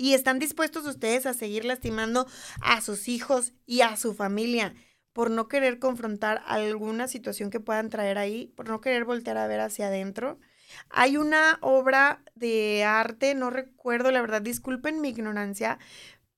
y 0.00 0.14
están 0.14 0.38
dispuestos 0.38 0.86
ustedes 0.86 1.26
a 1.26 1.34
seguir 1.34 1.66
lastimando 1.66 2.26
a 2.62 2.80
sus 2.80 3.06
hijos 3.06 3.52
y 3.66 3.82
a 3.82 3.98
su 3.98 4.14
familia 4.14 4.74
por 5.12 5.30
no 5.30 5.46
querer 5.46 5.78
confrontar 5.78 6.42
alguna 6.46 7.06
situación 7.06 7.50
que 7.50 7.60
puedan 7.60 7.90
traer 7.90 8.16
ahí, 8.16 8.46
por 8.56 8.66
no 8.66 8.80
querer 8.80 9.04
voltear 9.04 9.36
a 9.36 9.46
ver 9.46 9.60
hacia 9.60 9.88
adentro. 9.88 10.38
Hay 10.88 11.18
una 11.18 11.58
obra 11.60 12.22
de 12.34 12.82
arte, 12.82 13.34
no 13.34 13.50
recuerdo, 13.50 14.10
la 14.10 14.22
verdad, 14.22 14.40
disculpen 14.40 15.02
mi 15.02 15.10
ignorancia, 15.10 15.78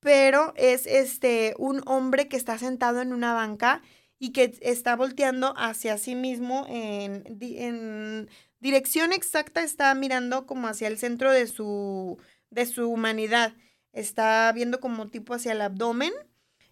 pero 0.01 0.55
es 0.57 0.87
este 0.87 1.55
un 1.57 1.83
hombre 1.87 2.27
que 2.27 2.37
está 2.37 2.59
sentado 2.59 3.01
en 3.01 3.13
una 3.13 3.33
banca 3.33 3.81
y 4.23 4.31
que 4.31 4.57
está 4.61 4.95
volteando 4.95 5.53
hacia 5.57 5.99
sí 5.99 6.15
mismo 6.15 6.65
en, 6.69 7.25
en 7.41 8.31
dirección 8.61 9.13
exacta, 9.13 9.65
está 9.65 9.93
mirando 9.97 10.47
como 10.47 10.69
hacia 10.69 10.87
el 10.87 10.97
centro 10.97 11.33
de 11.33 11.49
su 11.49 12.19
de 12.49 12.67
su 12.67 12.89
humanidad. 12.89 13.57
Está 13.93 14.53
viendo 14.55 14.79
como 14.79 15.09
tipo 15.09 15.35
hacia 15.35 15.51
el 15.51 15.61
abdomen 15.61 16.13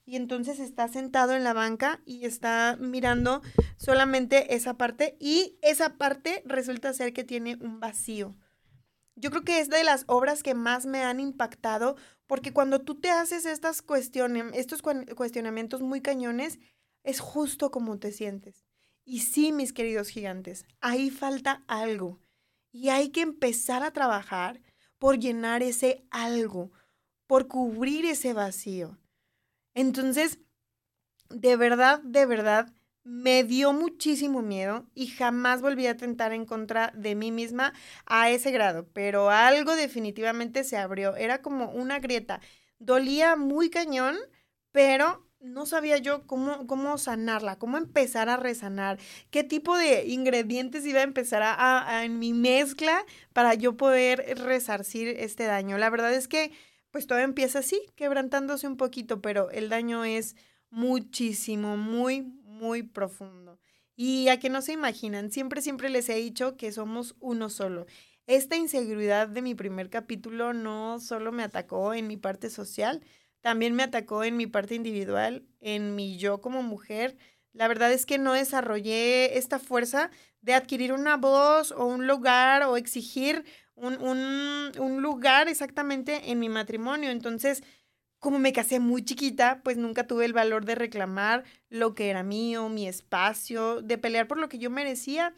y 0.05 0.14
entonces 0.14 0.61
está 0.61 0.86
sentado 0.86 1.34
en 1.34 1.42
la 1.42 1.53
banca 1.53 2.01
y 2.05 2.24
está 2.24 2.76
mirando 2.78 3.42
solamente 3.76 4.55
esa 4.55 4.74
parte 4.74 5.16
y 5.18 5.59
esa 5.61 5.96
parte 5.98 6.44
resulta 6.46 6.92
ser 6.92 7.12
que 7.12 7.24
tiene 7.24 7.57
un 7.61 7.80
vacío. 7.80 8.36
Yo 9.16 9.30
creo 9.30 9.42
que 9.42 9.59
es 9.59 9.68
de 9.68 9.82
las 9.82 10.05
obras 10.07 10.44
que 10.44 10.55
más 10.55 10.86
me 10.86 11.03
han 11.03 11.18
impactado 11.18 11.96
porque 12.28 12.53
cuando 12.53 12.80
tú 12.80 13.01
te 13.01 13.11
haces 13.11 13.44
estas 13.44 13.82
estos 14.55 14.82
cuestionamientos 15.16 15.82
muy 15.82 16.01
cañones, 16.01 16.61
es 17.03 17.20
justo 17.20 17.70
como 17.70 17.98
te 17.98 18.12
sientes. 18.12 18.64
Y 19.05 19.20
sí, 19.20 19.53
mis 19.53 19.72
queridos 19.72 20.09
gigantes, 20.09 20.66
ahí 20.80 21.11
falta 21.11 21.64
algo 21.66 22.20
y 22.72 22.90
hay 22.90 23.11
que 23.11 23.22
empezar 23.22 23.82
a 23.82 23.92
trabajar 23.92 24.61
por 24.98 25.18
llenar 25.18 25.62
ese 25.62 26.05
algo, 26.11 26.70
por 27.26 27.48
cubrir 27.48 28.05
ese 28.05 28.32
vacío. 28.32 28.98
Entonces, 29.74 30.38
de 31.30 31.57
verdad, 31.57 32.01
de 32.03 32.26
verdad, 32.26 32.72
me 33.03 33.44
dio 33.44 33.72
muchísimo 33.72 34.42
miedo 34.42 34.86
y 34.94 35.07
jamás 35.07 35.62
volví 35.62 35.86
a 35.86 35.96
tentar 35.96 36.32
en 36.32 36.44
contra 36.44 36.92
de 36.94 37.14
mí 37.14 37.32
misma 37.32 37.72
a 38.05 38.30
ese 38.30 38.51
grado, 38.51 38.88
pero 38.92 39.30
algo 39.30 39.74
definitivamente 39.74 40.64
se 40.64 40.76
abrió, 40.76 41.16
era 41.16 41.40
como 41.40 41.70
una 41.70 41.98
grieta. 41.98 42.40
Dolía 42.78 43.36
muy 43.36 43.70
cañón, 43.70 44.16
pero 44.70 45.29
no 45.41 45.66
sabía 45.66 45.99
yo 45.99 46.26
cómo, 46.26 46.66
cómo 46.66 46.99
sanarla, 46.99 47.59
cómo 47.59 47.78
empezar 47.78 48.28
a 48.28 48.36
resanar, 48.36 48.99
qué 49.30 49.43
tipo 49.43 49.76
de 49.76 50.07
ingredientes 50.07 50.86
iba 50.86 51.01
a 51.01 51.05
empezar 51.05 51.43
a, 51.43 52.05
en 52.05 52.18
mi 52.18 52.32
mezcla 52.32 53.05
para 53.32 53.55
yo 53.55 53.76
poder 53.76 54.38
resarcir 54.38 55.09
este 55.09 55.45
daño. 55.45 55.78
La 55.78 55.91
verdad 55.91 56.12
es 56.12 56.28
que 56.28 56.53
pues 56.91 57.07
todo 57.07 57.18
empieza 57.18 57.61
así, 57.61 57.80
quebrantándose 57.95 58.66
un 58.66 58.76
poquito, 58.76 59.20
pero 59.22 59.51
el 59.51 59.68
daño 59.68 60.05
es 60.05 60.36
muchísimo, 60.70 61.76
muy, 61.76 62.22
muy 62.45 62.82
profundo. 62.82 63.59
Y 63.97 64.28
a 64.28 64.41
que 64.41 64.51
no 64.51 64.61
se 64.61 64.72
imaginan, 64.72 65.30
siempre, 65.30 65.62
siempre 65.62 65.88
les 65.88 66.09
he 66.09 66.16
dicho 66.16 66.57
que 66.57 66.72
somos 66.72 67.16
uno 67.20 67.49
solo. 67.49 67.86
esta 68.26 68.57
inseguridad 68.57 69.28
de 69.28 69.43
mi 69.43 69.55
primer 69.55 69.91
capítulo 69.91 70.53
no 70.53 71.01
solo 71.01 71.32
me 71.32 71.43
atacó 71.43 71.95
en 71.95 72.07
mi 72.07 72.16
parte 72.16 72.51
social, 72.51 73.03
también 73.41 73.74
me 73.74 73.82
atacó 73.82 74.24
en 74.24 74.36
mi 74.36 74.47
parte 74.47 74.74
individual, 74.74 75.45
en 75.61 75.95
mi 75.95 76.18
yo 76.18 76.41
como 76.41 76.62
mujer. 76.62 77.16
La 77.53 77.68
verdad 77.68 77.93
es 77.93 78.07
que 78.07 78.18
no 78.18 78.32
desarrollé 78.32 79.38
esta 79.38 79.59
fuerza 79.59 80.11
de 80.41 80.55
adquirir 80.55 80.93
una 80.93 81.16
voz 81.16 81.72
o 81.72 81.86
un 81.86 82.07
lugar 82.07 82.62
o 82.62 82.76
exigir 82.76 83.45
un, 83.74 83.97
un 83.97 85.03
lugar 85.03 85.49
exactamente 85.49 86.30
en 86.30 86.38
mi 86.38 86.49
matrimonio. 86.49 87.11
Entonces, 87.11 87.62
como 88.20 88.38
me 88.38 88.53
casé 88.53 88.80
muy 88.80 89.03
chiquita, 89.03 89.62
pues 89.64 89.78
nunca 89.78 90.07
tuve 90.07 90.26
el 90.26 90.34
valor 90.34 90.66
de 90.66 90.74
reclamar 90.74 91.45
lo 91.70 91.95
que 91.95 92.11
era 92.11 92.22
mío, 92.22 92.68
mi 92.68 92.86
espacio, 92.86 93.80
de 93.80 93.97
pelear 93.99 94.28
por 94.28 94.38
lo 94.38 94.49
que 94.49 94.59
yo 94.59 94.70
merecía. 94.70 95.32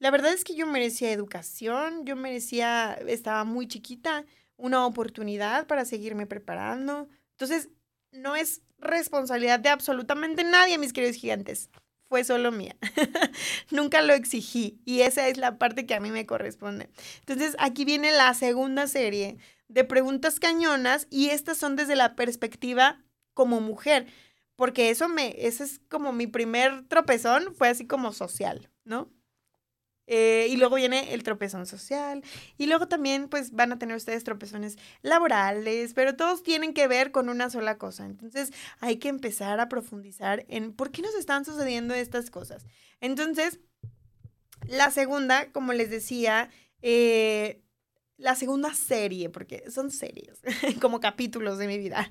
La 0.00 0.10
verdad 0.10 0.32
es 0.32 0.44
que 0.44 0.56
yo 0.56 0.66
merecía 0.66 1.12
educación, 1.12 2.04
yo 2.04 2.16
merecía, 2.16 2.94
estaba 3.06 3.44
muy 3.44 3.68
chiquita, 3.68 4.24
una 4.56 4.84
oportunidad 4.86 5.66
para 5.68 5.84
seguirme 5.84 6.26
preparando. 6.26 7.08
Entonces, 7.38 7.68
no 8.12 8.34
es 8.34 8.62
responsabilidad 8.78 9.60
de 9.60 9.68
absolutamente 9.68 10.42
nadie, 10.44 10.78
mis 10.78 10.92
queridos 10.92 11.16
gigantes. 11.16 11.70
Fue 12.08 12.24
solo 12.24 12.52
mía. 12.52 12.76
Nunca 13.70 14.00
lo 14.00 14.14
exigí 14.14 14.80
y 14.84 15.00
esa 15.00 15.28
es 15.28 15.38
la 15.38 15.58
parte 15.58 15.86
que 15.86 15.94
a 15.94 16.00
mí 16.00 16.10
me 16.10 16.24
corresponde. 16.24 16.88
Entonces, 17.20 17.56
aquí 17.58 17.84
viene 17.84 18.12
la 18.12 18.32
segunda 18.34 18.86
serie 18.86 19.38
de 19.68 19.84
preguntas 19.84 20.38
cañonas 20.38 21.08
y 21.10 21.30
estas 21.30 21.58
son 21.58 21.76
desde 21.76 21.96
la 21.96 22.14
perspectiva 22.14 23.02
como 23.34 23.60
mujer, 23.60 24.06
porque 24.54 24.90
eso 24.90 25.08
me, 25.08 25.34
ese 25.46 25.64
es 25.64 25.80
como 25.88 26.12
mi 26.12 26.26
primer 26.26 26.86
tropezón, 26.88 27.54
fue 27.54 27.68
así 27.68 27.86
como 27.86 28.12
social, 28.12 28.70
¿no? 28.84 29.10
Eh, 30.06 30.46
y 30.50 30.56
luego 30.56 30.76
viene 30.76 31.14
el 31.14 31.22
tropezón 31.22 31.66
social. 31.66 32.22
Y 32.58 32.66
luego 32.66 32.88
también, 32.88 33.28
pues, 33.28 33.52
van 33.52 33.72
a 33.72 33.78
tener 33.78 33.96
ustedes 33.96 34.24
tropezones 34.24 34.78
laborales, 35.02 35.94
pero 35.94 36.16
todos 36.16 36.42
tienen 36.42 36.74
que 36.74 36.88
ver 36.88 37.10
con 37.10 37.28
una 37.28 37.50
sola 37.50 37.78
cosa. 37.78 38.06
Entonces, 38.06 38.52
hay 38.80 38.96
que 38.96 39.08
empezar 39.08 39.60
a 39.60 39.68
profundizar 39.68 40.44
en 40.48 40.72
por 40.72 40.90
qué 40.90 41.02
nos 41.02 41.14
están 41.14 41.44
sucediendo 41.44 41.94
estas 41.94 42.30
cosas. 42.30 42.64
Entonces, 43.00 43.58
la 44.66 44.90
segunda, 44.90 45.50
como 45.52 45.72
les 45.72 45.90
decía, 45.90 46.50
eh, 46.82 47.62
la 48.16 48.34
segunda 48.34 48.74
serie, 48.74 49.28
porque 49.28 49.70
son 49.70 49.90
series, 49.90 50.40
como 50.80 51.00
capítulos 51.00 51.58
de 51.58 51.66
mi 51.66 51.78
vida, 51.78 52.10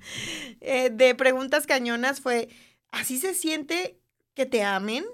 eh, 0.62 0.90
de 0.90 1.16
preguntas 1.16 1.66
cañonas 1.66 2.22
fue, 2.22 2.50
¿así 2.92 3.18
se 3.18 3.34
siente 3.34 4.00
que 4.34 4.46
te 4.46 4.64
amen? 4.64 5.06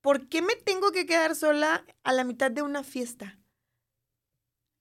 ¿Por 0.00 0.28
qué 0.28 0.42
me 0.42 0.54
tengo 0.56 0.92
que 0.92 1.06
quedar 1.06 1.34
sola 1.34 1.84
a 2.02 2.12
la 2.12 2.24
mitad 2.24 2.50
de 2.50 2.62
una 2.62 2.82
fiesta? 2.82 3.38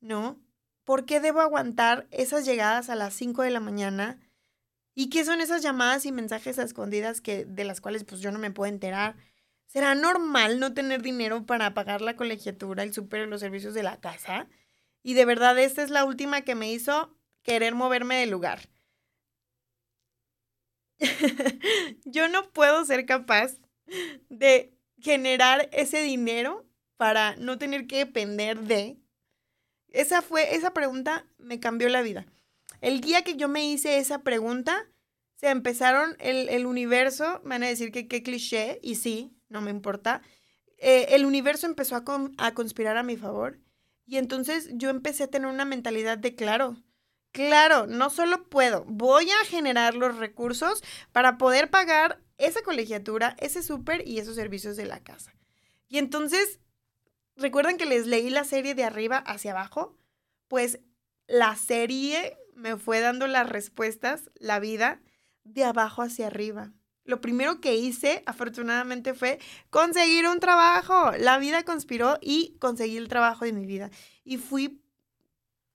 ¿No? 0.01 0.41
¿Por 0.83 1.05
qué 1.05 1.19
debo 1.19 1.41
aguantar 1.41 2.07
esas 2.11 2.45
llegadas 2.45 2.89
a 2.89 2.95
las 2.95 3.13
5 3.13 3.43
de 3.43 3.51
la 3.51 3.59
mañana? 3.59 4.19
¿Y 4.95 5.09
qué 5.09 5.23
son 5.23 5.41
esas 5.41 5.61
llamadas 5.61 6.05
y 6.05 6.11
mensajes 6.11 6.57
escondidas 6.57 7.21
que, 7.21 7.45
de 7.45 7.63
las 7.63 7.81
cuales 7.81 8.03
pues 8.03 8.21
yo 8.21 8.31
no 8.31 8.39
me 8.39 8.51
puedo 8.51 8.71
enterar? 8.71 9.15
¿Será 9.67 9.93
normal 9.93 10.59
no 10.59 10.73
tener 10.73 11.01
dinero 11.01 11.45
para 11.45 11.73
pagar 11.73 12.01
la 12.01 12.15
colegiatura, 12.15 12.83
el 12.83 12.93
súper 12.93 13.27
los 13.27 13.41
servicios 13.41 13.73
de 13.73 13.83
la 13.83 13.99
casa? 13.99 14.47
Y 15.03 15.13
de 15.13 15.25
verdad, 15.25 15.57
esta 15.59 15.83
es 15.83 15.91
la 15.91 16.05
última 16.05 16.41
que 16.41 16.55
me 16.55 16.71
hizo 16.71 17.15
querer 17.43 17.75
moverme 17.75 18.15
del 18.15 18.31
lugar. 18.31 18.69
yo 22.05 22.27
no 22.27 22.51
puedo 22.51 22.83
ser 22.83 23.05
capaz 23.05 23.57
de 24.29 24.73
generar 25.01 25.69
ese 25.71 26.01
dinero 26.01 26.65
para 26.97 27.35
no 27.37 27.57
tener 27.57 27.87
que 27.87 27.97
depender 27.97 28.59
de. 28.59 28.97
Esa 29.87 30.21
fue, 30.21 30.55
esa 30.55 30.73
pregunta 30.73 31.25
me 31.37 31.59
cambió 31.59 31.89
la 31.89 32.01
vida. 32.01 32.25
El 32.81 33.01
día 33.01 33.23
que 33.23 33.35
yo 33.35 33.47
me 33.47 33.65
hice 33.65 33.97
esa 33.97 34.21
pregunta, 34.23 34.87
se 35.35 35.49
empezaron 35.49 36.15
el, 36.19 36.49
el 36.49 36.65
universo, 36.65 37.41
me 37.43 37.55
van 37.55 37.63
a 37.63 37.67
decir 37.67 37.91
que 37.91 38.07
qué 38.07 38.21
cliché, 38.21 38.79
y 38.83 38.95
sí, 38.95 39.33
no 39.47 39.61
me 39.61 39.71
importa. 39.71 40.21
Eh, 40.77 41.07
el 41.09 41.25
universo 41.25 41.65
empezó 41.65 41.95
a, 41.95 42.03
a 42.37 42.53
conspirar 42.53 42.97
a 42.97 43.03
mi 43.03 43.17
favor. 43.17 43.59
Y 44.05 44.17
entonces 44.17 44.69
yo 44.73 44.89
empecé 44.89 45.23
a 45.23 45.27
tener 45.27 45.49
una 45.49 45.65
mentalidad 45.65 46.17
de 46.17 46.35
claro, 46.35 46.77
claro, 47.31 47.85
no 47.85 48.09
solo 48.09 48.49
puedo, 48.49 48.83
voy 48.85 49.29
a 49.29 49.45
generar 49.45 49.93
los 49.93 50.17
recursos 50.17 50.83
para 51.11 51.37
poder 51.37 51.69
pagar 51.69 52.19
esa 52.39 52.63
colegiatura, 52.63 53.35
ese 53.39 53.61
súper 53.61 54.07
y 54.07 54.17
esos 54.17 54.35
servicios 54.35 54.75
de 54.75 54.85
la 54.85 55.03
casa. 55.03 55.35
Y 55.87 55.99
entonces, 55.99 56.59
¿recuerdan 57.35 57.77
que 57.77 57.85
les 57.85 58.07
leí 58.07 58.29
la 58.29 58.45
serie 58.45 58.73
de 58.73 58.85
arriba 58.85 59.17
hacia 59.17 59.51
abajo? 59.51 59.95
Pues 60.47 60.79
la 61.27 61.55
serie 61.55 62.37
me 62.55 62.77
fue 62.77 63.01
dando 63.01 63.27
las 63.27 63.47
respuestas, 63.47 64.31
la 64.35 64.59
vida, 64.59 65.01
de 65.43 65.63
abajo 65.63 66.01
hacia 66.01 66.27
arriba. 66.27 66.71
Lo 67.05 67.21
primero 67.21 67.59
que 67.59 67.75
hice, 67.75 68.23
afortunadamente, 68.25 69.13
fue 69.13 69.39
conseguir 69.69 70.27
un 70.27 70.39
trabajo. 70.39 71.11
La 71.17 71.39
vida 71.39 71.63
conspiró 71.63 72.19
y 72.21 72.55
conseguí 72.59 72.97
el 72.97 73.07
trabajo 73.07 73.45
de 73.45 73.53
mi 73.53 73.65
vida. 73.65 73.89
Y 74.23 74.37
fui 74.37 74.81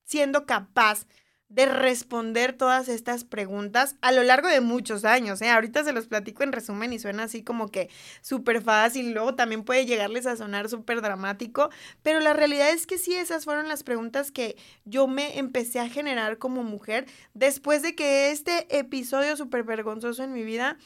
siendo 0.05 0.47
capaz 0.47 1.07
de 1.55 1.67
responder 1.67 2.53
todas 2.53 2.89
estas 2.89 3.23
preguntas 3.23 3.95
a 4.01 4.11
lo 4.11 4.25
largo 4.25 4.49
de 4.49 4.61
muchos 4.61 5.05
años. 5.05 5.41
¿eh? 5.41 5.51
Ahorita 5.51 5.85
se 5.85 5.93
los 5.93 6.09
platico 6.09 6.43
en 6.43 6.51
resumen 6.51 6.93
y 6.93 6.99
suena 6.99 7.25
así 7.25 7.45
como 7.45 7.69
que 7.69 7.91
súper 8.23 8.61
fácil, 8.61 9.13
luego 9.13 9.37
también 9.37 9.63
puede 9.63 9.87
llegarles 9.87 10.27
a 10.27 10.35
sonar 10.35 10.69
súper 10.69 11.01
dramático, 11.01 11.71
pero 12.03 12.19
la 12.19 12.33
realidad 12.33 12.71
es 12.71 12.89
que 12.89 12.99
sí, 12.99 13.15
esas 13.15 13.45
fueron 13.45 13.69
las 13.69 13.85
preguntas 13.85 14.33
que 14.33 14.57
yo 14.85 15.07
me 15.07 15.39
empecé 15.39 15.79
a 15.79 15.89
generar 15.89 16.39
como 16.39 16.65
mujer 16.65 17.07
después 17.35 17.83
de 17.83 17.95
que 17.95 18.33
este 18.33 18.67
episodio 18.77 19.37
súper 19.37 19.63
vergonzoso 19.63 20.25
en 20.25 20.33
mi 20.33 20.43
vida 20.43 20.77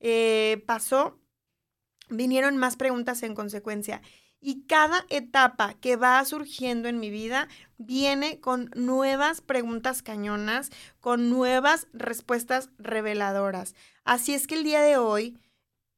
eh, 0.00 0.64
pasó, 0.66 1.20
vinieron 2.08 2.56
más 2.56 2.76
preguntas 2.76 3.22
en 3.22 3.36
consecuencia. 3.36 4.02
Y 4.40 4.62
cada 4.66 5.04
etapa 5.08 5.74
que 5.74 5.96
va 5.96 6.24
surgiendo 6.24 6.88
en 6.88 7.00
mi 7.00 7.10
vida 7.10 7.48
viene 7.78 8.38
con 8.40 8.70
nuevas 8.74 9.40
preguntas 9.40 10.02
cañonas, 10.02 10.70
con 11.00 11.30
nuevas 11.30 11.88
respuestas 11.92 12.70
reveladoras. 12.78 13.74
Así 14.04 14.34
es 14.34 14.46
que 14.46 14.54
el 14.54 14.64
día 14.64 14.82
de 14.82 14.98
hoy, 14.98 15.38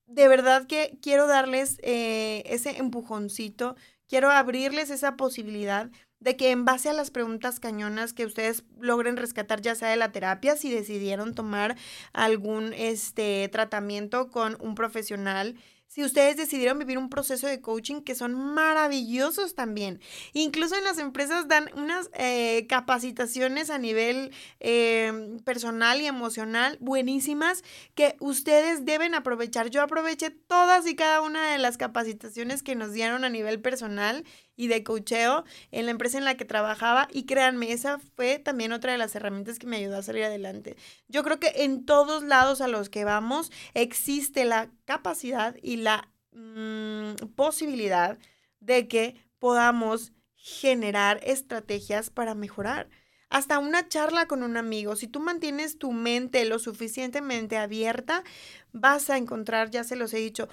de 0.06 0.28
verdad 0.28 0.66
que 0.66 0.98
quiero 1.02 1.26
darles 1.26 1.78
eh, 1.82 2.42
ese 2.46 2.78
empujoncito, 2.78 3.76
quiero 4.08 4.30
abrirles 4.30 4.90
esa 4.90 5.16
posibilidad 5.16 5.90
de 6.20 6.36
que 6.36 6.50
en 6.50 6.64
base 6.64 6.88
a 6.88 6.92
las 6.92 7.10
preguntas 7.10 7.60
cañonas 7.60 8.12
que 8.12 8.26
ustedes 8.26 8.64
logren 8.80 9.16
rescatar 9.16 9.60
ya 9.60 9.74
sea 9.74 9.88
de 9.88 9.96
la 9.96 10.10
terapia, 10.10 10.56
si 10.56 10.70
decidieron 10.70 11.34
tomar 11.34 11.76
algún 12.12 12.72
este, 12.72 13.48
tratamiento 13.48 14.28
con 14.28 14.56
un 14.60 14.74
profesional, 14.74 15.56
si 15.88 16.04
ustedes 16.04 16.36
decidieron 16.36 16.78
vivir 16.78 16.98
un 16.98 17.10
proceso 17.10 17.46
de 17.46 17.60
coaching 17.60 18.02
que 18.02 18.14
son 18.14 18.34
maravillosos 18.34 19.54
también. 19.54 20.00
Incluso 20.34 20.76
en 20.76 20.84
las 20.84 20.98
empresas 20.98 21.48
dan 21.48 21.70
unas 21.74 22.10
eh, 22.12 22.66
capacitaciones 22.68 23.70
a 23.70 23.78
nivel 23.78 24.30
em, 24.60 25.38
personal 25.40 26.00
y 26.00 26.06
emocional 26.06 26.76
buenísimas 26.80 27.64
que 27.94 28.16
ustedes 28.20 28.84
deben 28.84 29.14
aprovechar. 29.14 29.70
Yo 29.70 29.82
aproveché 29.82 30.30
todas 30.30 30.86
y 30.86 30.94
cada 30.94 31.22
una 31.22 31.52
de 31.52 31.58
las 31.58 31.78
capacitaciones 31.78 32.62
que 32.62 32.76
nos 32.76 32.92
dieron 32.92 33.24
a 33.24 33.30
nivel 33.30 33.60
personal 33.60 34.24
y 34.58 34.66
de 34.66 34.82
coacheo 34.82 35.44
en 35.70 35.86
la 35.86 35.92
empresa 35.92 36.18
en 36.18 36.24
la 36.24 36.36
que 36.36 36.44
trabajaba 36.44 37.08
y 37.12 37.24
créanme, 37.26 37.72
esa 37.72 38.00
fue 38.16 38.40
también 38.40 38.72
otra 38.72 38.90
de 38.90 38.98
las 38.98 39.14
herramientas 39.14 39.58
que 39.58 39.68
me 39.68 39.76
ayudó 39.76 39.96
a 39.96 40.02
salir 40.02 40.24
adelante. 40.24 40.76
Yo 41.06 41.22
creo 41.22 41.38
que 41.38 41.52
en 41.62 41.86
todos 41.86 42.24
lados 42.24 42.60
a 42.60 42.66
los 42.66 42.90
que 42.90 43.04
vamos 43.04 43.52
existe 43.72 44.44
la 44.44 44.68
capacidad 44.84 45.54
y 45.62 45.76
la 45.76 46.10
mm, 46.32 47.28
posibilidad 47.36 48.18
de 48.58 48.88
que 48.88 49.14
podamos 49.38 50.12
generar 50.34 51.20
estrategias 51.22 52.10
para 52.10 52.34
mejorar. 52.34 52.88
Hasta 53.30 53.60
una 53.60 53.88
charla 53.88 54.26
con 54.26 54.42
un 54.42 54.56
amigo, 54.56 54.96
si 54.96 55.06
tú 55.06 55.20
mantienes 55.20 55.78
tu 55.78 55.92
mente 55.92 56.44
lo 56.46 56.58
suficientemente 56.58 57.58
abierta, 57.58 58.24
vas 58.72 59.08
a 59.08 59.18
encontrar, 59.18 59.70
ya 59.70 59.84
se 59.84 59.96
los 59.96 60.12
he 60.14 60.18
dicho, 60.18 60.48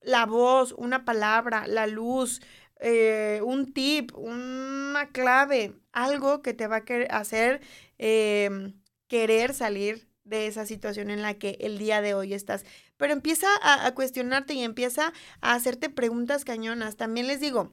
la 0.00 0.26
voz, 0.26 0.72
una 0.76 1.04
palabra, 1.04 1.66
la 1.66 1.86
luz, 1.86 2.40
eh, 2.80 3.40
un 3.44 3.72
tip, 3.72 4.16
una 4.16 5.08
clave, 5.12 5.74
algo 5.92 6.42
que 6.42 6.54
te 6.54 6.66
va 6.66 6.82
a 7.10 7.18
hacer 7.18 7.60
em, 7.98 8.74
querer 9.08 9.54
salir 9.54 10.08
de 10.24 10.46
esa 10.46 10.66
situación 10.66 11.10
en 11.10 11.22
la 11.22 11.34
que 11.34 11.56
el 11.60 11.78
día 11.78 12.02
de 12.02 12.14
hoy 12.14 12.34
estás. 12.34 12.64
Pero 12.96 13.12
empieza 13.12 13.48
a, 13.62 13.86
a 13.86 13.94
cuestionarte 13.94 14.54
y 14.54 14.62
empieza 14.62 15.12
a 15.40 15.54
hacerte 15.54 15.90
preguntas 15.90 16.44
cañonas. 16.44 16.96
También 16.96 17.26
les 17.26 17.40
digo, 17.40 17.72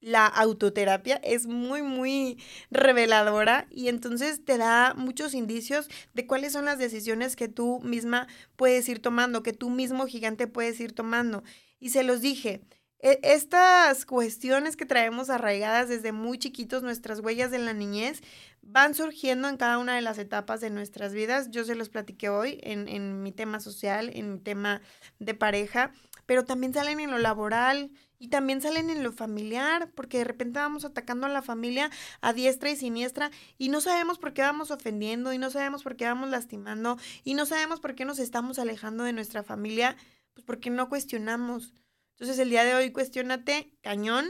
la 0.00 0.26
autoterapia 0.26 1.16
es 1.22 1.46
muy, 1.46 1.82
muy 1.82 2.38
reveladora 2.70 3.66
y 3.70 3.88
entonces 3.88 4.44
te 4.44 4.56
da 4.56 4.94
muchos 4.94 5.34
indicios 5.34 5.88
de 6.14 6.26
cuáles 6.26 6.52
son 6.52 6.64
las 6.64 6.78
decisiones 6.78 7.36
que 7.36 7.48
tú 7.48 7.80
misma 7.82 8.26
puedes 8.56 8.88
ir 8.88 9.00
tomando, 9.02 9.42
que 9.42 9.52
tú 9.52 9.68
mismo 9.68 10.06
gigante 10.06 10.46
puedes 10.46 10.80
ir 10.80 10.92
tomando. 10.94 11.42
Y 11.78 11.90
se 11.90 12.02
los 12.02 12.22
dije, 12.22 12.62
estas 13.02 14.04
cuestiones 14.04 14.76
que 14.76 14.86
traemos 14.86 15.30
arraigadas 15.30 15.88
desde 15.88 16.12
muy 16.12 16.38
chiquitos, 16.38 16.82
nuestras 16.82 17.20
huellas 17.20 17.50
de 17.50 17.58
la 17.58 17.72
niñez, 17.72 18.22
van 18.62 18.94
surgiendo 18.94 19.48
en 19.48 19.56
cada 19.56 19.78
una 19.78 19.94
de 19.94 20.02
las 20.02 20.18
etapas 20.18 20.60
de 20.60 20.70
nuestras 20.70 21.12
vidas. 21.12 21.50
Yo 21.50 21.64
se 21.64 21.74
los 21.74 21.88
platiqué 21.88 22.28
hoy 22.28 22.60
en, 22.62 22.88
en 22.88 23.22
mi 23.22 23.32
tema 23.32 23.60
social, 23.60 24.10
en 24.14 24.34
mi 24.34 24.38
tema 24.38 24.82
de 25.18 25.34
pareja, 25.34 25.92
pero 26.26 26.44
también 26.44 26.74
salen 26.74 27.00
en 27.00 27.10
lo 27.10 27.18
laboral 27.18 27.90
y 28.18 28.28
también 28.28 28.60
salen 28.60 28.90
en 28.90 29.02
lo 29.02 29.12
familiar, 29.12 29.90
porque 29.94 30.18
de 30.18 30.24
repente 30.24 30.60
vamos 30.60 30.84
atacando 30.84 31.26
a 31.26 31.30
la 31.30 31.40
familia 31.40 31.90
a 32.20 32.34
diestra 32.34 32.70
y 32.70 32.76
siniestra 32.76 33.30
y 33.56 33.70
no 33.70 33.80
sabemos 33.80 34.18
por 34.18 34.34
qué 34.34 34.42
vamos 34.42 34.70
ofendiendo 34.70 35.32
y 35.32 35.38
no 35.38 35.50
sabemos 35.50 35.82
por 35.82 35.96
qué 35.96 36.04
vamos 36.04 36.28
lastimando 36.28 36.98
y 37.24 37.32
no 37.34 37.46
sabemos 37.46 37.80
por 37.80 37.94
qué 37.94 38.04
nos 38.04 38.18
estamos 38.18 38.58
alejando 38.58 39.04
de 39.04 39.14
nuestra 39.14 39.42
familia, 39.42 39.96
pues 40.34 40.44
porque 40.44 40.68
no 40.68 40.88
cuestionamos. 40.90 41.72
Entonces 42.20 42.38
el 42.38 42.50
día 42.50 42.64
de 42.64 42.74
hoy 42.74 42.92
cuestionate, 42.92 43.72
cañón, 43.80 44.28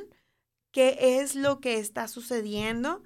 qué 0.70 1.18
es 1.20 1.34
lo 1.34 1.60
que 1.60 1.78
está 1.78 2.06
sucediendo. 2.06 3.02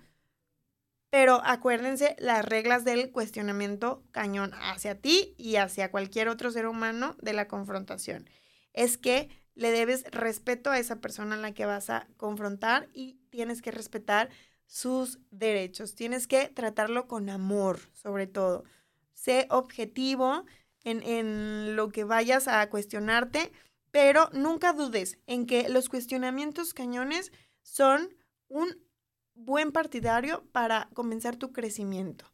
Pero 1.09 1.41
acuérdense 1.43 2.16
las 2.18 2.45
reglas 2.45 2.85
del 2.85 3.11
cuestionamiento 3.11 4.05
cañón 4.11 4.53
hacia 4.53 5.01
ti 5.01 5.35
y 5.39 5.57
hacia 5.57 5.91
cualquier 5.91 6.28
otro 6.28 6.51
ser 6.51 6.66
humano 6.66 7.16
de 7.22 7.32
la 7.32 7.49
confrontación. 7.49 8.28
Es 8.74 8.99
que 8.99 9.30
le 9.55 9.70
debes 9.70 10.05
respeto 10.11 10.70
a 10.70 10.78
esa 10.78 10.97
persona 11.01 11.37
a 11.37 11.39
la 11.39 11.55
que 11.55 11.64
vas 11.64 11.89
a 11.89 12.07
confrontar 12.18 12.91
y 12.93 13.14
tienes 13.30 13.62
que 13.62 13.70
respetar 13.70 14.28
sus 14.66 15.18
derechos. 15.30 15.95
Tienes 15.95 16.26
que 16.26 16.49
tratarlo 16.49 17.09
con 17.09 17.30
amor, 17.30 17.78
sobre 17.95 18.26
todo. 18.26 18.64
Sé 19.14 19.47
objetivo 19.49 20.45
en, 20.82 21.03
en 21.03 21.74
lo 21.74 21.89
que 21.89 22.05
vayas 22.05 22.49
a 22.49 22.68
cuestionarte 22.68 23.51
pero 23.95 24.28
nunca 24.32 24.72
dudes 24.72 25.20
en 25.28 25.47
que 25.47 25.68
los 25.68 25.88
cuestionamientos 25.88 26.74
cañones 26.74 27.30
son 27.62 28.12
un 28.49 28.76
buen 29.34 29.70
partidario 29.70 30.45
para 30.51 30.88
comenzar 30.95 31.36
tu 31.36 31.53
crecimiento. 31.53 32.34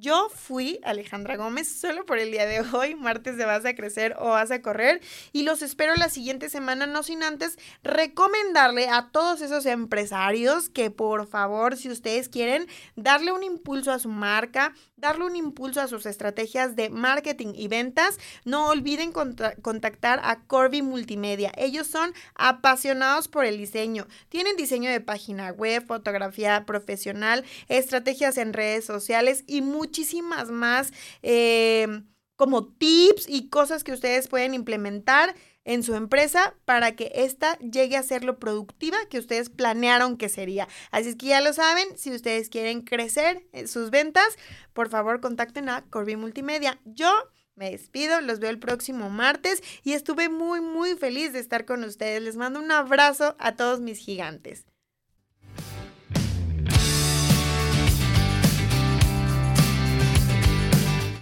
Yo 0.00 0.28
fui 0.28 0.78
Alejandra 0.84 1.36
Gómez 1.36 1.68
solo 1.68 2.06
por 2.06 2.20
el 2.20 2.30
día 2.30 2.46
de 2.46 2.60
hoy, 2.60 2.94
martes 2.94 3.36
de 3.36 3.44
Vas 3.44 3.64
a 3.64 3.74
Crecer 3.74 4.14
o 4.20 4.28
Vas 4.28 4.52
a 4.52 4.62
Correr, 4.62 5.00
y 5.32 5.42
los 5.42 5.60
espero 5.60 5.96
la 5.96 6.08
siguiente 6.08 6.48
semana, 6.48 6.86
no 6.86 7.02
sin 7.02 7.24
antes 7.24 7.58
recomendarle 7.82 8.88
a 8.88 9.08
todos 9.10 9.40
esos 9.40 9.66
empresarios 9.66 10.68
que 10.68 10.92
por 10.92 11.26
favor, 11.26 11.76
si 11.76 11.90
ustedes 11.90 12.28
quieren 12.28 12.68
darle 12.94 13.32
un 13.32 13.42
impulso 13.42 13.90
a 13.90 13.98
su 13.98 14.08
marca, 14.08 14.72
darle 14.96 15.24
un 15.24 15.34
impulso 15.34 15.80
a 15.80 15.88
sus 15.88 16.06
estrategias 16.06 16.76
de 16.76 16.90
marketing 16.90 17.54
y 17.56 17.66
ventas, 17.66 18.18
no 18.44 18.68
olviden 18.68 19.10
contactar 19.12 20.20
a 20.22 20.40
Corby 20.46 20.82
Multimedia. 20.82 21.52
Ellos 21.56 21.88
son 21.88 22.12
apasionados 22.36 23.26
por 23.26 23.44
el 23.44 23.58
diseño, 23.58 24.06
tienen 24.28 24.56
diseño 24.56 24.90
de 24.90 25.00
página 25.00 25.50
web, 25.50 25.84
fotografía 25.84 26.64
profesional, 26.66 27.44
estrategias 27.68 28.38
en 28.38 28.52
redes 28.52 28.84
sociales 28.84 29.42
y 29.48 29.60
muchísimas 29.78 30.50
más 30.50 30.92
eh, 31.22 32.02
como 32.36 32.66
tips 32.66 33.28
y 33.28 33.48
cosas 33.48 33.82
que 33.84 33.92
ustedes 33.92 34.28
pueden 34.28 34.54
implementar 34.54 35.34
en 35.64 35.82
su 35.82 35.94
empresa 35.94 36.54
para 36.64 36.96
que 36.96 37.12
ésta 37.14 37.58
llegue 37.58 37.96
a 37.96 38.02
ser 38.02 38.24
lo 38.24 38.38
productiva 38.38 38.96
que 39.10 39.18
ustedes 39.18 39.50
planearon 39.50 40.16
que 40.16 40.28
sería. 40.28 40.66
Así 40.90 41.10
es 41.10 41.16
que 41.16 41.26
ya 41.26 41.42
lo 41.42 41.52
saben, 41.52 41.86
si 41.96 42.10
ustedes 42.10 42.48
quieren 42.48 42.80
crecer 42.82 43.46
sus 43.66 43.90
ventas, 43.90 44.38
por 44.72 44.88
favor 44.88 45.20
contacten 45.20 45.68
a 45.68 45.84
Corby 45.90 46.16
Multimedia. 46.16 46.80
Yo 46.84 47.12
me 47.54 47.70
despido, 47.70 48.20
los 48.22 48.38
veo 48.38 48.50
el 48.50 48.58
próximo 48.58 49.10
martes 49.10 49.62
y 49.82 49.92
estuve 49.92 50.28
muy 50.28 50.60
muy 50.60 50.94
feliz 50.94 51.32
de 51.32 51.40
estar 51.40 51.66
con 51.66 51.84
ustedes. 51.84 52.22
Les 52.22 52.36
mando 52.36 52.60
un 52.60 52.70
abrazo 52.70 53.36
a 53.38 53.56
todos 53.56 53.80
mis 53.80 53.98
gigantes. 53.98 54.64